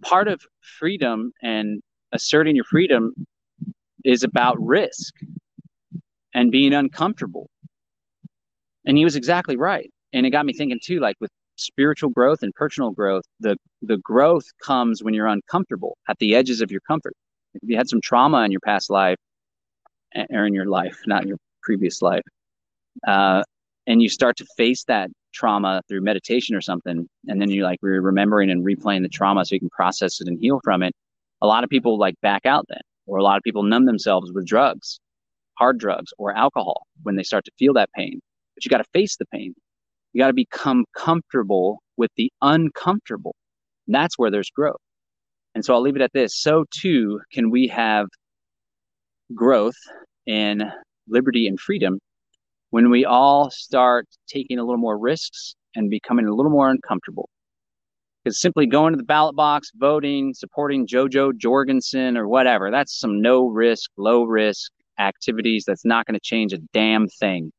Part 0.03 0.27
of 0.27 0.43
freedom 0.79 1.33
and 1.41 1.81
asserting 2.11 2.57
your 2.57 2.65
freedom 2.65 3.15
is 4.05 4.23
about 4.23 4.61
risk 4.61 5.15
and 6.35 6.51
being 6.51 6.75
uncomfortable. 6.75 7.49
And 8.87 8.99
he 8.99 9.05
was 9.05 9.17
exactly 9.17 9.57
right. 9.57 9.91
And 10.13 10.27
it 10.27 10.31
got 10.31 10.47
me 10.47 10.53
thinking 10.53 10.79
too, 10.83 11.01
like 11.01 11.17
with 11.21 11.31
spiritual 11.57 12.11
growth 12.11 12.43
and 12.43 12.55
personal 12.55 12.91
growth, 12.91 13.25
the 13.41 13.57
the 13.83 13.97
growth 13.99 14.45
comes 14.63 15.03
when 15.03 15.15
you're 15.15 15.27
uncomfortable 15.27 15.97
at 16.09 16.19
the 16.19 16.35
edges 16.35 16.61
of 16.61 16.71
your 16.71 16.81
comfort. 16.83 17.15
If 17.55 17.69
you 17.69 17.77
had 17.77 17.89
some 17.89 18.01
trauma 18.01 18.45
in 18.45 18.51
your 18.51 18.61
past 18.61 18.91
life 18.91 19.17
or 20.31 20.47
in 20.47 20.55
your 20.55 20.67
life, 20.67 20.99
not 21.07 21.23
in 21.23 21.29
your 21.29 21.39
previous 21.63 22.03
life, 22.03 22.25
uh, 23.07 23.43
and 23.87 24.03
you 24.03 24.09
start 24.09 24.37
to 24.39 24.47
face 24.57 24.85
that 24.85 25.11
trauma 25.33 25.83
through 25.89 26.01
meditation 26.01 26.55
or 26.55 26.61
something, 26.61 27.09
and 27.29 27.41
then 27.41 27.51
you're 27.51 27.65
like 27.65 27.79
re- 27.83 27.99
remembering 27.99 28.51
and 28.51 28.65
replaying 28.65 29.03
the 29.03 29.09
trauma 29.09 29.45
so 29.45 29.55
you 29.55 29.61
can 29.61 29.71
process 29.71 30.21
it 30.21 30.29
and 30.29 30.39
heal 30.41 30.61
from 30.63 30.83
it. 30.83 30.93
A 31.43 31.47
lot 31.47 31.65
of 31.65 31.71
people 31.71 31.99
like 31.99 32.15
back 32.23 32.47
out 32.47 32.67
then 32.69 32.81
or 33.07 33.19
a 33.19 33.23
lot 33.23 33.37
of 33.37 33.43
people 33.43 33.63
numb 33.63 33.87
themselves 33.87 34.33
with 34.33 34.47
drugs, 34.47 35.01
hard 35.59 35.79
drugs, 35.79 36.13
or 36.19 36.37
alcohol 36.37 36.87
when 37.03 37.17
they 37.17 37.23
start 37.23 37.45
to 37.45 37.53
feel 37.59 37.73
that 37.75 37.91
pain. 37.95 38.21
But 38.55 38.65
you 38.65 38.71
got 38.71 38.79
to 38.79 38.91
face 38.93 39.17
the 39.17 39.27
pain. 39.27 39.55
You 40.13 40.23
got 40.23 40.29
to 40.29 40.35
become 40.35 40.85
comfortable 40.97 41.81
with 41.97 42.11
the 42.17 42.31
uncomfortable. 42.41 43.35
And 43.87 43.95
that's 43.95 44.19
where 44.19 44.31
there's 44.31 44.51
growth. 44.51 44.81
And 45.55 45.65
so 45.65 45.75
I'll 45.75 45.83
leave 45.83 45.97
it 45.97 46.03
at 46.03 46.13
this. 46.13 46.41
So 46.41 46.65
too 46.71 47.21
can 47.33 47.51
we 47.51 47.69
have 47.69 48.07
growth 49.35 49.77
in 50.27 50.63
liberty 51.09 51.47
and 51.47 51.59
freedom 51.59 51.99
when 52.71 52.91
we 52.91 53.05
all 53.05 53.51
start 53.51 54.07
taking 54.29 54.59
a 54.59 54.65
little 54.65 54.79
more 54.79 54.99
risks 54.99 55.55
and 55.75 55.91
becoming 55.91 56.27
a 56.27 56.35
little 56.35 56.51
more 56.51 56.71
uncomfortable 56.71 57.29
because 58.25 58.41
simply 58.41 58.67
going 58.67 58.93
to 58.93 58.97
the 58.97 59.05
ballot 59.05 59.37
box, 59.37 59.71
voting, 59.75 60.33
supporting 60.33 60.87
JoJo 60.87 61.11
Jo 61.11 61.33
Jorgensen 61.33 62.17
or 62.17 62.27
whatever, 62.27 62.71
that's 62.71 62.99
some 62.99 63.21
no 63.21 63.47
risk, 63.47 63.91
low 63.99 64.25
risk 64.25 64.73
activities 64.99 65.65
that's 65.67 65.85
not 65.85 66.07
going 66.07 66.15
to 66.15 66.21
change 66.21 66.53
a 66.53 66.59
damn 66.73 67.07
thing. 67.09 67.53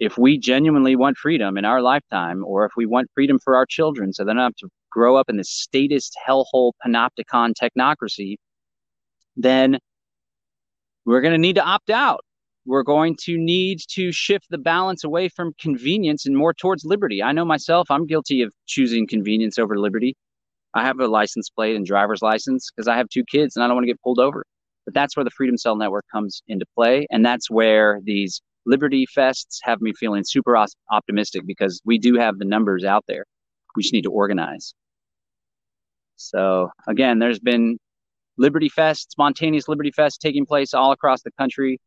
If 0.00 0.18
we 0.18 0.38
genuinely 0.38 0.96
want 0.96 1.18
freedom 1.18 1.58
in 1.58 1.64
our 1.64 1.82
lifetime, 1.82 2.42
or 2.44 2.64
if 2.64 2.72
we 2.76 2.86
want 2.86 3.10
freedom 3.14 3.38
for 3.38 3.54
our 3.54 3.66
children 3.66 4.12
so 4.12 4.24
they 4.24 4.32
don't 4.32 4.42
have 4.42 4.56
to 4.56 4.68
grow 4.90 5.16
up 5.16 5.28
in 5.28 5.36
the 5.36 5.44
statist 5.44 6.16
hellhole 6.26 6.72
panopticon 6.84 7.52
technocracy, 7.54 8.36
then 9.36 9.78
we're 11.04 11.20
going 11.20 11.32
to 11.34 11.38
need 11.38 11.56
to 11.56 11.64
opt 11.64 11.90
out 11.90 12.24
we're 12.66 12.82
going 12.82 13.16
to 13.22 13.38
need 13.38 13.80
to 13.88 14.12
shift 14.12 14.46
the 14.50 14.58
balance 14.58 15.04
away 15.04 15.28
from 15.28 15.54
convenience 15.58 16.26
and 16.26 16.36
more 16.36 16.52
towards 16.52 16.84
liberty. 16.84 17.22
I 17.22 17.32
know 17.32 17.44
myself, 17.44 17.90
I'm 17.90 18.06
guilty 18.06 18.42
of 18.42 18.52
choosing 18.66 19.06
convenience 19.06 19.58
over 19.58 19.78
liberty. 19.78 20.16
I 20.74 20.84
have 20.84 21.00
a 21.00 21.06
license 21.06 21.50
plate 21.50 21.74
and 21.74 21.86
driver's 21.86 22.22
license 22.22 22.70
because 22.70 22.86
I 22.86 22.96
have 22.96 23.08
two 23.08 23.24
kids 23.24 23.56
and 23.56 23.64
I 23.64 23.66
don't 23.66 23.76
want 23.76 23.84
to 23.84 23.92
get 23.92 24.00
pulled 24.02 24.20
over. 24.20 24.44
But 24.84 24.94
that's 24.94 25.16
where 25.16 25.24
the 25.24 25.30
Freedom 25.30 25.56
Cell 25.56 25.76
Network 25.76 26.04
comes 26.12 26.42
into 26.48 26.64
play. 26.76 27.06
And 27.10 27.24
that's 27.24 27.50
where 27.50 28.00
these 28.04 28.40
Liberty 28.66 29.06
Fests 29.16 29.58
have 29.62 29.80
me 29.80 29.92
feeling 29.98 30.22
super 30.24 30.56
optimistic 30.90 31.42
because 31.46 31.80
we 31.84 31.98
do 31.98 32.14
have 32.16 32.38
the 32.38 32.44
numbers 32.44 32.84
out 32.84 33.04
there. 33.08 33.24
We 33.74 33.82
just 33.82 33.92
need 33.92 34.02
to 34.02 34.10
organize. 34.10 34.74
So, 36.16 36.70
again, 36.86 37.18
there's 37.18 37.38
been 37.38 37.78
Liberty 38.36 38.68
Fest, 38.68 39.12
spontaneous 39.12 39.68
Liberty 39.68 39.90
Fest 39.90 40.20
taking 40.20 40.46
place 40.46 40.74
all 40.74 40.92
across 40.92 41.22
the 41.22 41.30
country. 41.32 41.80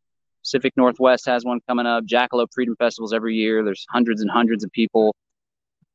Pacific 0.44 0.74
Northwest 0.76 1.26
has 1.26 1.46
one 1.46 1.60
coming 1.68 1.86
up. 1.86 2.04
Jackalope 2.06 2.54
Freedom 2.54 2.76
Festivals 2.78 3.14
every 3.14 3.36
year. 3.36 3.64
There's 3.64 3.86
hundreds 3.90 4.22
and 4.22 4.30
hundreds 4.30 4.64
of 4.64 4.72
people. 4.72 5.16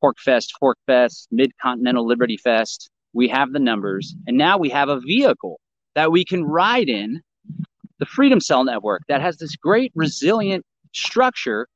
PorcFest, 0.03 0.49
Fork 0.59 0.77
Fest, 0.87 1.27
Mid 1.31 1.51
Continental 1.61 2.05
Liberty 2.05 2.37
Fest. 2.37 2.89
We 3.13 3.27
have 3.27 3.51
the 3.51 3.59
numbers. 3.59 4.15
And 4.27 4.37
now 4.37 4.57
we 4.57 4.69
have 4.69 4.89
a 4.89 4.99
vehicle 4.99 5.59
that 5.95 6.11
we 6.11 6.25
can 6.25 6.43
ride 6.43 6.89
in 6.89 7.21
the 7.99 8.05
Freedom 8.05 8.39
Cell 8.39 8.63
Network 8.63 9.03
that 9.07 9.21
has 9.21 9.37
this 9.37 9.55
great 9.55 9.91
resilient 9.93 10.65
structure 10.93 11.67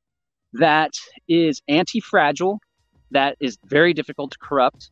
that 0.54 0.92
is 1.28 1.60
anti 1.68 2.00
fragile, 2.00 2.58
that 3.10 3.36
is 3.40 3.58
very 3.66 3.92
difficult 3.92 4.32
to 4.32 4.38
corrupt, 4.38 4.90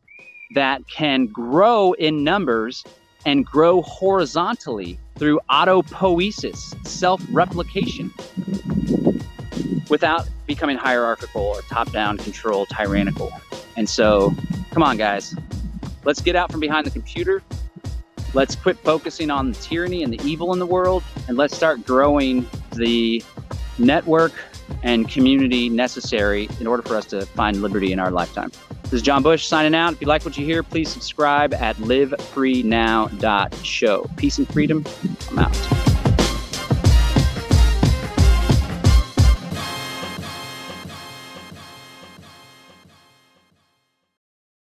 that 0.55 0.81
can 0.87 1.25
grow 1.27 1.93
in 1.93 2.23
numbers 2.23 2.83
and 3.25 3.45
grow 3.45 3.81
horizontally 3.81 4.99
through 5.15 5.39
autopoiesis, 5.49 6.87
self 6.87 7.21
replication, 7.29 8.13
without 9.89 10.27
becoming 10.47 10.77
hierarchical 10.77 11.41
or 11.41 11.61
top 11.63 11.91
down 11.91 12.17
control 12.17 12.65
tyrannical. 12.65 13.31
And 13.75 13.89
so, 13.89 14.33
come 14.71 14.83
on, 14.83 14.97
guys, 14.97 15.35
let's 16.03 16.21
get 16.21 16.35
out 16.35 16.51
from 16.51 16.59
behind 16.59 16.85
the 16.85 16.91
computer 16.91 17.41
Let's 18.33 18.55
quit 18.55 18.77
focusing 18.79 19.29
on 19.29 19.51
the 19.51 19.57
tyranny 19.59 20.01
and 20.01 20.11
the 20.11 20.19
evil 20.27 20.53
in 20.53 20.59
the 20.59 20.65
world, 20.65 21.03
and 21.27 21.37
let's 21.37 21.55
start 21.55 21.85
growing 21.85 22.47
the 22.75 23.23
network 23.77 24.33
and 24.81 25.07
community 25.07 25.69
necessary 25.69 26.49
in 26.59 26.65
order 26.65 26.81
for 26.81 26.95
us 26.95 27.05
to 27.05 27.27
find 27.27 27.61
liberty 27.61 27.91
in 27.91 27.99
our 27.99 28.09
lifetime. 28.09 28.51
This 28.83 28.93
is 28.93 29.01
John 29.01 29.23
Bush 29.23 29.47
signing 29.47 29.73
out. 29.73 29.93
If 29.93 30.01
you 30.01 30.07
like 30.07 30.23
what 30.23 30.37
you 30.37 30.45
hear, 30.45 30.61
please 30.63 30.89
subscribe 30.89 31.53
at 31.53 31.75
livefreenow.show. 31.77 34.09
Peace 34.17 34.37
and 34.37 34.47
freedom. 34.47 34.85
I'm 35.31 35.39
out. 35.39 36.12